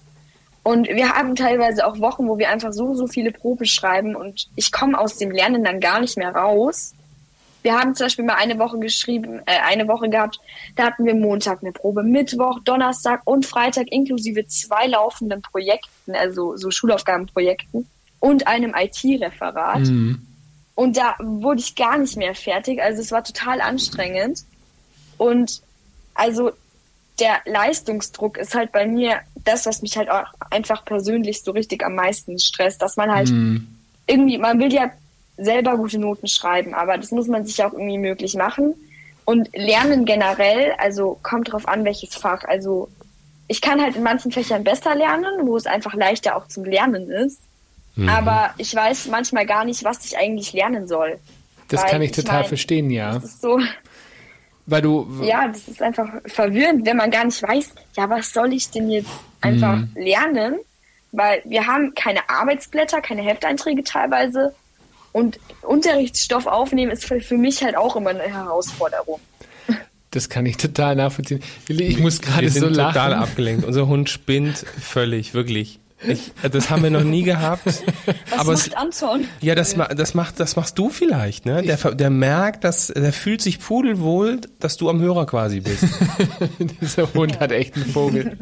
Und 0.62 0.86
wir 0.86 1.08
haben 1.08 1.34
teilweise 1.34 1.84
auch 1.84 1.98
Wochen, 1.98 2.28
wo 2.28 2.38
wir 2.38 2.48
einfach 2.48 2.72
so, 2.72 2.94
so 2.94 3.08
viele 3.08 3.32
Proben 3.32 3.66
schreiben 3.66 4.14
und 4.14 4.46
ich 4.54 4.70
komme 4.70 5.00
aus 5.00 5.16
dem 5.16 5.32
Lernen 5.32 5.64
dann 5.64 5.80
gar 5.80 5.98
nicht 5.98 6.16
mehr 6.16 6.32
raus. 6.32 6.94
Wir 7.62 7.76
haben 7.76 7.96
zum 7.96 8.06
Beispiel 8.06 8.24
mal 8.24 8.36
eine 8.36 8.56
Woche 8.60 8.78
geschrieben, 8.78 9.40
äh, 9.46 9.58
eine 9.66 9.88
Woche 9.88 10.08
gehabt, 10.08 10.38
da 10.76 10.84
hatten 10.84 11.06
wir 11.06 11.16
Montag 11.16 11.60
eine 11.60 11.72
Probe, 11.72 12.04
Mittwoch, 12.04 12.60
Donnerstag 12.60 13.22
und 13.24 13.44
Freitag 13.44 13.88
inklusive 13.90 14.46
zwei 14.46 14.86
laufenden 14.86 15.42
Projekten, 15.42 16.14
also 16.14 16.56
so 16.56 16.70
Schulaufgabenprojekten 16.70 17.88
und 18.20 18.46
einem 18.46 18.76
IT-Referat. 18.76 19.88
Mhm. 19.88 20.24
Und 20.76 20.96
da 20.96 21.16
wurde 21.18 21.62
ich 21.62 21.74
gar 21.74 21.98
nicht 21.98 22.16
mehr 22.16 22.36
fertig. 22.36 22.80
Also 22.80 23.00
es 23.00 23.10
war 23.10 23.24
total 23.24 23.60
anstrengend. 23.60 24.44
Und 25.18 25.62
also 26.14 26.52
der 27.18 27.40
Leistungsdruck 27.44 28.38
ist 28.38 28.54
halt 28.54 28.72
bei 28.72 28.86
mir 28.86 29.20
das, 29.44 29.66
was 29.66 29.82
mich 29.82 29.96
halt 29.96 30.10
auch 30.10 30.26
einfach 30.50 30.84
persönlich 30.84 31.42
so 31.42 31.52
richtig 31.52 31.84
am 31.84 31.94
meisten 31.94 32.38
stresst, 32.38 32.82
dass 32.82 32.96
man 32.96 33.12
halt 33.12 33.30
mhm. 33.30 33.68
irgendwie, 34.06 34.38
man 34.38 34.58
will 34.58 34.72
ja 34.72 34.90
selber 35.36 35.76
gute 35.76 35.98
Noten 35.98 36.26
schreiben, 36.26 36.74
aber 36.74 36.96
das 36.98 37.10
muss 37.10 37.26
man 37.26 37.44
sich 37.44 37.62
auch 37.64 37.72
irgendwie 37.72 37.98
möglich 37.98 38.34
machen. 38.34 38.74
Und 39.24 39.50
Lernen 39.54 40.04
generell, 40.04 40.72
also 40.78 41.18
kommt 41.22 41.52
drauf 41.52 41.68
an, 41.68 41.84
welches 41.84 42.14
Fach. 42.14 42.44
Also 42.44 42.88
ich 43.46 43.60
kann 43.60 43.80
halt 43.80 43.96
in 43.96 44.02
manchen 44.02 44.32
Fächern 44.32 44.64
besser 44.64 44.94
lernen, 44.94 45.46
wo 45.46 45.56
es 45.56 45.66
einfach 45.66 45.94
leichter 45.94 46.36
auch 46.36 46.48
zum 46.48 46.64
Lernen 46.64 47.10
ist. 47.10 47.40
Mhm. 47.94 48.08
Aber 48.08 48.54
ich 48.58 48.74
weiß 48.74 49.08
manchmal 49.08 49.46
gar 49.46 49.64
nicht, 49.64 49.84
was 49.84 50.04
ich 50.04 50.16
eigentlich 50.16 50.52
lernen 50.52 50.88
soll. 50.88 51.18
Das 51.68 51.86
kann 51.86 52.02
ich, 52.02 52.10
ich 52.10 52.16
total 52.16 52.40
mein, 52.40 52.48
verstehen, 52.48 52.90
ja. 52.90 53.14
Das 53.14 53.24
ist 53.24 53.42
so. 53.42 53.58
Weil 54.66 54.82
du. 54.82 55.08
Ja, 55.22 55.48
das 55.48 55.68
ist 55.68 55.82
einfach 55.82 56.08
verwirrend, 56.26 56.86
wenn 56.86 56.96
man 56.96 57.10
gar 57.10 57.24
nicht 57.24 57.42
weiß, 57.42 57.70
ja, 57.96 58.08
was 58.08 58.32
soll 58.32 58.52
ich 58.52 58.70
denn 58.70 58.90
jetzt 58.90 59.10
einfach 59.40 59.76
mhm. 59.76 59.90
lernen? 59.96 60.56
Weil 61.10 61.42
wir 61.44 61.66
haben 61.66 61.94
keine 61.94 62.28
Arbeitsblätter, 62.28 63.00
keine 63.00 63.22
Hefteinträge 63.22 63.84
teilweise. 63.84 64.54
Und 65.12 65.38
Unterrichtsstoff 65.62 66.46
aufnehmen 66.46 66.90
ist 66.90 67.04
für, 67.04 67.20
für 67.20 67.36
mich 67.36 67.62
halt 67.62 67.76
auch 67.76 67.96
immer 67.96 68.10
eine 68.10 68.22
Herausforderung. 68.22 69.20
Das 70.10 70.28
kann 70.28 70.44
ich 70.44 70.58
total 70.58 70.94
nachvollziehen. 70.94 71.42
Ich 71.68 71.98
muss 71.98 72.20
gerade 72.20 72.48
so 72.50 72.60
lachen. 72.60 72.70
Wir 72.70 72.76
sind 72.76 72.86
total 72.86 73.14
abgelenkt. 73.14 73.64
Unser 73.64 73.86
Hund 73.86 74.10
spinnt 74.10 74.58
völlig, 74.58 75.32
wirklich. 75.32 75.80
Ich, 76.06 76.32
das 76.50 76.70
haben 76.70 76.82
wir 76.82 76.90
noch 76.90 77.04
nie 77.04 77.22
gehabt. 77.22 77.64
Was 77.66 77.84
aber 78.32 78.52
macht 78.52 78.66
es, 78.66 78.74
Anton? 78.74 79.24
Ja, 79.40 79.54
das, 79.54 79.74
das, 79.96 80.14
macht, 80.14 80.40
das 80.40 80.56
machst 80.56 80.78
du 80.78 80.90
vielleicht. 80.90 81.46
Ne? 81.46 81.62
Der, 81.62 81.76
der 81.76 82.10
merkt, 82.10 82.64
dass 82.64 82.88
der 82.88 83.12
fühlt 83.12 83.40
sich 83.40 83.60
pudelwohl, 83.60 84.40
dass 84.58 84.76
du 84.76 84.88
am 84.90 85.00
Hörer 85.00 85.26
quasi 85.26 85.60
bist. 85.60 85.84
Dieser 86.80 87.12
Hund 87.14 87.40
hat 87.40 87.52
echt 87.52 87.76
einen 87.76 87.86
Vogel. 87.86 88.38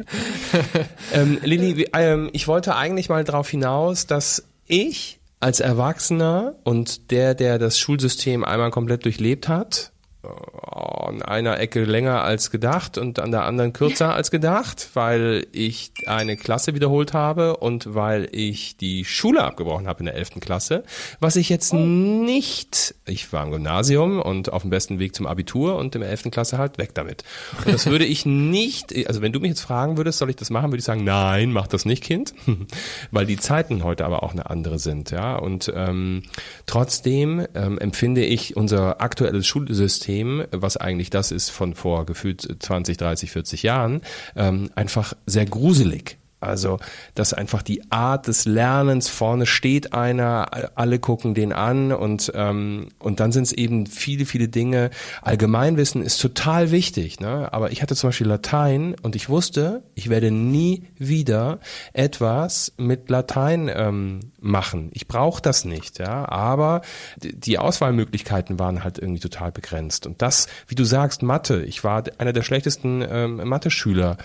ähm, 1.13 1.39
Lilly, 1.43 1.87
ähm, 1.93 2.29
ich 2.33 2.47
wollte 2.47 2.75
eigentlich 2.75 3.09
mal 3.09 3.23
darauf 3.23 3.49
hinaus, 3.49 4.07
dass 4.07 4.43
ich 4.65 5.19
als 5.39 5.59
Erwachsener 5.59 6.55
und 6.63 7.11
der, 7.11 7.35
der 7.35 7.59
das 7.59 7.79
Schulsystem 7.79 8.43
einmal 8.43 8.71
komplett 8.71 9.05
durchlebt 9.05 9.47
hat, 9.47 9.91
an 10.23 11.23
einer 11.23 11.59
Ecke 11.59 11.83
länger 11.83 12.23
als 12.23 12.51
gedacht 12.51 12.97
und 12.97 13.19
an 13.19 13.31
der 13.31 13.45
anderen 13.45 13.73
kürzer 13.73 14.13
als 14.15 14.29
gedacht, 14.29 14.89
weil 14.93 15.47
ich 15.51 15.91
eine 16.05 16.37
Klasse 16.37 16.75
wiederholt 16.75 17.13
habe 17.13 17.57
und 17.57 17.95
weil 17.95 18.29
ich 18.31 18.77
die 18.77 19.03
Schule 19.03 19.43
abgebrochen 19.43 19.87
habe 19.87 19.99
in 19.99 20.05
der 20.05 20.15
elften 20.15 20.39
Klasse, 20.39 20.83
was 21.19 21.35
ich 21.35 21.49
jetzt 21.49 21.73
oh. 21.73 21.77
nicht, 21.77 22.93
ich 23.05 23.33
war 23.33 23.43
im 23.43 23.51
Gymnasium 23.51 24.21
und 24.21 24.53
auf 24.53 24.61
dem 24.61 24.69
besten 24.69 24.99
Weg 24.99 25.15
zum 25.15 25.25
Abitur 25.25 25.75
und 25.77 25.95
in 25.95 26.01
der 26.01 26.11
elften 26.11 26.29
Klasse 26.29 26.59
halt 26.59 26.77
weg 26.77 26.93
damit. 26.93 27.23
Und 27.65 27.73
das 27.73 27.87
würde 27.87 28.05
ich 28.05 28.25
nicht, 28.25 28.93
also 29.07 29.21
wenn 29.21 29.33
du 29.33 29.39
mich 29.39 29.49
jetzt 29.49 29.61
fragen 29.61 29.97
würdest, 29.97 30.19
soll 30.19 30.29
ich 30.29 30.35
das 30.35 30.51
machen, 30.51 30.71
würde 30.71 30.79
ich 30.79 30.85
sagen, 30.85 31.03
nein, 31.03 31.51
mach 31.51 31.67
das 31.67 31.85
nicht, 31.85 32.03
Kind, 32.03 32.33
weil 33.11 33.25
die 33.25 33.37
Zeiten 33.37 33.83
heute 33.83 34.05
aber 34.05 34.21
auch 34.21 34.33
eine 34.33 34.49
andere 34.49 34.77
sind, 34.77 35.09
ja, 35.09 35.35
und 35.35 35.71
ähm, 35.75 36.23
trotzdem 36.67 37.45
ähm, 37.55 37.79
empfinde 37.79 38.23
ich 38.23 38.55
unser 38.55 39.01
aktuelles 39.01 39.47
Schulsystem 39.47 40.10
System, 40.11 40.43
was 40.51 40.77
eigentlich 40.77 41.09
das 41.09 41.31
ist 41.31 41.49
von 41.49 41.73
vor 41.73 42.05
gefühlt 42.05 42.57
20, 42.59 42.97
30, 42.97 43.31
40 43.31 43.63
Jahren, 43.63 44.01
ähm, 44.35 44.69
einfach 44.75 45.13
sehr 45.25 45.45
gruselig. 45.45 46.17
Also, 46.41 46.79
dass 47.15 47.33
einfach 47.33 47.61
die 47.61 47.91
Art 47.91 48.27
des 48.27 48.45
Lernens 48.45 49.09
vorne 49.09 49.45
steht 49.45 49.93
einer, 49.93 50.71
alle 50.75 50.97
gucken 50.99 51.35
den 51.35 51.53
an 51.53 51.91
und 51.93 52.31
ähm, 52.35 52.89
und 52.97 53.19
dann 53.19 53.31
sind 53.31 53.43
es 53.43 53.53
eben 53.53 53.85
viele, 53.85 54.25
viele 54.25 54.47
Dinge. 54.47 54.89
Allgemeinwissen 55.21 56.01
ist 56.01 56.19
total 56.19 56.71
wichtig, 56.71 57.19
ne? 57.19 57.53
Aber 57.53 57.71
ich 57.71 57.81
hatte 57.83 57.95
zum 57.95 58.09
Beispiel 58.09 58.27
Latein 58.27 58.95
und 59.03 59.15
ich 59.15 59.29
wusste, 59.29 59.83
ich 59.93 60.09
werde 60.09 60.31
nie 60.31 60.87
wieder 60.97 61.59
etwas 61.93 62.73
mit 62.77 63.09
Latein 63.09 63.69
ähm, 63.73 64.19
machen. 64.39 64.89
Ich 64.93 65.07
brauche 65.07 65.41
das 65.41 65.63
nicht, 65.63 65.99
ja. 65.99 66.27
Aber 66.27 66.81
die 67.21 67.59
Auswahlmöglichkeiten 67.59 68.57
waren 68.57 68.83
halt 68.83 68.97
irgendwie 68.97 69.21
total 69.21 69.51
begrenzt. 69.51 70.07
Und 70.07 70.21
das, 70.23 70.47
wie 70.67 70.75
du 70.75 70.83
sagst, 70.83 71.21
Mathe. 71.21 71.63
Ich 71.63 71.83
war 71.83 72.03
einer 72.17 72.33
der 72.33 72.41
schlechtesten 72.41 73.05
ähm, 73.07 73.47
Mathe-Schüler 73.47 74.17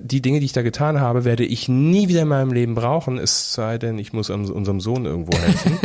die 0.00 0.22
Dinge, 0.22 0.40
die 0.40 0.46
ich 0.46 0.52
da 0.52 0.62
getan 0.62 1.00
habe, 1.00 1.24
werde 1.24 1.44
ich 1.44 1.68
nie 1.68 2.08
wieder 2.08 2.22
in 2.22 2.28
meinem 2.28 2.52
Leben 2.52 2.74
brauchen, 2.74 3.18
es 3.18 3.52
sei 3.52 3.76
denn, 3.76 3.98
ich 3.98 4.12
muss 4.12 4.30
unserem 4.30 4.80
Sohn 4.80 5.04
irgendwo 5.04 5.36
helfen. 5.36 5.78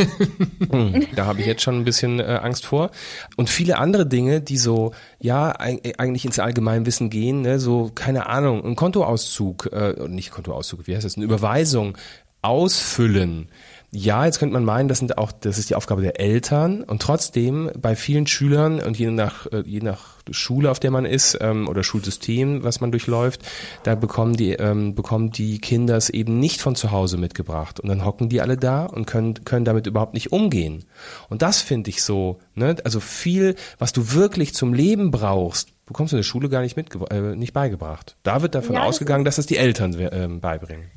hm, 0.70 1.06
da 1.14 1.26
habe 1.26 1.40
ich 1.40 1.46
jetzt 1.46 1.62
schon 1.62 1.76
ein 1.76 1.84
bisschen 1.84 2.18
äh, 2.18 2.40
Angst 2.42 2.64
vor. 2.64 2.90
Und 3.36 3.50
viele 3.50 3.78
andere 3.78 4.06
Dinge, 4.06 4.40
die 4.40 4.56
so, 4.56 4.92
ja, 5.18 5.50
eigentlich 5.50 6.24
ins 6.24 6.38
Allgemeinwissen 6.38 7.10
gehen, 7.10 7.42
ne, 7.42 7.58
so, 7.58 7.90
keine 7.94 8.26
Ahnung, 8.26 8.64
ein 8.64 8.76
Kontoauszug, 8.76 9.70
äh, 9.72 10.08
nicht 10.08 10.30
Kontoauszug, 10.30 10.86
wie 10.86 10.94
heißt 10.94 11.04
das, 11.04 11.16
eine 11.16 11.26
Überweisung 11.26 11.98
ausfüllen 12.42 13.48
ja, 13.92 14.24
jetzt 14.24 14.38
könnte 14.38 14.52
man 14.52 14.64
meinen, 14.64 14.88
das 14.88 14.98
sind 14.98 15.18
auch, 15.18 15.32
das 15.32 15.58
ist 15.58 15.68
die 15.70 15.74
Aufgabe 15.74 16.00
der 16.00 16.20
Eltern 16.20 16.84
und 16.84 17.02
trotzdem 17.02 17.70
bei 17.76 17.96
vielen 17.96 18.28
Schülern 18.28 18.78
und 18.78 18.96
je 18.96 19.10
nach, 19.10 19.46
äh, 19.46 19.64
je 19.66 19.80
nach 19.80 20.18
Schule, 20.30 20.70
auf 20.70 20.78
der 20.78 20.92
man 20.92 21.04
ist 21.04 21.36
ähm, 21.40 21.66
oder 21.66 21.82
Schulsystem, 21.82 22.62
was 22.62 22.80
man 22.80 22.92
durchläuft, 22.92 23.42
da 23.82 23.96
bekommen 23.96 24.36
die, 24.36 24.52
ähm, 24.52 24.94
bekommen 24.94 25.32
die 25.32 25.58
Kinder 25.58 25.96
es 25.96 26.08
eben 26.08 26.38
nicht 26.38 26.60
von 26.60 26.76
zu 26.76 26.92
Hause 26.92 27.16
mitgebracht 27.16 27.80
und 27.80 27.88
dann 27.88 28.04
hocken 28.04 28.28
die 28.28 28.40
alle 28.40 28.56
da 28.56 28.86
und 28.86 29.06
können, 29.06 29.44
können 29.44 29.64
damit 29.64 29.88
überhaupt 29.88 30.14
nicht 30.14 30.30
umgehen. 30.30 30.84
Und 31.28 31.42
das 31.42 31.60
finde 31.60 31.90
ich 31.90 32.04
so, 32.04 32.38
ne, 32.54 32.76
also 32.84 33.00
viel, 33.00 33.56
was 33.78 33.92
du 33.92 34.12
wirklich 34.12 34.54
zum 34.54 34.72
Leben 34.72 35.10
brauchst, 35.10 35.70
bekommst 35.86 36.12
du 36.12 36.16
in 36.16 36.20
der 36.20 36.24
Schule 36.24 36.48
gar 36.48 36.62
nicht 36.62 36.76
mit, 36.76 36.90
äh, 37.10 37.34
nicht 37.34 37.52
beigebracht. 37.52 38.16
Da 38.22 38.40
wird 38.40 38.54
davon 38.54 38.76
ja, 38.76 38.84
ausgegangen, 38.84 39.24
dass 39.24 39.38
es 39.38 39.46
die 39.46 39.56
Eltern 39.56 39.98
äh, 39.98 40.28
beibringen. 40.28 40.92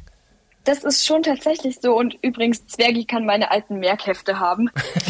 Das 0.65 0.83
ist 0.83 1.05
schon 1.05 1.23
tatsächlich 1.23 1.77
so. 1.81 1.97
Und 1.97 2.17
übrigens, 2.21 2.65
Zwergi 2.67 3.05
kann 3.05 3.25
meine 3.25 3.51
alten 3.51 3.79
Merkhefte 3.79 4.39
haben. 4.39 4.69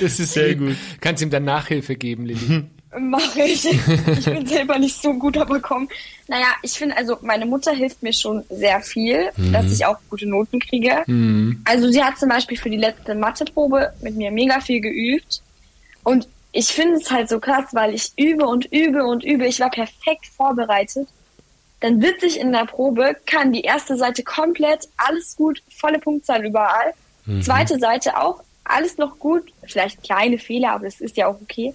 das 0.00 0.18
ist 0.18 0.32
sehr 0.32 0.56
gut. 0.56 0.76
Kannst 1.00 1.22
ihm 1.22 1.30
dann 1.30 1.44
Nachhilfe 1.44 1.94
geben, 1.94 2.26
Lilly. 2.26 2.64
Mache 2.98 3.42
ich. 3.42 3.64
Ich 3.64 4.24
bin 4.24 4.46
selber 4.46 4.78
nicht 4.78 5.00
so 5.00 5.14
gut, 5.14 5.36
aber 5.36 5.58
komm. 5.60 5.88
Naja, 6.28 6.46
ich 6.62 6.72
finde, 6.72 6.96
also 6.96 7.16
meine 7.22 7.44
Mutter 7.44 7.72
hilft 7.72 8.02
mir 8.02 8.12
schon 8.12 8.44
sehr 8.50 8.80
viel, 8.80 9.30
mhm. 9.36 9.52
dass 9.52 9.72
ich 9.72 9.84
auch 9.84 9.98
gute 10.10 10.28
Noten 10.28 10.60
kriege. 10.60 11.02
Mhm. 11.06 11.60
Also 11.64 11.90
sie 11.90 12.02
hat 12.02 12.18
zum 12.18 12.28
Beispiel 12.28 12.56
für 12.56 12.70
die 12.70 12.76
letzte 12.76 13.14
Matheprobe 13.14 13.92
mit 14.00 14.16
mir 14.16 14.30
mega 14.30 14.60
viel 14.60 14.80
geübt. 14.80 15.42
Und 16.04 16.28
ich 16.52 16.68
finde 16.68 16.96
es 16.96 17.10
halt 17.10 17.28
so 17.28 17.40
krass, 17.40 17.66
weil 17.72 17.94
ich 17.94 18.12
übe 18.16 18.46
und 18.46 18.66
übe 18.66 19.04
und 19.04 19.24
übe. 19.24 19.46
Ich 19.46 19.58
war 19.58 19.70
perfekt 19.70 20.26
vorbereitet 20.36 21.08
dann 21.84 22.00
sitze 22.00 22.24
ich 22.24 22.40
in 22.40 22.50
der 22.50 22.64
Probe, 22.64 23.14
kann 23.26 23.52
die 23.52 23.60
erste 23.60 23.98
Seite 23.98 24.22
komplett, 24.22 24.88
alles 24.96 25.36
gut, 25.36 25.62
volle 25.68 25.98
Punktzahl 25.98 26.46
überall. 26.46 26.94
Mhm. 27.26 27.42
Zweite 27.42 27.78
Seite 27.78 28.18
auch, 28.18 28.42
alles 28.64 28.96
noch 28.96 29.18
gut, 29.18 29.52
vielleicht 29.66 30.02
kleine 30.02 30.38
Fehler, 30.38 30.72
aber 30.72 30.86
das 30.86 31.02
ist 31.02 31.18
ja 31.18 31.26
auch 31.26 31.38
okay. 31.42 31.74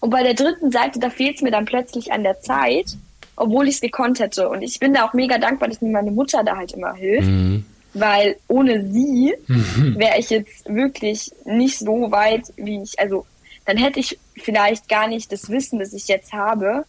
Und 0.00 0.10
bei 0.10 0.24
der 0.24 0.34
dritten 0.34 0.72
Seite, 0.72 0.98
da 0.98 1.10
fehlt 1.10 1.36
es 1.36 1.42
mir 1.42 1.52
dann 1.52 1.64
plötzlich 1.64 2.10
an 2.10 2.24
der 2.24 2.40
Zeit, 2.40 2.96
obwohl 3.36 3.68
ich 3.68 3.76
es 3.76 3.80
gekonnt 3.80 4.18
hätte. 4.18 4.48
Und 4.48 4.62
ich 4.62 4.80
bin 4.80 4.92
da 4.92 5.06
auch 5.06 5.12
mega 5.12 5.38
dankbar, 5.38 5.68
dass 5.68 5.80
mir 5.80 5.92
meine 5.92 6.10
Mutter 6.10 6.42
da 6.42 6.56
halt 6.56 6.72
immer 6.72 6.94
hilft. 6.94 7.28
Mhm. 7.28 7.64
Weil 7.94 8.36
ohne 8.48 8.90
sie 8.90 9.32
mhm. 9.46 9.96
wäre 9.96 10.18
ich 10.18 10.28
jetzt 10.30 10.68
wirklich 10.68 11.30
nicht 11.44 11.78
so 11.78 12.10
weit, 12.10 12.52
wie 12.56 12.82
ich, 12.82 12.98
also 12.98 13.24
dann 13.64 13.76
hätte 13.76 14.00
ich 14.00 14.18
vielleicht 14.34 14.88
gar 14.88 15.06
nicht 15.06 15.30
das 15.30 15.48
Wissen, 15.50 15.78
das 15.78 15.92
ich 15.92 16.08
jetzt 16.08 16.32
habe. 16.32 16.84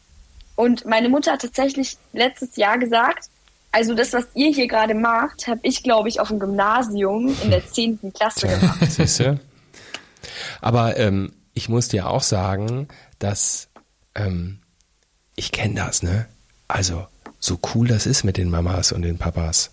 Und 0.57 0.85
meine 0.85 1.07
Mutter 1.07 1.33
hat 1.33 1.43
tatsächlich 1.43 1.97
letztes 2.13 2.55
Jahr 2.55 2.79
gesagt, 2.79 3.29
also 3.71 3.93
das, 3.93 4.11
was 4.11 4.25
ihr 4.33 4.51
hier 4.51 4.67
gerade 4.67 4.95
macht, 4.95 5.47
habe 5.47 5.59
ich, 5.61 5.83
glaube 5.83 6.09
ich, 6.09 6.19
auf 6.19 6.29
dem 6.29 6.39
Gymnasium 6.39 7.35
in 7.43 7.51
der 7.51 7.65
zehnten 7.65 8.11
Klasse 8.11 8.47
gemacht. 8.47 8.79
Siehst 8.89 9.19
du? 9.19 9.39
Aber 10.59 10.97
ähm, 10.97 11.31
ich 11.53 11.69
muss 11.69 11.89
dir 11.89 12.09
auch 12.09 12.23
sagen, 12.23 12.87
dass 13.19 13.67
ähm, 14.15 14.59
ich 15.35 15.51
kenne 15.51 15.75
das, 15.75 16.01
ne? 16.01 16.25
Also 16.67 17.05
so 17.39 17.59
cool 17.75 17.87
das 17.87 18.07
ist 18.07 18.23
mit 18.23 18.37
den 18.37 18.49
Mamas 18.49 18.91
und 18.91 19.03
den 19.03 19.19
Papas, 19.19 19.69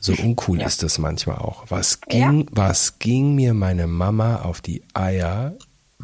so 0.00 0.12
uncool 0.14 0.60
ja. 0.60 0.66
ist 0.66 0.82
das 0.82 0.98
manchmal 0.98 1.38
auch. 1.38 1.64
Was 1.68 2.00
ging, 2.00 2.40
ja. 2.40 2.46
was 2.50 2.98
ging 2.98 3.36
mir 3.36 3.54
meine 3.54 3.86
Mama 3.86 4.42
auf 4.42 4.60
die 4.60 4.82
Eier, 4.94 5.54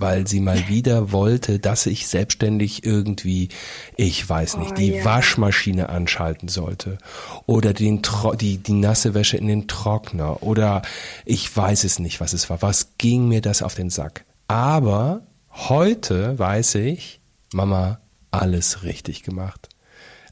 weil 0.00 0.26
sie 0.26 0.40
mal 0.40 0.68
wieder 0.68 1.12
wollte, 1.12 1.58
dass 1.58 1.86
ich 1.86 2.08
selbstständig 2.08 2.84
irgendwie, 2.84 3.48
ich 3.96 4.28
weiß 4.28 4.56
nicht, 4.58 4.72
oh, 4.72 4.74
die 4.74 4.92
ja. 4.92 5.04
Waschmaschine 5.04 5.88
anschalten 5.88 6.48
sollte 6.48 6.98
oder 7.46 7.72
den 7.72 8.02
die 8.40 8.58
die 8.58 8.72
nasse 8.72 9.14
Wäsche 9.14 9.36
in 9.36 9.46
den 9.46 9.68
Trockner 9.68 10.42
oder 10.42 10.82
ich 11.24 11.54
weiß 11.54 11.84
es 11.84 11.98
nicht, 11.98 12.20
was 12.20 12.32
es 12.32 12.50
war. 12.50 12.62
Was 12.62 12.96
ging 12.98 13.28
mir 13.28 13.40
das 13.40 13.62
auf 13.62 13.74
den 13.74 13.90
Sack? 13.90 14.24
Aber 14.48 15.22
heute 15.52 16.38
weiß 16.38 16.74
ich, 16.76 17.20
Mama, 17.52 18.00
alles 18.30 18.82
richtig 18.82 19.22
gemacht. 19.22 19.69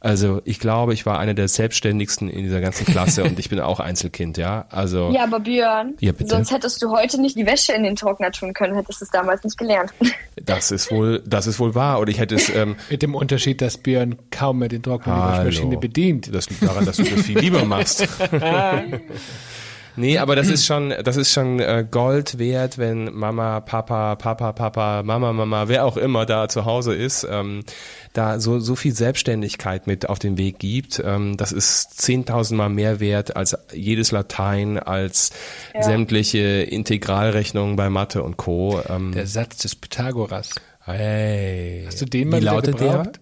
Also 0.01 0.41
ich 0.45 0.61
glaube, 0.61 0.95
ich 0.95 1.07
war 1.07 1.19
einer 1.19 1.35
der 1.35 1.49
selbstständigsten 1.49 2.29
in 2.29 2.45
dieser 2.45 2.61
ganzen 2.61 2.87
Klasse 2.87 3.25
und 3.25 3.39
ich 3.39 3.49
bin 3.49 3.61
auch 3.61 3.81
Einzelkind, 3.81 4.39
ja. 4.39 4.67
Also 4.71 5.11
ja, 5.13 5.25
aber 5.25 5.41
Björn, 5.41 5.95
ja, 6.01 6.13
sonst 6.25 6.53
hättest 6.53 6.83
du 6.83 6.91
heute 6.91 7.21
nicht 7.21 7.37
die 7.37 7.47
Wäsche 7.47 7.73
in 7.73 7.83
den 7.83 7.97
Trockner 7.97 8.31
tun 8.31 8.55
können, 8.55 8.75
hättest 8.75 9.01
du 9.01 9.05
es 9.05 9.11
damals 9.11 9.43
nicht 9.45 9.59
gelernt. 9.59 9.93
Das 10.37 10.71
ist 10.71 10.91
wohl, 10.91 11.23
das 11.27 11.47
ist 11.47 11.59
wohl 11.59 11.75
wahr. 11.75 11.99
Und 11.99 12.09
ich 12.09 12.19
hätte 12.19 12.37
es 12.37 12.49
ähm, 12.49 12.77
mit 12.91 13.03
dem 13.03 13.15
Unterschied, 13.15 13.61
dass 13.61 13.79
Björn 13.79 14.17
kaum 14.31 14.61
mehr 14.61 14.69
den 14.69 14.83
Trockner 14.83 15.15
die 15.15 15.21
Waschmaschine 15.21 15.79
bedient. 15.79 16.35
Das 16.35 16.49
liegt 16.49 16.63
daran, 16.63 16.85
dass 16.85 16.97
du 16.97 17.05
das 17.05 17.23
viel 17.23 17.39
lieber 17.39 17.65
machst. 17.65 18.07
Nee, 19.99 20.19
aber 20.19 20.37
das 20.37 20.49
ist 20.49 20.65
schon, 20.65 20.95
das 21.03 21.17
ist 21.17 21.33
schon 21.33 21.59
äh, 21.59 21.85
Gold 21.89 22.39
wert, 22.39 22.79
wenn 22.79 23.13
Mama, 23.13 23.61
Papa, 23.61 24.15
Papa, 24.15 24.53
Papa, 24.53 25.03
Mama, 25.03 25.33
Mama, 25.33 25.67
wer 25.67 25.85
auch 25.85 25.97
immer 25.97 26.25
da 26.25 26.49
zu 26.49 26.65
Hause 26.65 26.95
ist, 26.95 27.27
ähm, 27.29 27.65
da 28.13 28.39
so, 28.39 28.61
so 28.61 28.77
viel 28.77 28.95
Selbstständigkeit 28.95 29.87
mit 29.89 30.09
auf 30.09 30.21
den 30.21 30.39
Weg 30.39 30.61
gibt. 30.61 31.03
Ähm, 31.05 31.37
das 31.37 31.51
ist 31.51 32.01
zehntausendmal 32.01 32.71
mehr 32.71 33.01
wert 33.01 33.37
als 33.37 33.59
jedes 33.73 34.13
Latein, 34.13 34.79
als 34.79 35.31
ja. 35.75 35.83
sämtliche 35.83 36.39
Integralrechnungen 36.39 37.75
bei 37.75 37.91
Mathe 37.91 38.23
und 38.23 38.37
Co. 38.37 38.81
Ähm, 38.89 39.13
der 39.13 39.27
Satz 39.27 39.59
des 39.59 39.75
Pythagoras. 39.75 40.55
Hey. 40.85 41.85
Hast 41.87 42.01
du 42.01 42.07
den 42.07 42.29
mal 42.29 42.41
Wie 42.41 42.45
lautet 42.45 42.81
der? 42.81 43.13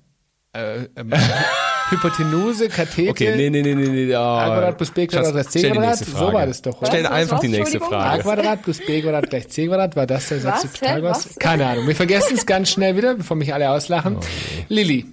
Äh, 0.56 0.88
ähm, 0.96 1.12
Hypotenuse, 1.90 2.68
Kathete. 2.68 3.10
Okay, 3.10 3.36
nee, 3.36 3.50
nee, 3.50 3.62
nee, 3.62 3.74
nee. 3.74 4.14
Oh. 4.14 4.18
A 4.18 4.46
Quadrat 4.46 4.76
plus 4.76 4.90
B 4.90 5.06
Quadrat 5.06 5.32
gleich 5.32 5.48
C 5.48 5.70
Quadrat. 5.70 5.98
So 5.98 6.32
war 6.32 6.46
das 6.46 6.62
doch. 6.62 6.80
Oder? 6.80 6.86
Stell 6.88 7.06
einfach 7.06 7.40
die 7.40 7.48
nächste 7.48 7.78
Frage. 7.78 7.96
A 7.96 8.18
Quadrat 8.18 8.62
plus 8.62 8.78
B 8.78 9.02
Quadrat 9.02 9.30
gleich 9.30 9.48
C 9.48 9.66
Quadrat. 9.66 9.94
War 9.94 10.06
das 10.06 10.28
der 10.28 10.40
Satz 10.40 10.62
des 10.62 10.72
Pythagoras? 10.72 11.36
Keine 11.38 11.66
Ahnung. 11.66 11.86
Wir 11.86 11.94
vergessen 11.94 12.36
es 12.36 12.46
ganz 12.46 12.70
schnell 12.70 12.96
wieder, 12.96 13.14
bevor 13.14 13.36
mich 13.36 13.54
alle 13.54 13.70
auslachen. 13.70 14.16
Oh, 14.18 14.24
Lilly, 14.68 15.06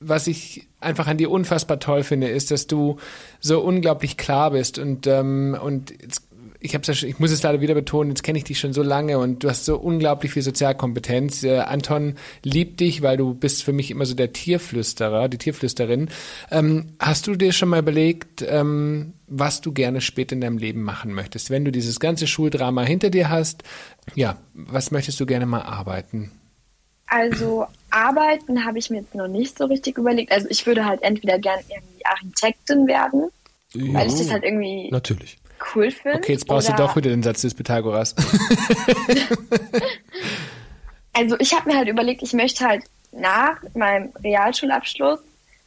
was 0.00 0.26
ich 0.26 0.66
einfach 0.80 1.06
an 1.06 1.16
dir 1.16 1.30
unfassbar 1.30 1.78
toll 1.78 2.02
finde, 2.02 2.28
ist, 2.28 2.50
dass 2.50 2.66
du 2.66 2.96
so 3.38 3.60
unglaublich 3.60 4.16
klar 4.16 4.50
bist 4.50 4.78
und 4.78 5.06
ähm, 5.06 5.56
und 5.62 5.90
jetzt 6.02 6.22
ich 6.60 6.74
hab's 6.74 6.88
ja 6.88 6.94
ich 6.94 7.18
muss 7.18 7.30
es 7.30 7.42
leider 7.42 7.60
wieder 7.60 7.74
betonen, 7.74 8.10
jetzt 8.10 8.22
kenne 8.22 8.38
ich 8.38 8.44
dich 8.44 8.60
schon 8.60 8.74
so 8.74 8.82
lange 8.82 9.18
und 9.18 9.42
du 9.42 9.48
hast 9.48 9.64
so 9.64 9.78
unglaublich 9.78 10.32
viel 10.32 10.42
Sozialkompetenz. 10.42 11.42
Äh, 11.42 11.60
Anton 11.60 12.16
liebt 12.42 12.80
dich, 12.80 13.02
weil 13.02 13.16
du 13.16 13.34
bist 13.34 13.64
für 13.64 13.72
mich 13.72 13.90
immer 13.90 14.04
so 14.04 14.14
der 14.14 14.32
Tierflüsterer, 14.32 15.28
die 15.28 15.38
Tierflüsterin. 15.38 16.10
Ähm, 16.50 16.92
hast 16.98 17.26
du 17.26 17.34
dir 17.34 17.52
schon 17.52 17.70
mal 17.70 17.80
überlegt, 17.80 18.44
ähm, 18.46 19.14
was 19.26 19.62
du 19.62 19.72
gerne 19.72 20.02
später 20.02 20.34
in 20.34 20.42
deinem 20.42 20.58
Leben 20.58 20.82
machen 20.82 21.14
möchtest? 21.14 21.50
Wenn 21.50 21.64
du 21.64 21.72
dieses 21.72 21.98
ganze 21.98 22.26
Schuldrama 22.26 22.82
hinter 22.82 23.10
dir 23.10 23.30
hast, 23.30 23.62
ja, 24.14 24.36
was 24.52 24.90
möchtest 24.90 25.18
du 25.18 25.26
gerne 25.26 25.46
mal 25.46 25.62
arbeiten? 25.62 26.30
Also 27.06 27.66
arbeiten 27.90 28.64
habe 28.64 28.78
ich 28.78 28.90
mir 28.90 28.98
jetzt 28.98 29.14
noch 29.14 29.28
nicht 29.28 29.56
so 29.58 29.64
richtig 29.64 29.98
überlegt. 29.98 30.30
Also 30.30 30.46
ich 30.48 30.66
würde 30.66 30.84
halt 30.84 31.02
entweder 31.02 31.38
gerne 31.38 31.62
irgendwie 31.68 32.06
Architektin 32.06 32.86
werden, 32.86 33.28
ja, 33.72 33.94
weil 33.94 34.08
ich 34.08 34.14
das 34.14 34.30
halt 34.30 34.44
irgendwie 34.44 34.90
natürlich 34.90 35.39
cool 35.74 35.90
finde. 35.90 36.18
Okay, 36.18 36.32
jetzt 36.32 36.46
brauchst 36.46 36.68
oder... 36.68 36.76
du 36.76 36.82
doch 36.84 36.96
wieder 36.96 37.10
den 37.10 37.22
Satz 37.22 37.42
des 37.42 37.54
Pythagoras. 37.54 38.14
also 41.12 41.36
ich 41.38 41.54
habe 41.54 41.70
mir 41.70 41.76
halt 41.76 41.88
überlegt, 41.88 42.22
ich 42.22 42.32
möchte 42.32 42.66
halt 42.66 42.84
nach 43.12 43.56
meinem 43.74 44.10
Realschulabschluss 44.22 45.20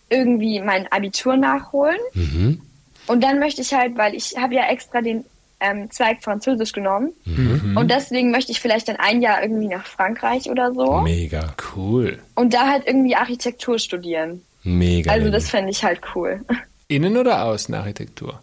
irgendwie 0.10 0.60
mein 0.60 0.91
Abitur 0.91 1.38
nachholen. 1.38 2.00
Mhm. 2.14 2.62
Und 3.08 3.24
dann 3.24 3.39
möchte 3.39 3.62
ich 3.62 3.74
halt, 3.74 3.98
weil 3.98 4.16
ich 4.16 4.36
habe 4.38 4.56
ja 4.56 4.70
extra 4.70 5.02
den 5.02 5.26
ähm, 5.60 5.89
Zweig 5.91 6.24
Französisch 6.24 6.74
genommen. 6.74 7.14
Mhm. 7.26 7.78
Und 7.78 7.89
deswegen 7.89 8.32
möchte 8.32 8.52
ich 8.52 8.60
vielleicht 8.60 8.88
dann 8.88 8.98
ein 8.98 9.22
Jahr 9.22 9.41
irgendwie 9.41 9.68
nach 9.68 9.86
Frankreich 9.86 10.50
oder 10.50 10.74
so. 10.74 11.02
Mega. 11.02 11.54
Cool. 11.76 12.20
Und 12.36 12.54
da 12.54 12.68
halt 12.68 12.86
irgendwie 12.86 13.16
Architektur 13.16 13.80
studieren. 13.80 14.41
Mega. 14.64 15.12
Also 15.12 15.30
das 15.30 15.50
fände 15.50 15.72
ich 15.72 15.84
halt 15.84 16.02
cool. 16.16 16.41
Innen 16.88 17.18
oder 17.18 17.46
außen 17.46 17.74
Architektur? 17.74 18.41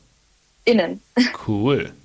Innen. 0.71 1.03
Cool. 1.47 1.93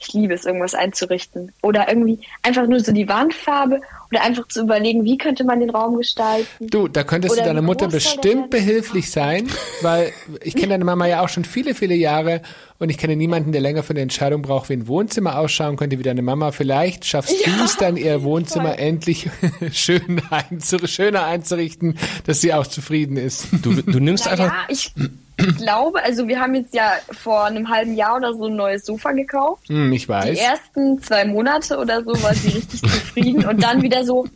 Ich 0.00 0.12
liebe 0.12 0.32
es, 0.32 0.44
irgendwas 0.44 0.74
einzurichten. 0.74 1.52
Oder 1.60 1.88
irgendwie 1.88 2.20
einfach 2.42 2.68
nur 2.68 2.78
so 2.78 2.92
die 2.92 3.08
Wandfarbe 3.08 3.80
oder 4.10 4.22
einfach 4.22 4.46
zu 4.46 4.62
überlegen, 4.62 5.04
wie 5.04 5.18
könnte 5.18 5.42
man 5.42 5.58
den 5.58 5.70
Raum 5.70 5.96
gestalten. 5.96 6.68
Du, 6.68 6.86
da 6.86 7.02
könntest 7.02 7.32
oder 7.32 7.42
du 7.42 7.48
deiner 7.48 7.62
Mutter 7.62 7.88
bestimmt 7.88 8.50
behilflich 8.50 9.10
sein, 9.10 9.48
weil 9.82 10.12
ich 10.42 10.54
kenne 10.54 10.68
deine 10.68 10.84
Mama 10.84 11.06
ja 11.06 11.22
auch 11.22 11.28
schon 11.28 11.44
viele, 11.44 11.74
viele 11.74 11.96
Jahre 11.96 12.42
und 12.78 12.90
ich 12.90 12.96
kenne 12.96 13.16
niemanden, 13.16 13.50
der 13.50 13.60
länger 13.60 13.82
für 13.82 13.90
eine 13.90 14.00
Entscheidung 14.00 14.40
braucht, 14.40 14.68
wie 14.68 14.74
ein 14.74 14.86
Wohnzimmer 14.86 15.36
ausschauen 15.36 15.76
könnte 15.76 15.98
wie 15.98 16.04
deine 16.04 16.22
Mama. 16.22 16.52
Vielleicht 16.52 17.04
schaffst 17.04 17.44
ja, 17.44 17.52
du 17.52 17.64
es 17.64 17.76
dann, 17.76 17.96
ihr 17.96 18.22
Wohnzimmer 18.22 18.74
voll. 18.74 18.78
endlich 18.78 19.28
schön 19.72 20.22
einzur 20.30 20.86
schöner 20.86 21.24
einzurichten, 21.24 21.98
dass 22.24 22.40
sie 22.40 22.54
auch 22.54 22.68
zufrieden 22.68 23.16
ist. 23.16 23.48
Du, 23.62 23.82
du 23.82 23.98
nimmst 23.98 24.26
naja, 24.26 24.44
einfach... 24.44 24.68
Ich, 24.68 24.92
ich 25.38 25.56
glaube, 25.56 26.02
also 26.02 26.26
wir 26.26 26.40
haben 26.40 26.54
jetzt 26.54 26.74
ja 26.74 26.92
vor 27.12 27.44
einem 27.44 27.68
halben 27.68 27.94
Jahr 27.94 28.16
oder 28.16 28.34
so 28.34 28.46
ein 28.46 28.56
neues 28.56 28.84
Sofa 28.84 29.12
gekauft. 29.12 29.68
Hm, 29.68 29.92
ich 29.92 30.08
weiß. 30.08 30.36
Die 30.36 30.38
ersten 30.38 31.00
zwei 31.00 31.24
Monate 31.24 31.78
oder 31.78 32.02
so 32.02 32.10
war 32.22 32.34
sie 32.34 32.48
richtig 32.48 32.80
zufrieden 32.82 33.46
und 33.46 33.62
dann 33.62 33.82
wieder 33.82 34.04
so, 34.04 34.26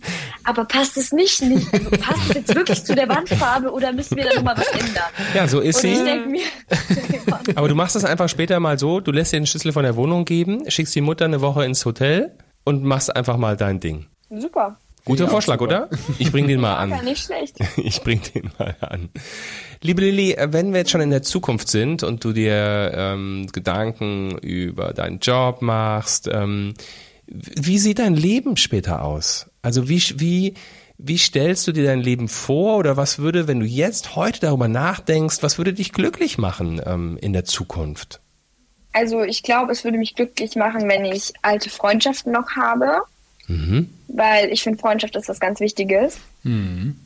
aber 0.44 0.64
passt 0.64 0.96
es 0.96 1.12
nicht, 1.12 1.42
nicht 1.42 1.72
also 1.72 1.90
passt 1.90 2.30
es 2.30 2.34
jetzt 2.34 2.54
wirklich 2.54 2.84
zu 2.84 2.94
der 2.94 3.08
Wandfarbe 3.08 3.72
oder 3.72 3.92
müssen 3.92 4.16
wir 4.16 4.24
da 4.24 4.34
nochmal 4.34 4.56
was 4.56 4.68
ändern? 4.68 5.02
Ja, 5.34 5.48
so 5.48 5.60
ist 5.60 5.76
und 5.76 5.80
sie. 5.82 6.20
Mir, 6.28 6.42
aber 7.56 7.68
du 7.68 7.74
machst 7.74 7.96
es 7.96 8.04
einfach 8.04 8.28
später 8.28 8.60
mal 8.60 8.78
so, 8.78 9.00
du 9.00 9.10
lässt 9.10 9.32
dir 9.32 9.40
den 9.40 9.46
Schlüssel 9.46 9.72
von 9.72 9.82
der 9.82 9.96
Wohnung 9.96 10.24
geben, 10.24 10.70
schickst 10.70 10.94
die 10.94 11.00
Mutter 11.00 11.24
eine 11.24 11.40
Woche 11.40 11.64
ins 11.64 11.84
Hotel 11.84 12.32
und 12.64 12.84
machst 12.84 13.14
einfach 13.14 13.36
mal 13.36 13.56
dein 13.56 13.80
Ding. 13.80 14.06
Super. 14.30 14.76
Guter 15.04 15.28
Vorschlag, 15.28 15.58
super. 15.58 15.88
oder? 15.88 15.98
Ich 16.18 16.30
bring 16.30 16.46
den 16.46 16.60
mal 16.60 16.76
an. 16.76 16.90
Ja, 16.90 17.02
nicht 17.02 17.24
schlecht. 17.24 17.56
Ich 17.76 18.02
bring 18.02 18.20
den 18.34 18.50
mal 18.58 18.76
an. 18.80 19.08
Liebe 19.80 20.02
Lilly, 20.02 20.36
wenn 20.38 20.72
wir 20.72 20.80
jetzt 20.80 20.90
schon 20.90 21.00
in 21.00 21.10
der 21.10 21.22
Zukunft 21.22 21.68
sind 21.68 22.04
und 22.04 22.24
du 22.24 22.32
dir 22.32 22.92
ähm, 22.94 23.48
Gedanken 23.52 24.38
über 24.38 24.92
deinen 24.92 25.18
Job 25.18 25.60
machst, 25.60 26.28
ähm, 26.32 26.74
wie 27.26 27.78
sieht 27.78 27.98
dein 27.98 28.14
Leben 28.14 28.56
später 28.56 29.02
aus? 29.02 29.50
Also 29.62 29.88
wie, 29.88 30.00
wie, 30.16 30.54
wie 30.98 31.18
stellst 31.18 31.66
du 31.66 31.72
dir 31.72 31.84
dein 31.84 32.00
Leben 32.00 32.28
vor 32.28 32.76
oder 32.76 32.96
was 32.96 33.18
würde, 33.18 33.48
wenn 33.48 33.60
du 33.60 33.66
jetzt 33.66 34.14
heute 34.14 34.40
darüber 34.40 34.68
nachdenkst, 34.68 35.38
was 35.42 35.58
würde 35.58 35.72
dich 35.72 35.92
glücklich 35.92 36.38
machen 36.38 36.80
ähm, 36.84 37.18
in 37.20 37.32
der 37.32 37.44
Zukunft? 37.44 38.20
Also 38.92 39.22
ich 39.22 39.42
glaube, 39.42 39.72
es 39.72 39.84
würde 39.84 39.98
mich 39.98 40.14
glücklich 40.14 40.54
machen, 40.54 40.88
wenn 40.88 41.04
ich 41.04 41.32
alte 41.42 41.70
Freundschaften 41.70 42.32
noch 42.32 42.50
habe, 42.50 43.02
mhm. 43.52 43.88
weil 44.08 44.50
ich 44.50 44.62
finde, 44.62 44.78
Freundschaft 44.78 45.16
ist 45.16 45.28
was 45.28 45.40
ganz 45.40 45.60
Wichtiges. 45.60 46.18
Mhm. 46.42 46.96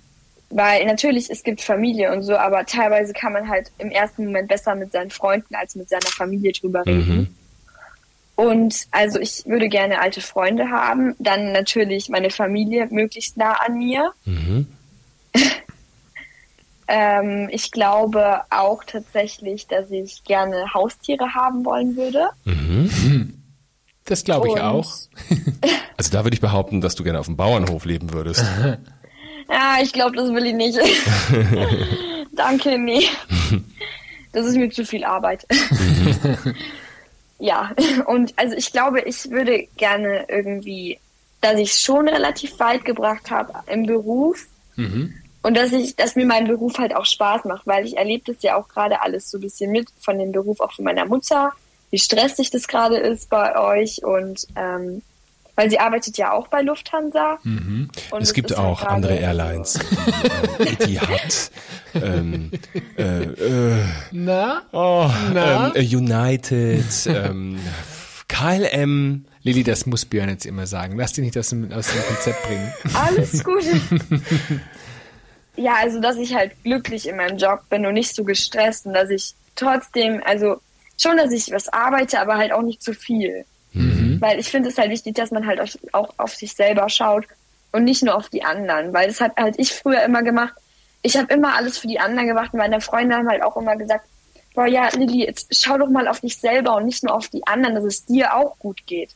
Weil 0.50 0.86
natürlich, 0.86 1.28
es 1.28 1.42
gibt 1.42 1.60
Familie 1.60 2.12
und 2.12 2.22
so, 2.22 2.36
aber 2.36 2.64
teilweise 2.66 3.12
kann 3.12 3.32
man 3.32 3.48
halt 3.48 3.72
im 3.78 3.90
ersten 3.90 4.26
Moment 4.26 4.48
besser 4.48 4.76
mit 4.76 4.92
seinen 4.92 5.10
Freunden 5.10 5.54
als 5.56 5.74
mit 5.74 5.88
seiner 5.88 6.06
Familie 6.06 6.52
drüber 6.52 6.86
reden. 6.86 7.16
Mhm. 7.16 7.26
Und 8.36 8.86
also 8.90 9.18
ich 9.18 9.44
würde 9.46 9.68
gerne 9.68 9.98
alte 10.00 10.20
Freunde 10.20 10.70
haben, 10.70 11.16
dann 11.18 11.52
natürlich 11.52 12.10
meine 12.10 12.30
Familie 12.30 12.86
möglichst 12.90 13.36
nah 13.36 13.54
an 13.54 13.78
mir. 13.78 14.12
Mhm. 14.26 14.66
ähm, 16.88 17.48
ich 17.50 17.72
glaube 17.72 18.42
auch 18.50 18.84
tatsächlich, 18.84 19.66
dass 19.66 19.90
ich 19.90 20.22
gerne 20.24 20.74
Haustiere 20.74 21.34
haben 21.34 21.64
wollen 21.64 21.96
würde. 21.96 22.28
Mhm. 22.44 23.42
Das 24.06 24.24
glaube 24.24 24.48
ich 24.48 24.54
Und 24.54 24.60
auch. 24.60 24.92
also 25.96 26.10
da 26.10 26.24
würde 26.24 26.34
ich 26.34 26.40
behaupten, 26.40 26.80
dass 26.80 26.94
du 26.94 27.04
gerne 27.04 27.20
auf 27.20 27.26
dem 27.26 27.36
Bauernhof 27.36 27.84
leben 27.84 28.12
würdest. 28.12 28.44
Ja, 29.48 29.76
ich 29.80 29.92
glaube, 29.92 30.16
das 30.16 30.28
will 30.30 30.44
ich 30.44 30.54
nicht. 30.54 30.76
Danke, 32.32 32.76
nee. 32.80 33.04
Das 34.32 34.44
ist 34.44 34.56
mir 34.56 34.68
zu 34.70 34.84
viel 34.84 35.04
Arbeit. 35.04 35.46
ja, 37.38 37.70
und 38.06 38.34
also 38.34 38.56
ich 38.56 38.72
glaube, 38.72 39.02
ich 39.02 39.30
würde 39.30 39.68
gerne 39.76 40.24
irgendwie 40.28 40.98
dass 41.40 41.60
ich 41.60 41.74
schon 41.74 42.08
relativ 42.08 42.58
weit 42.58 42.84
gebracht 42.84 43.30
habe 43.30 43.52
im 43.66 43.86
Beruf. 43.86 44.46
Mhm. 44.76 45.14
Und 45.42 45.56
dass 45.56 45.72
ich, 45.72 45.94
dass 45.94 46.16
mir 46.16 46.26
mein 46.26 46.48
Beruf 46.48 46.78
halt 46.78 46.94
auch 46.94 47.06
Spaß 47.06 47.44
macht, 47.44 47.66
weil 47.66 47.86
ich 47.86 47.96
erlebe 47.96 48.32
das 48.32 48.42
ja 48.42 48.56
auch 48.56 48.68
gerade 48.68 49.00
alles 49.00 49.30
so 49.30 49.38
ein 49.38 49.42
bisschen 49.42 49.70
mit 49.70 49.88
von 50.00 50.18
dem 50.18 50.32
Beruf 50.32 50.60
auch 50.60 50.72
von 50.72 50.84
meiner 50.84 51.06
Mutter, 51.06 51.52
wie 51.90 51.98
stressig 51.98 52.50
das 52.50 52.68
gerade 52.68 52.96
ist 52.96 53.30
bei 53.30 53.58
euch 53.58 54.04
und 54.04 54.46
ähm, 54.56 55.02
weil 55.56 55.70
sie 55.70 55.80
arbeitet 55.80 56.18
ja 56.18 56.32
auch 56.32 56.48
bei 56.48 56.60
Lufthansa. 56.60 57.38
Mhm. 57.42 57.90
es 58.20 58.34
gibt 58.34 58.50
halt 58.50 58.60
auch 58.60 58.82
halt 58.82 58.90
andere 58.90 59.14
Airlines, 59.14 59.76
äh, 60.58 60.62
Etihad, 60.72 61.50
ähm, 61.94 62.50
äh, 62.98 63.22
äh, 63.22 63.84
na, 64.12 64.62
oh, 64.72 65.10
na? 65.32 65.74
Ähm, 65.74 65.98
United, 65.98 66.84
ähm, 67.06 67.58
KLM. 68.28 69.24
Lilly, 69.42 69.62
das 69.62 69.86
muss 69.86 70.04
Björn 70.04 70.28
jetzt 70.28 70.44
immer 70.44 70.66
sagen. 70.66 70.98
Lass 70.98 71.12
dich 71.12 71.24
nicht 71.24 71.38
aus 71.38 71.50
dem, 71.50 71.72
aus 71.72 71.86
dem 71.86 72.02
Konzept 72.02 72.42
bringen. 72.42 72.72
Alles 72.94 73.44
gut. 73.44 73.62
ja, 75.56 75.76
also 75.80 76.00
dass 76.00 76.16
ich 76.16 76.34
halt 76.34 76.52
glücklich 76.64 77.08
in 77.08 77.16
meinem 77.16 77.38
Job 77.38 77.60
bin 77.70 77.86
und 77.86 77.94
nicht 77.94 78.14
so 78.14 78.24
gestresst 78.24 78.86
und 78.86 78.94
dass 78.94 79.08
ich 79.08 79.34
trotzdem, 79.54 80.20
also 80.24 80.60
schon, 80.96 81.16
dass 81.16 81.32
ich 81.32 81.50
was 81.50 81.68
arbeite, 81.68 82.20
aber 82.20 82.36
halt 82.36 82.52
auch 82.52 82.62
nicht 82.62 82.82
zu 82.82 82.92
viel. 82.92 83.44
Mhm. 83.72 84.20
Weil 84.20 84.38
ich 84.38 84.48
finde 84.48 84.70
es 84.70 84.78
halt 84.78 84.90
wichtig, 84.90 85.14
dass 85.14 85.30
man 85.30 85.46
halt 85.46 85.78
auch 85.92 86.14
auf 86.16 86.34
sich 86.34 86.54
selber 86.54 86.88
schaut 86.88 87.26
und 87.72 87.84
nicht 87.84 88.02
nur 88.02 88.14
auf 88.14 88.28
die 88.28 88.44
anderen. 88.44 88.92
Weil 88.92 89.08
das 89.08 89.20
hat 89.20 89.36
halt 89.36 89.56
ich 89.58 89.72
früher 89.72 90.02
immer 90.02 90.22
gemacht. 90.22 90.54
Ich 91.02 91.16
habe 91.16 91.32
immer 91.32 91.54
alles 91.54 91.78
für 91.78 91.86
die 91.86 92.00
anderen 92.00 92.26
gemacht 92.26 92.52
und 92.52 92.58
meine 92.58 92.80
Freunde 92.80 93.16
haben 93.16 93.28
halt 93.28 93.42
auch 93.42 93.56
immer 93.56 93.76
gesagt, 93.76 94.06
boah 94.54 94.66
ja, 94.66 94.88
Lilly, 94.88 95.24
jetzt 95.24 95.54
schau 95.54 95.78
doch 95.78 95.88
mal 95.88 96.08
auf 96.08 96.20
dich 96.20 96.38
selber 96.38 96.76
und 96.76 96.86
nicht 96.86 97.04
nur 97.04 97.14
auf 97.14 97.28
die 97.28 97.46
anderen, 97.46 97.74
dass 97.74 97.84
es 97.84 98.04
dir 98.06 98.34
auch 98.34 98.58
gut 98.58 98.86
geht. 98.86 99.10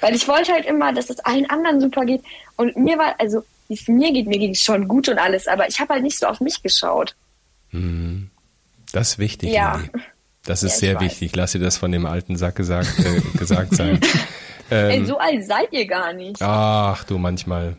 Weil 0.00 0.14
ich 0.14 0.26
wollte 0.26 0.52
halt 0.52 0.66
immer, 0.66 0.92
dass 0.92 1.10
es 1.10 1.20
allen 1.20 1.48
anderen 1.48 1.80
super 1.80 2.04
geht. 2.04 2.22
Und 2.56 2.76
mir 2.76 2.98
war, 2.98 3.14
also 3.18 3.44
wie 3.68 3.74
es 3.74 3.86
mir 3.86 4.12
geht, 4.12 4.26
mir 4.26 4.38
ging 4.38 4.50
es 4.50 4.62
schon 4.62 4.88
gut 4.88 5.08
und 5.08 5.18
alles, 5.18 5.46
aber 5.46 5.68
ich 5.68 5.80
habe 5.80 5.94
halt 5.94 6.02
nicht 6.02 6.18
so 6.18 6.26
auf 6.26 6.40
mich 6.40 6.62
geschaut. 6.62 7.14
Mhm. 7.70 8.30
Das 8.92 9.10
ist 9.10 9.18
wichtig. 9.18 9.50
Ja. 9.50 9.76
Lili. 9.76 9.90
Das 10.44 10.62
ist 10.62 10.80
ja, 10.82 10.88
sehr 10.88 11.00
wichtig. 11.00 11.34
Lass 11.34 11.52
dir 11.52 11.58
das 11.58 11.76
von 11.76 11.90
dem 11.90 12.06
alten 12.06 12.36
Sack 12.36 12.56
gesagt, 12.56 12.98
äh, 12.98 13.38
gesagt 13.38 13.74
sein. 13.74 13.98
ähm, 14.70 14.90
Ey, 14.90 15.04
so 15.06 15.18
alt 15.18 15.44
seid 15.46 15.72
ihr 15.72 15.86
gar 15.86 16.12
nicht. 16.12 16.42
Ach 16.42 17.04
du, 17.04 17.18
manchmal. 17.18 17.76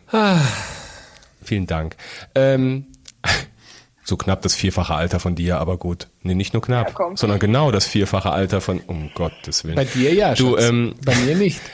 Vielen 1.42 1.66
Dank. 1.66 1.96
Ähm, 2.34 2.86
so 4.04 4.16
knapp 4.16 4.42
das 4.42 4.54
vierfache 4.54 4.94
Alter 4.94 5.20
von 5.20 5.36
dir, 5.36 5.58
aber 5.58 5.78
gut. 5.78 6.08
Nee, 6.22 6.34
nicht 6.34 6.54
nur 6.54 6.62
knapp, 6.62 6.98
ja, 6.98 7.16
sondern 7.16 7.38
genau 7.38 7.70
das 7.70 7.86
vierfache 7.86 8.30
Alter 8.30 8.60
von, 8.60 8.80
um 8.80 9.10
Gottes 9.14 9.64
Willen. 9.64 9.76
Bei 9.76 9.84
dir 9.84 10.12
ja, 10.12 10.34
du, 10.34 10.56
ähm, 10.56 10.94
Bei 11.04 11.14
mir 11.14 11.36
nicht. 11.36 11.60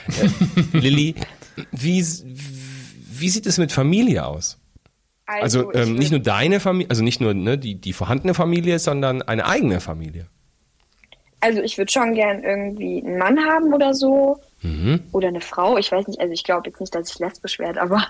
Äh, 0.73 0.77
Lilly, 0.77 1.15
wie, 1.71 2.03
wie 2.03 3.29
sieht 3.29 3.45
es 3.45 3.57
mit 3.57 3.71
Familie 3.71 4.25
aus? 4.25 4.59
Also, 5.25 5.69
also 5.69 5.73
ähm, 5.73 5.95
nicht 5.95 6.11
nur 6.11 6.19
deine 6.19 6.59
Familie, 6.59 6.89
also 6.89 7.03
nicht 7.03 7.21
nur 7.21 7.33
ne, 7.33 7.57
die, 7.57 7.75
die 7.75 7.93
vorhandene 7.93 8.33
Familie, 8.33 8.77
sondern 8.77 9.21
eine 9.21 9.45
eigene 9.45 9.79
Familie. 9.79 10.27
Also 11.43 11.61
ich 11.61 11.77
würde 11.77 11.91
schon 11.91 12.13
gern 12.13 12.41
irgendwie 12.41 13.03
einen 13.05 13.17
Mann 13.17 13.37
haben 13.37 13.73
oder 13.73 13.93
so. 13.93 14.39
Mhm. 14.61 15.01
Oder 15.11 15.27
eine 15.27 15.41
Frau, 15.41 15.77
ich 15.77 15.91
weiß 15.91 16.07
nicht, 16.07 16.21
also 16.21 16.31
ich 16.31 16.45
glaube 16.45 16.69
jetzt 16.69 16.79
nicht, 16.79 16.95
dass 16.95 17.09
ich 17.11 17.19
lesbisch 17.19 17.59
werde, 17.59 17.81
aber. 17.81 18.07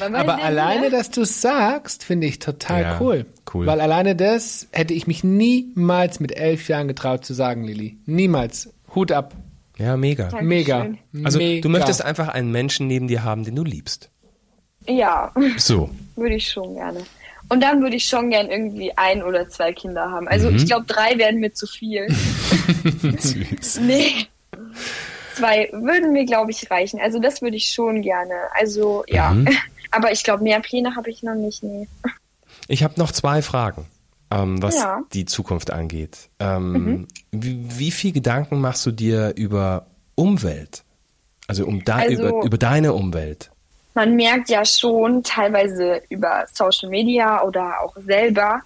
Aber 0.00 0.42
alleine, 0.42 0.88
dass 0.88 1.10
du 1.10 1.22
es 1.22 1.42
sagst, 1.42 2.04
finde 2.04 2.26
ich 2.26 2.38
total 2.38 2.82
ja, 2.82 3.00
cool. 3.00 3.26
Cool. 3.52 3.66
Weil 3.66 3.82
alleine 3.82 4.16
das 4.16 4.66
hätte 4.72 4.94
ich 4.94 5.06
mich 5.06 5.22
niemals 5.22 6.20
mit 6.20 6.34
elf 6.34 6.68
Jahren 6.68 6.88
getraut 6.88 7.22
zu 7.22 7.34
sagen, 7.34 7.64
Lilly. 7.64 7.98
Niemals. 8.06 8.72
Hut 8.94 9.12
ab. 9.12 9.34
Ja, 9.76 9.98
mega. 9.98 10.24
Dankeschön. 10.24 10.48
Mega. 10.48 10.86
Also 11.22 11.38
mega. 11.38 11.60
du 11.60 11.68
möchtest 11.68 12.02
einfach 12.02 12.28
einen 12.28 12.50
Menschen 12.50 12.86
neben 12.86 13.06
dir 13.06 13.24
haben, 13.24 13.44
den 13.44 13.56
du 13.56 13.64
liebst. 13.64 14.10
Ja. 14.88 15.32
So. 15.58 15.90
Würde 16.16 16.36
ich 16.36 16.48
schon 16.48 16.74
gerne. 16.74 17.00
Und 17.48 17.62
dann 17.62 17.82
würde 17.82 17.96
ich 17.96 18.06
schon 18.06 18.30
gern 18.30 18.50
irgendwie 18.50 18.96
ein 18.96 19.22
oder 19.22 19.48
zwei 19.48 19.72
Kinder 19.72 20.10
haben. 20.10 20.28
Also 20.28 20.50
mhm. 20.50 20.56
ich 20.56 20.66
glaube, 20.66 20.86
drei 20.86 21.18
werden 21.18 21.40
mir 21.40 21.52
zu 21.52 21.66
viel. 21.66 22.08
Süß. 23.18 23.80
Nee. 23.80 24.26
Zwei 25.34 25.68
würden 25.72 26.12
mir, 26.12 26.24
glaube 26.24 26.52
ich, 26.52 26.70
reichen. 26.70 27.00
Also 27.00 27.18
das 27.18 27.42
würde 27.42 27.56
ich 27.56 27.70
schon 27.70 28.02
gerne. 28.02 28.34
Also 28.54 29.04
ja. 29.08 29.30
Mhm. 29.30 29.48
Aber 29.90 30.10
ich 30.10 30.24
glaube, 30.24 30.42
mehr 30.42 30.60
Pläne 30.60 30.96
habe 30.96 31.10
ich 31.10 31.22
noch 31.22 31.34
nicht. 31.34 31.62
Nee. 31.62 31.86
Ich 32.66 32.82
habe 32.82 32.94
noch 32.96 33.12
zwei 33.12 33.42
Fragen, 33.42 33.86
ähm, 34.30 34.60
was 34.60 34.76
ja. 34.76 35.02
die 35.12 35.24
Zukunft 35.24 35.70
angeht. 35.70 36.30
Ähm, 36.40 36.72
mhm. 36.72 37.08
wie, 37.30 37.78
wie 37.78 37.90
viel 37.90 38.12
Gedanken 38.12 38.60
machst 38.60 38.84
du 38.86 38.90
dir 38.90 39.34
über 39.36 39.86
Umwelt? 40.16 40.84
Also 41.46 41.66
um 41.66 41.84
da 41.84 41.96
also, 41.96 42.28
über, 42.28 42.44
über 42.44 42.58
deine 42.58 42.94
Umwelt? 42.94 43.50
Man 43.94 44.16
merkt 44.16 44.48
ja 44.48 44.64
schon 44.64 45.22
teilweise 45.22 46.02
über 46.08 46.46
Social 46.52 46.90
Media 46.90 47.42
oder 47.42 47.80
auch 47.82 47.94
selber. 48.04 48.62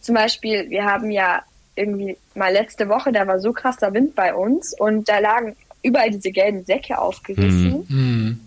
Zum 0.00 0.16
Beispiel, 0.16 0.68
wir 0.68 0.84
haben 0.84 1.10
ja 1.10 1.42
irgendwie 1.76 2.16
mal 2.34 2.52
letzte 2.52 2.88
Woche, 2.88 3.12
da 3.12 3.26
war 3.26 3.38
so 3.38 3.52
krasser 3.52 3.92
Wind 3.94 4.14
bei 4.14 4.34
uns 4.34 4.74
und 4.78 5.08
da 5.08 5.18
lagen 5.18 5.56
überall 5.82 6.10
diese 6.10 6.30
gelben 6.30 6.64
Säcke 6.64 6.98
aufgerissen. 6.98 7.86
Mhm. 7.88 8.40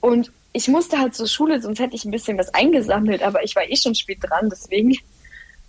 Und 0.00 0.32
ich 0.52 0.68
musste 0.68 0.98
halt 0.98 1.14
zur 1.14 1.26
Schule, 1.26 1.60
sonst 1.60 1.80
hätte 1.80 1.96
ich 1.96 2.04
ein 2.04 2.10
bisschen 2.10 2.38
was 2.38 2.52
eingesammelt, 2.54 3.22
aber 3.22 3.44
ich 3.44 3.54
war 3.54 3.68
eh 3.68 3.76
schon 3.76 3.94
spät 3.94 4.18
dran, 4.22 4.48
deswegen. 4.50 4.96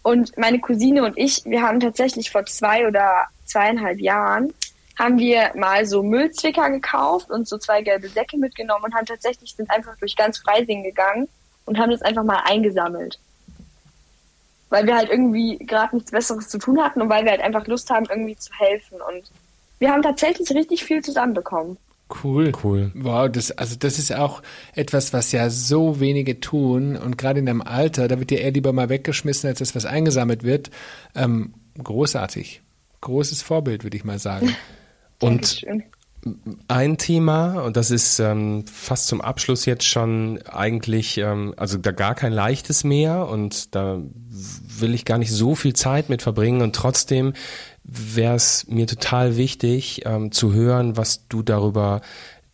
Und 0.03 0.37
meine 0.37 0.59
Cousine 0.59 1.03
und 1.03 1.17
ich, 1.17 1.43
wir 1.43 1.61
haben 1.61 1.81
tatsächlich 1.81 2.31
vor 2.31 2.45
zwei 2.45 2.87
oder 2.87 3.25
zweieinhalb 3.45 3.99
Jahren 3.99 4.53
haben 4.97 5.19
wir 5.19 5.51
mal 5.55 5.85
so 5.85 6.01
Müllzwicker 6.01 6.69
gekauft 6.69 7.29
und 7.29 7.47
so 7.47 7.57
zwei 7.57 7.81
gelbe 7.81 8.09
Säcke 8.09 8.37
mitgenommen 8.37 8.85
und 8.85 8.95
haben 8.95 9.05
tatsächlich 9.05 9.53
sind 9.55 9.69
einfach 9.69 9.95
durch 9.97 10.15
ganz 10.15 10.39
Freising 10.39 10.83
gegangen 10.83 11.29
und 11.65 11.77
haben 11.77 11.91
das 11.91 12.01
einfach 12.01 12.23
mal 12.23 12.41
eingesammelt. 12.45 13.19
Weil 14.69 14.85
wir 14.87 14.97
halt 14.97 15.09
irgendwie 15.09 15.57
gerade 15.59 15.95
nichts 15.95 16.11
Besseres 16.11 16.49
zu 16.49 16.57
tun 16.57 16.81
hatten 16.81 17.01
und 17.01 17.09
weil 17.09 17.23
wir 17.23 17.31
halt 17.31 17.41
einfach 17.41 17.67
Lust 17.67 17.89
haben, 17.89 18.07
irgendwie 18.09 18.35
zu 18.35 18.51
helfen. 18.53 18.97
Und 19.01 19.31
wir 19.79 19.91
haben 19.91 20.01
tatsächlich 20.01 20.49
richtig 20.51 20.83
viel 20.83 21.03
zusammenbekommen. 21.03 21.77
Cool. 22.23 22.51
Cool. 22.63 22.91
Wow, 22.95 23.29
das, 23.29 23.51
also 23.51 23.75
das 23.77 23.99
ist 23.99 24.13
auch 24.13 24.41
etwas, 24.73 25.13
was 25.13 25.31
ja 25.31 25.49
so 25.49 25.99
wenige 25.99 26.39
tun 26.39 26.95
und 26.95 27.17
gerade 27.17 27.39
in 27.39 27.45
deinem 27.45 27.61
Alter, 27.61 28.07
da 28.07 28.17
wird 28.17 28.29
dir 28.29 28.41
eher 28.41 28.51
lieber 28.51 28.73
mal 28.73 28.89
weggeschmissen, 28.89 29.49
als 29.49 29.59
das, 29.59 29.75
was 29.75 29.85
eingesammelt 29.85 30.43
wird. 30.43 30.71
Ähm, 31.15 31.53
großartig. 31.81 32.61
Großes 33.01 33.41
Vorbild, 33.41 33.83
würde 33.83 33.97
ich 33.97 34.05
mal 34.05 34.19
sagen. 34.19 34.55
Und 35.19 35.65
ein 36.67 36.97
Thema, 36.97 37.61
und 37.61 37.77
das 37.77 37.89
ist 37.89 38.19
ähm, 38.19 38.65
fast 38.67 39.07
zum 39.07 39.21
Abschluss 39.21 39.65
jetzt 39.65 39.85
schon 39.85 40.39
eigentlich, 40.43 41.17
ähm, 41.17 41.53
also 41.55 41.77
da 41.77 41.91
gar 41.91 42.15
kein 42.15 42.33
leichtes 42.33 42.83
mehr 42.83 43.27
und 43.29 43.73
da 43.75 44.01
will 44.79 44.93
ich 44.93 45.05
gar 45.05 45.17
nicht 45.17 45.31
so 45.31 45.55
viel 45.55 45.73
Zeit 45.73 46.09
mit 46.09 46.21
verbringen 46.21 46.61
und 46.61 46.75
trotzdem 46.75 47.33
wäre 47.83 48.35
es 48.35 48.67
mir 48.67 48.87
total 48.87 49.37
wichtig 49.37 50.01
ähm, 50.05 50.33
zu 50.33 50.53
hören, 50.53 50.97
was 50.97 51.27
du 51.29 51.43
darüber 51.43 52.01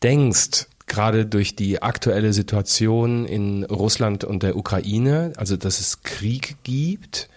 denkst, 0.04 0.68
gerade 0.86 1.26
durch 1.26 1.56
die 1.56 1.82
aktuelle 1.82 2.34
Situation 2.34 3.26
in 3.26 3.64
Russland 3.64 4.24
und 4.24 4.44
der 4.44 4.56
Ukraine, 4.56 5.34
also 5.38 5.58
dass 5.58 5.80
es 5.80 6.04
Krieg 6.04 6.58
gibt, 6.64 7.30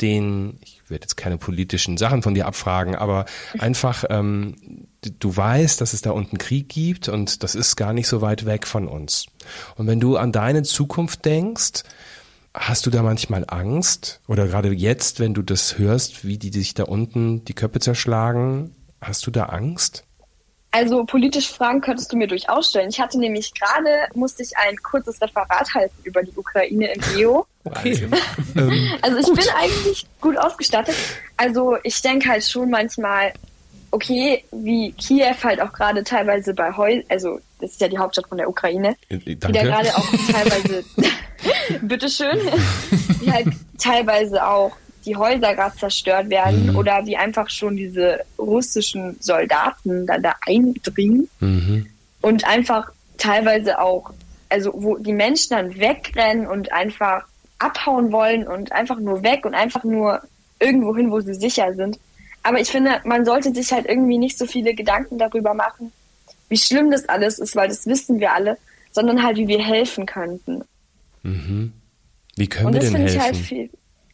den, 0.00 0.58
ich 0.62 0.79
werde 0.90 1.04
jetzt 1.04 1.16
keine 1.16 1.38
politischen 1.38 1.96
Sachen 1.96 2.22
von 2.22 2.34
dir 2.34 2.46
abfragen, 2.46 2.94
aber 2.94 3.24
einfach, 3.58 4.04
ähm, 4.10 4.86
du 5.02 5.36
weißt, 5.36 5.80
dass 5.80 5.92
es 5.92 6.02
da 6.02 6.10
unten 6.10 6.38
Krieg 6.38 6.68
gibt 6.68 7.08
und 7.08 7.42
das 7.42 7.54
ist 7.54 7.76
gar 7.76 7.92
nicht 7.92 8.08
so 8.08 8.20
weit 8.20 8.44
weg 8.44 8.66
von 8.66 8.88
uns. 8.88 9.26
Und 9.76 9.86
wenn 9.86 10.00
du 10.00 10.16
an 10.16 10.32
deine 10.32 10.62
Zukunft 10.62 11.24
denkst, 11.24 11.84
hast 12.54 12.86
du 12.86 12.90
da 12.90 13.02
manchmal 13.02 13.44
Angst? 13.46 14.20
Oder 14.26 14.46
gerade 14.46 14.72
jetzt, 14.72 15.20
wenn 15.20 15.34
du 15.34 15.42
das 15.42 15.78
hörst, 15.78 16.24
wie 16.24 16.38
die 16.38 16.50
sich 16.50 16.74
da 16.74 16.84
unten 16.84 17.44
die 17.44 17.54
Köpfe 17.54 17.80
zerschlagen, 17.80 18.74
hast 19.00 19.26
du 19.26 19.30
da 19.30 19.44
Angst? 19.44 20.04
Also 20.72 21.04
politische 21.04 21.52
Fragen 21.52 21.80
könntest 21.80 22.12
du 22.12 22.16
mir 22.16 22.28
durchaus 22.28 22.70
stellen. 22.70 22.90
Ich 22.90 23.00
hatte 23.00 23.18
nämlich 23.18 23.52
gerade, 23.54 24.06
musste 24.14 24.42
ich 24.42 24.56
ein 24.56 24.76
kurzes 24.76 25.20
Referat 25.20 25.74
halten 25.74 25.96
über 26.04 26.22
die 26.22 26.32
Ukraine 26.36 26.92
im 26.92 27.02
EO. 27.16 27.46
Okay. 27.62 28.08
Ähm, 28.56 28.88
also 29.02 29.18
ich 29.18 29.26
gut. 29.26 29.36
bin 29.36 29.44
eigentlich 29.54 30.06
gut 30.22 30.38
ausgestattet. 30.38 30.94
Also 31.36 31.76
ich 31.82 32.00
denke 32.00 32.30
halt 32.30 32.42
schon 32.42 32.70
manchmal, 32.70 33.34
okay, 33.90 34.42
wie 34.50 34.92
Kiew 34.92 35.34
halt 35.42 35.60
auch 35.60 35.70
gerade 35.70 36.02
teilweise 36.02 36.54
bei 36.54 36.74
Heu, 36.74 37.02
also 37.10 37.38
das 37.60 37.72
ist 37.72 37.80
ja 37.82 37.88
die 37.88 37.98
Hauptstadt 37.98 38.28
von 38.28 38.38
der 38.38 38.48
Ukraine, 38.48 38.96
Danke. 39.10 39.24
die 39.26 39.38
da 39.38 39.62
gerade 39.62 39.94
auch 39.94 40.08
teilweise, 40.32 40.84
bitteschön, 41.82 42.38
die 43.20 43.30
halt 43.30 43.48
teilweise 43.78 44.42
auch 44.46 44.72
die 45.10 45.16
Häuser 45.16 45.56
gerade 45.56 45.76
zerstört 45.76 46.30
werden 46.30 46.68
mhm. 46.68 46.76
oder 46.76 47.04
wie 47.04 47.16
einfach 47.16 47.50
schon 47.50 47.76
diese 47.76 48.20
russischen 48.38 49.16
Soldaten 49.18 50.06
dann 50.06 50.22
da 50.22 50.34
eindringen 50.46 51.28
mhm. 51.40 51.86
und 52.20 52.46
einfach 52.46 52.92
teilweise 53.18 53.80
auch, 53.80 54.12
also 54.48 54.72
wo 54.72 54.96
die 54.98 55.12
Menschen 55.12 55.56
dann 55.56 55.76
wegrennen 55.76 56.46
und 56.46 56.72
einfach 56.72 57.24
abhauen 57.58 58.12
wollen 58.12 58.46
und 58.46 58.70
einfach 58.70 59.00
nur 59.00 59.24
weg 59.24 59.44
und 59.44 59.54
einfach 59.54 59.82
nur 59.82 60.22
irgendwo 60.60 60.94
hin, 60.96 61.10
wo 61.10 61.18
sie 61.20 61.34
sicher 61.34 61.74
sind. 61.74 61.98
Aber 62.44 62.60
ich 62.60 62.70
finde, 62.70 63.00
man 63.04 63.24
sollte 63.24 63.52
sich 63.52 63.72
halt 63.72 63.86
irgendwie 63.86 64.16
nicht 64.18 64.38
so 64.38 64.46
viele 64.46 64.74
Gedanken 64.74 65.18
darüber 65.18 65.54
machen, 65.54 65.92
wie 66.48 66.56
schlimm 66.56 66.92
das 66.92 67.08
alles 67.08 67.40
ist, 67.40 67.56
weil 67.56 67.68
das 67.68 67.84
wissen 67.86 68.20
wir 68.20 68.32
alle, 68.32 68.58
sondern 68.92 69.24
halt, 69.24 69.38
wie 69.38 69.48
wir 69.48 69.62
helfen 69.62 70.06
könnten. 70.06 70.62
Mhm. 71.24 71.72
Wie 72.36 72.46
können 72.46 72.68
und 72.68 72.74
wir 72.74 72.80
das 72.80 72.90
denn 72.90 72.96
finde 72.96 73.12
ich 73.12 73.20
helfen? 73.20 73.36
halt 73.36 73.46
viel. 73.46 73.70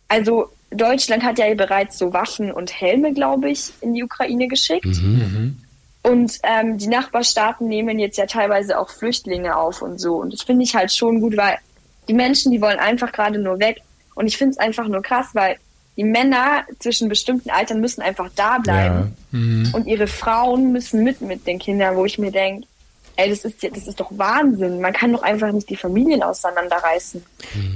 Also 0.09 0.51
Deutschland 0.71 1.23
hat 1.23 1.39
ja 1.39 1.53
bereits 1.55 1.99
so 1.99 2.13
Waffen 2.13 2.51
und 2.51 2.73
Helme, 2.81 3.13
glaube 3.13 3.51
ich, 3.51 3.73
in 3.81 3.95
die 3.95 4.03
Ukraine 4.03 4.49
geschickt. 4.49 4.85
Mhm. 4.85 5.59
Und 6.03 6.39
ähm, 6.45 6.79
die 6.79 6.87
Nachbarstaaten 6.89 7.67
nehmen 7.69 7.99
jetzt 7.99 8.17
ja 8.19 8.27
teilweise 8.27 8.79
auch 8.79 8.91
Flüchtlinge 8.91 9.57
auf 9.57 9.83
und 9.83 9.99
so. 10.01 10.17
Und 10.17 10.33
das 10.33 10.43
finde 10.43 10.65
ich 10.65 10.75
halt 10.75 10.93
schon 10.93 11.21
gut, 11.21 11.37
weil 11.37 11.59
die 12.09 12.15
Menschen, 12.15 12.53
die 12.53 12.61
wollen 12.61 12.79
einfach 12.79 13.11
gerade 13.13 13.39
nur 13.39 13.59
weg. 13.59 13.81
Und 14.15 14.27
ich 14.27 14.37
finde 14.37 14.53
es 14.53 14.59
einfach 14.59 14.87
nur 14.89 15.03
krass, 15.03 15.27
weil 15.33 15.57
die 15.97 16.05
Männer 16.05 16.65
zwischen 16.79 17.09
bestimmten 17.09 17.51
Altern 17.51 17.81
müssen 17.81 18.03
einfach 18.03 18.31
da 18.37 18.59
bleiben. 18.59 19.15
Und 19.75 19.87
ihre 19.87 20.07
Frauen 20.07 20.73
müssen 20.73 21.03
mit 21.03 21.21
mit 21.21 21.47
den 21.47 21.59
Kindern, 21.59 21.97
wo 21.97 22.05
ich 22.05 22.19
mir 22.19 22.31
denke, 22.31 22.67
ey, 23.17 23.31
das 23.31 23.45
ist, 23.45 23.63
ja- 23.63 23.71
das 23.71 23.87
ist 23.89 23.99
doch 23.99 24.11
Wahnsinn. 24.17 24.81
Man 24.81 24.93
kann 24.93 25.13
doch 25.13 25.23
einfach 25.23 25.51
nicht 25.53 25.69
die 25.71 25.77
Familien 25.77 26.23
auseinanderreißen. 26.23 27.23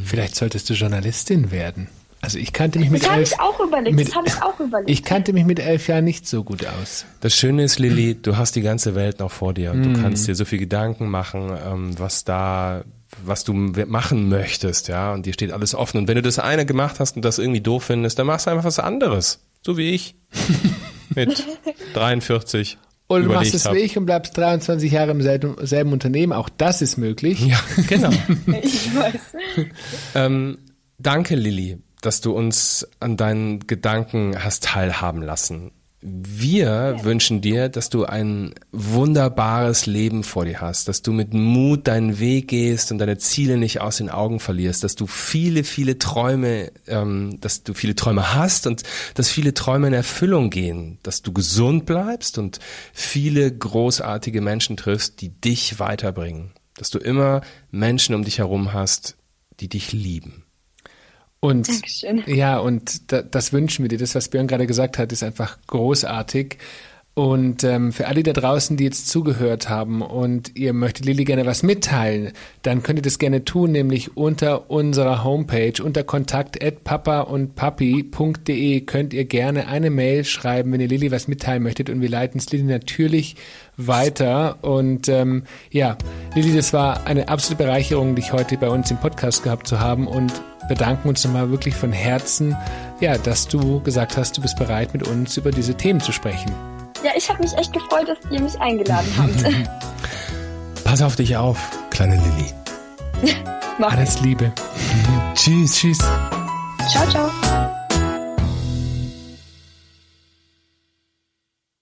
Vielleicht 0.05 0.36
solltest 0.36 0.68
du 0.70 0.74
Journalistin 0.74 1.51
werden. 1.51 1.88
Also 2.22 2.38
ich 2.38 2.52
kannte 2.52 2.78
mich 2.78 2.90
mit 2.90 3.02
Das 3.02 3.08
habe 3.10 3.20
elf, 3.20 3.32
ich 3.32 3.40
auch 3.40 3.60
überlegt. 3.60 3.96
mit- 3.96 4.08
das 4.08 4.14
habe 4.14 4.28
ich 4.28 4.42
auch 4.42 4.60
überlegt. 4.60 4.90
ich 4.90 5.02
kannte 5.04 5.32
mich 5.32 5.44
mit 5.46 5.58
elf 5.58 5.88
Jahren 5.88 6.04
nicht 6.04 6.28
so 6.28 6.44
gut 6.44 6.66
aus. 6.66 7.06
Das 7.20 7.34
Schöne 7.34 7.64
ist, 7.64 7.78
Lilly, 7.78 8.14
du 8.14 8.36
hast 8.36 8.56
die 8.56 8.60
ganze 8.60 8.94
Welt 8.94 9.20
noch 9.20 9.30
vor 9.32 9.54
dir 9.54 9.72
und 9.72 9.82
du 9.82 10.00
kannst 10.02 10.28
dir 10.28 10.34
so 10.34 10.44
viel 10.44 10.58
Gedanken 10.58 11.08
machen, 11.08 11.50
ähm, 11.66 11.98
was 11.98 12.24
da, 12.24 12.84
was 13.24 13.44
du 13.44 13.54
machen 13.54 14.28
möchtest, 14.28 14.88
ja, 14.88 15.12
und 15.14 15.24
dir 15.24 15.32
steht 15.32 15.50
alles 15.50 15.74
offen. 15.74 15.96
Und 15.98 16.08
wenn 16.08 16.16
du 16.16 16.22
das 16.22 16.38
eine 16.38 16.66
gemacht 16.66 17.00
hast 17.00 17.16
und 17.16 17.24
das 17.24 17.38
irgendwie 17.38 17.60
doof 17.62 17.84
findest, 17.84 18.18
dann 18.18 18.26
machst 18.26 18.46
du 18.46 18.50
einfach 18.50 18.64
was 18.64 18.78
anderes. 18.78 19.40
So 19.62 19.76
wie 19.78 19.90
ich. 19.90 20.14
Mit 21.14 21.44
43. 21.94 22.78
Oder 23.08 23.24
du 23.24 23.28
machst 23.32 23.54
es 23.54 23.64
hab. 23.64 23.74
wie 23.74 23.78
ich 23.80 23.98
und 23.98 24.06
bleibst 24.06 24.36
23 24.36 24.92
Jahre 24.92 25.10
im 25.10 25.20
selben, 25.22 25.56
selben 25.66 25.92
Unternehmen. 25.92 26.32
Auch 26.32 26.48
das 26.48 26.80
ist 26.82 26.96
möglich. 26.98 27.40
Ja, 27.44 27.58
genau. 27.88 28.10
ich 28.62 28.94
weiß. 28.94 29.14
ähm, 30.14 30.58
danke, 30.98 31.34
Lilly, 31.34 31.78
dass 32.01 32.20
du 32.20 32.32
uns 32.32 32.88
an 33.01 33.16
deinen 33.16 33.66
Gedanken 33.66 34.42
hast 34.42 34.64
teilhaben 34.64 35.22
lassen. 35.22 35.72
Wir 36.03 36.96
wünschen 37.03 37.42
dir, 37.42 37.68
dass 37.68 37.90
du 37.90 38.07
ein 38.07 38.55
wunderbares 38.72 39.84
Leben 39.84 40.24
vor 40.24 40.46
dir 40.46 40.62
hast, 40.62 40.88
dass 40.88 41.03
du 41.03 41.12
mit 41.12 41.34
Mut 41.34 41.88
deinen 41.88 42.18
Weg 42.18 42.48
gehst 42.48 42.90
und 42.90 42.96
deine 42.96 43.18
Ziele 43.18 43.59
nicht 43.59 43.82
aus 43.82 43.98
den 43.98 44.09
Augen 44.09 44.40
verlierst, 44.40 44.82
dass 44.82 44.94
du 44.94 45.07
viele, 45.07 45.62
viele 45.62 45.98
Träume, 45.98 46.72
ähm, 46.86 47.38
dass 47.42 47.64
du 47.64 47.74
viele 47.74 47.96
Träume 47.96 48.34
hast 48.34 48.66
und 48.66 48.82
dass 49.12 49.28
viele 49.28 49.53
Träume 49.53 49.88
in 49.88 49.92
Erfüllung 49.92 50.48
gehen, 50.48 50.98
dass 51.03 51.20
du 51.20 51.34
gesund 51.34 51.84
bleibst 51.84 52.38
und 52.38 52.61
viele 52.94 53.53
großartige 53.55 54.40
Menschen 54.40 54.78
triffst, 54.78 55.20
die 55.20 55.28
dich 55.28 55.80
weiterbringen, 55.80 56.53
dass 56.78 56.88
du 56.88 56.98
immer 56.98 57.42
Menschen 57.70 58.14
um 58.14 58.24
dich 58.24 58.38
herum 58.38 58.72
hast, 58.72 59.18
die 59.61 59.68
dich 59.68 59.92
lieben. 59.92 60.44
Und 61.41 61.68
Dankeschön. 61.68 62.22
ja, 62.26 62.59
und 62.59 63.12
da, 63.12 63.22
das 63.22 63.53
wünschen 63.53 63.82
wir 63.82 63.88
dir. 63.88 63.99
Das, 63.99 64.14
was 64.14 64.28
Björn 64.28 64.47
gerade 64.47 64.66
gesagt 64.66 64.99
hat, 64.99 65.11
ist 65.11 65.22
einfach 65.22 65.59
großartig. 65.66 66.59
Und 67.14 67.64
ähm, 67.64 67.93
für 67.93 68.07
alle 68.07 68.22
da 68.22 68.32
draußen, 68.32 68.76
die 68.76 68.84
jetzt 68.84 69.09
zugehört 69.09 69.68
haben 69.68 70.01
und 70.01 70.57
ihr 70.57 70.72
möchtet 70.72 71.07
Lilly 71.07 71.24
gerne 71.24 71.45
was 71.45 71.62
mitteilen, 71.62 72.32
dann 72.62 72.82
könnt 72.82 73.01
ihr 73.01 73.03
das 73.03 73.18
gerne 73.18 73.45
tun, 73.45 73.72
nämlich 73.72 74.16
unter 74.16 74.70
unserer 74.70 75.24
Homepage, 75.24 75.82
unter 75.82 76.05
kontakt 76.05 76.62
at 76.62 76.84
papa 76.84 77.22
und 77.22 77.57
papi.de 77.57 78.80
könnt 78.82 79.12
ihr 79.12 79.24
gerne 79.24 79.66
eine 79.66 79.91
Mail 79.91 80.24
schreiben, 80.24 80.72
wenn 80.72 80.80
ihr 80.80 80.88
Lilly 80.88 81.11
was 81.11 81.26
mitteilen 81.26 81.64
möchtet 81.64 81.91
und 81.91 82.01
wir 82.01 82.09
leiten 82.09 82.38
es 82.38 82.51
Lilly 82.53 82.64
natürlich 82.64 83.34
weiter. 83.76 84.59
Und 84.62 85.09
ähm, 85.09 85.43
ja, 85.70 85.99
Lilly, 86.34 86.55
das 86.55 86.72
war 86.72 87.07
eine 87.07 87.28
absolute 87.28 87.64
Bereicherung, 87.64 88.14
dich 88.14 88.32
heute 88.32 88.57
bei 88.57 88.68
uns 88.68 88.91
im 88.91 88.99
Podcast 88.99 89.43
gehabt 89.43 89.66
zu 89.66 89.80
haben 89.80 90.07
und 90.07 90.32
bedanken 90.70 91.08
uns 91.08 91.24
nochmal 91.24 91.50
wirklich 91.50 91.74
von 91.74 91.92
Herzen, 91.92 92.56
ja, 93.00 93.18
dass 93.18 93.48
du 93.48 93.80
gesagt 93.80 94.16
hast, 94.16 94.36
du 94.36 94.40
bist 94.40 94.56
bereit, 94.56 94.92
mit 94.92 95.06
uns 95.06 95.36
über 95.36 95.50
diese 95.50 95.74
Themen 95.74 96.00
zu 96.00 96.12
sprechen. 96.12 96.52
Ja, 97.02 97.10
ich 97.16 97.28
habe 97.28 97.42
mich 97.42 97.52
echt 97.58 97.72
gefreut, 97.72 98.08
dass 98.08 98.18
ihr 98.30 98.40
mich 98.40 98.58
eingeladen 98.60 99.08
habt. 99.18 100.84
Pass 100.84 101.02
auf 101.02 101.16
dich 101.16 101.36
auf, 101.36 101.58
kleine 101.90 102.14
Lilly. 102.14 103.34
Mach 103.78 103.92
Alles 103.92 104.20
Liebe. 104.20 104.52
Tschüss. 105.34 105.74
Tschüss. 105.74 105.98
Ciao, 106.88 107.08
ciao. 107.10 107.69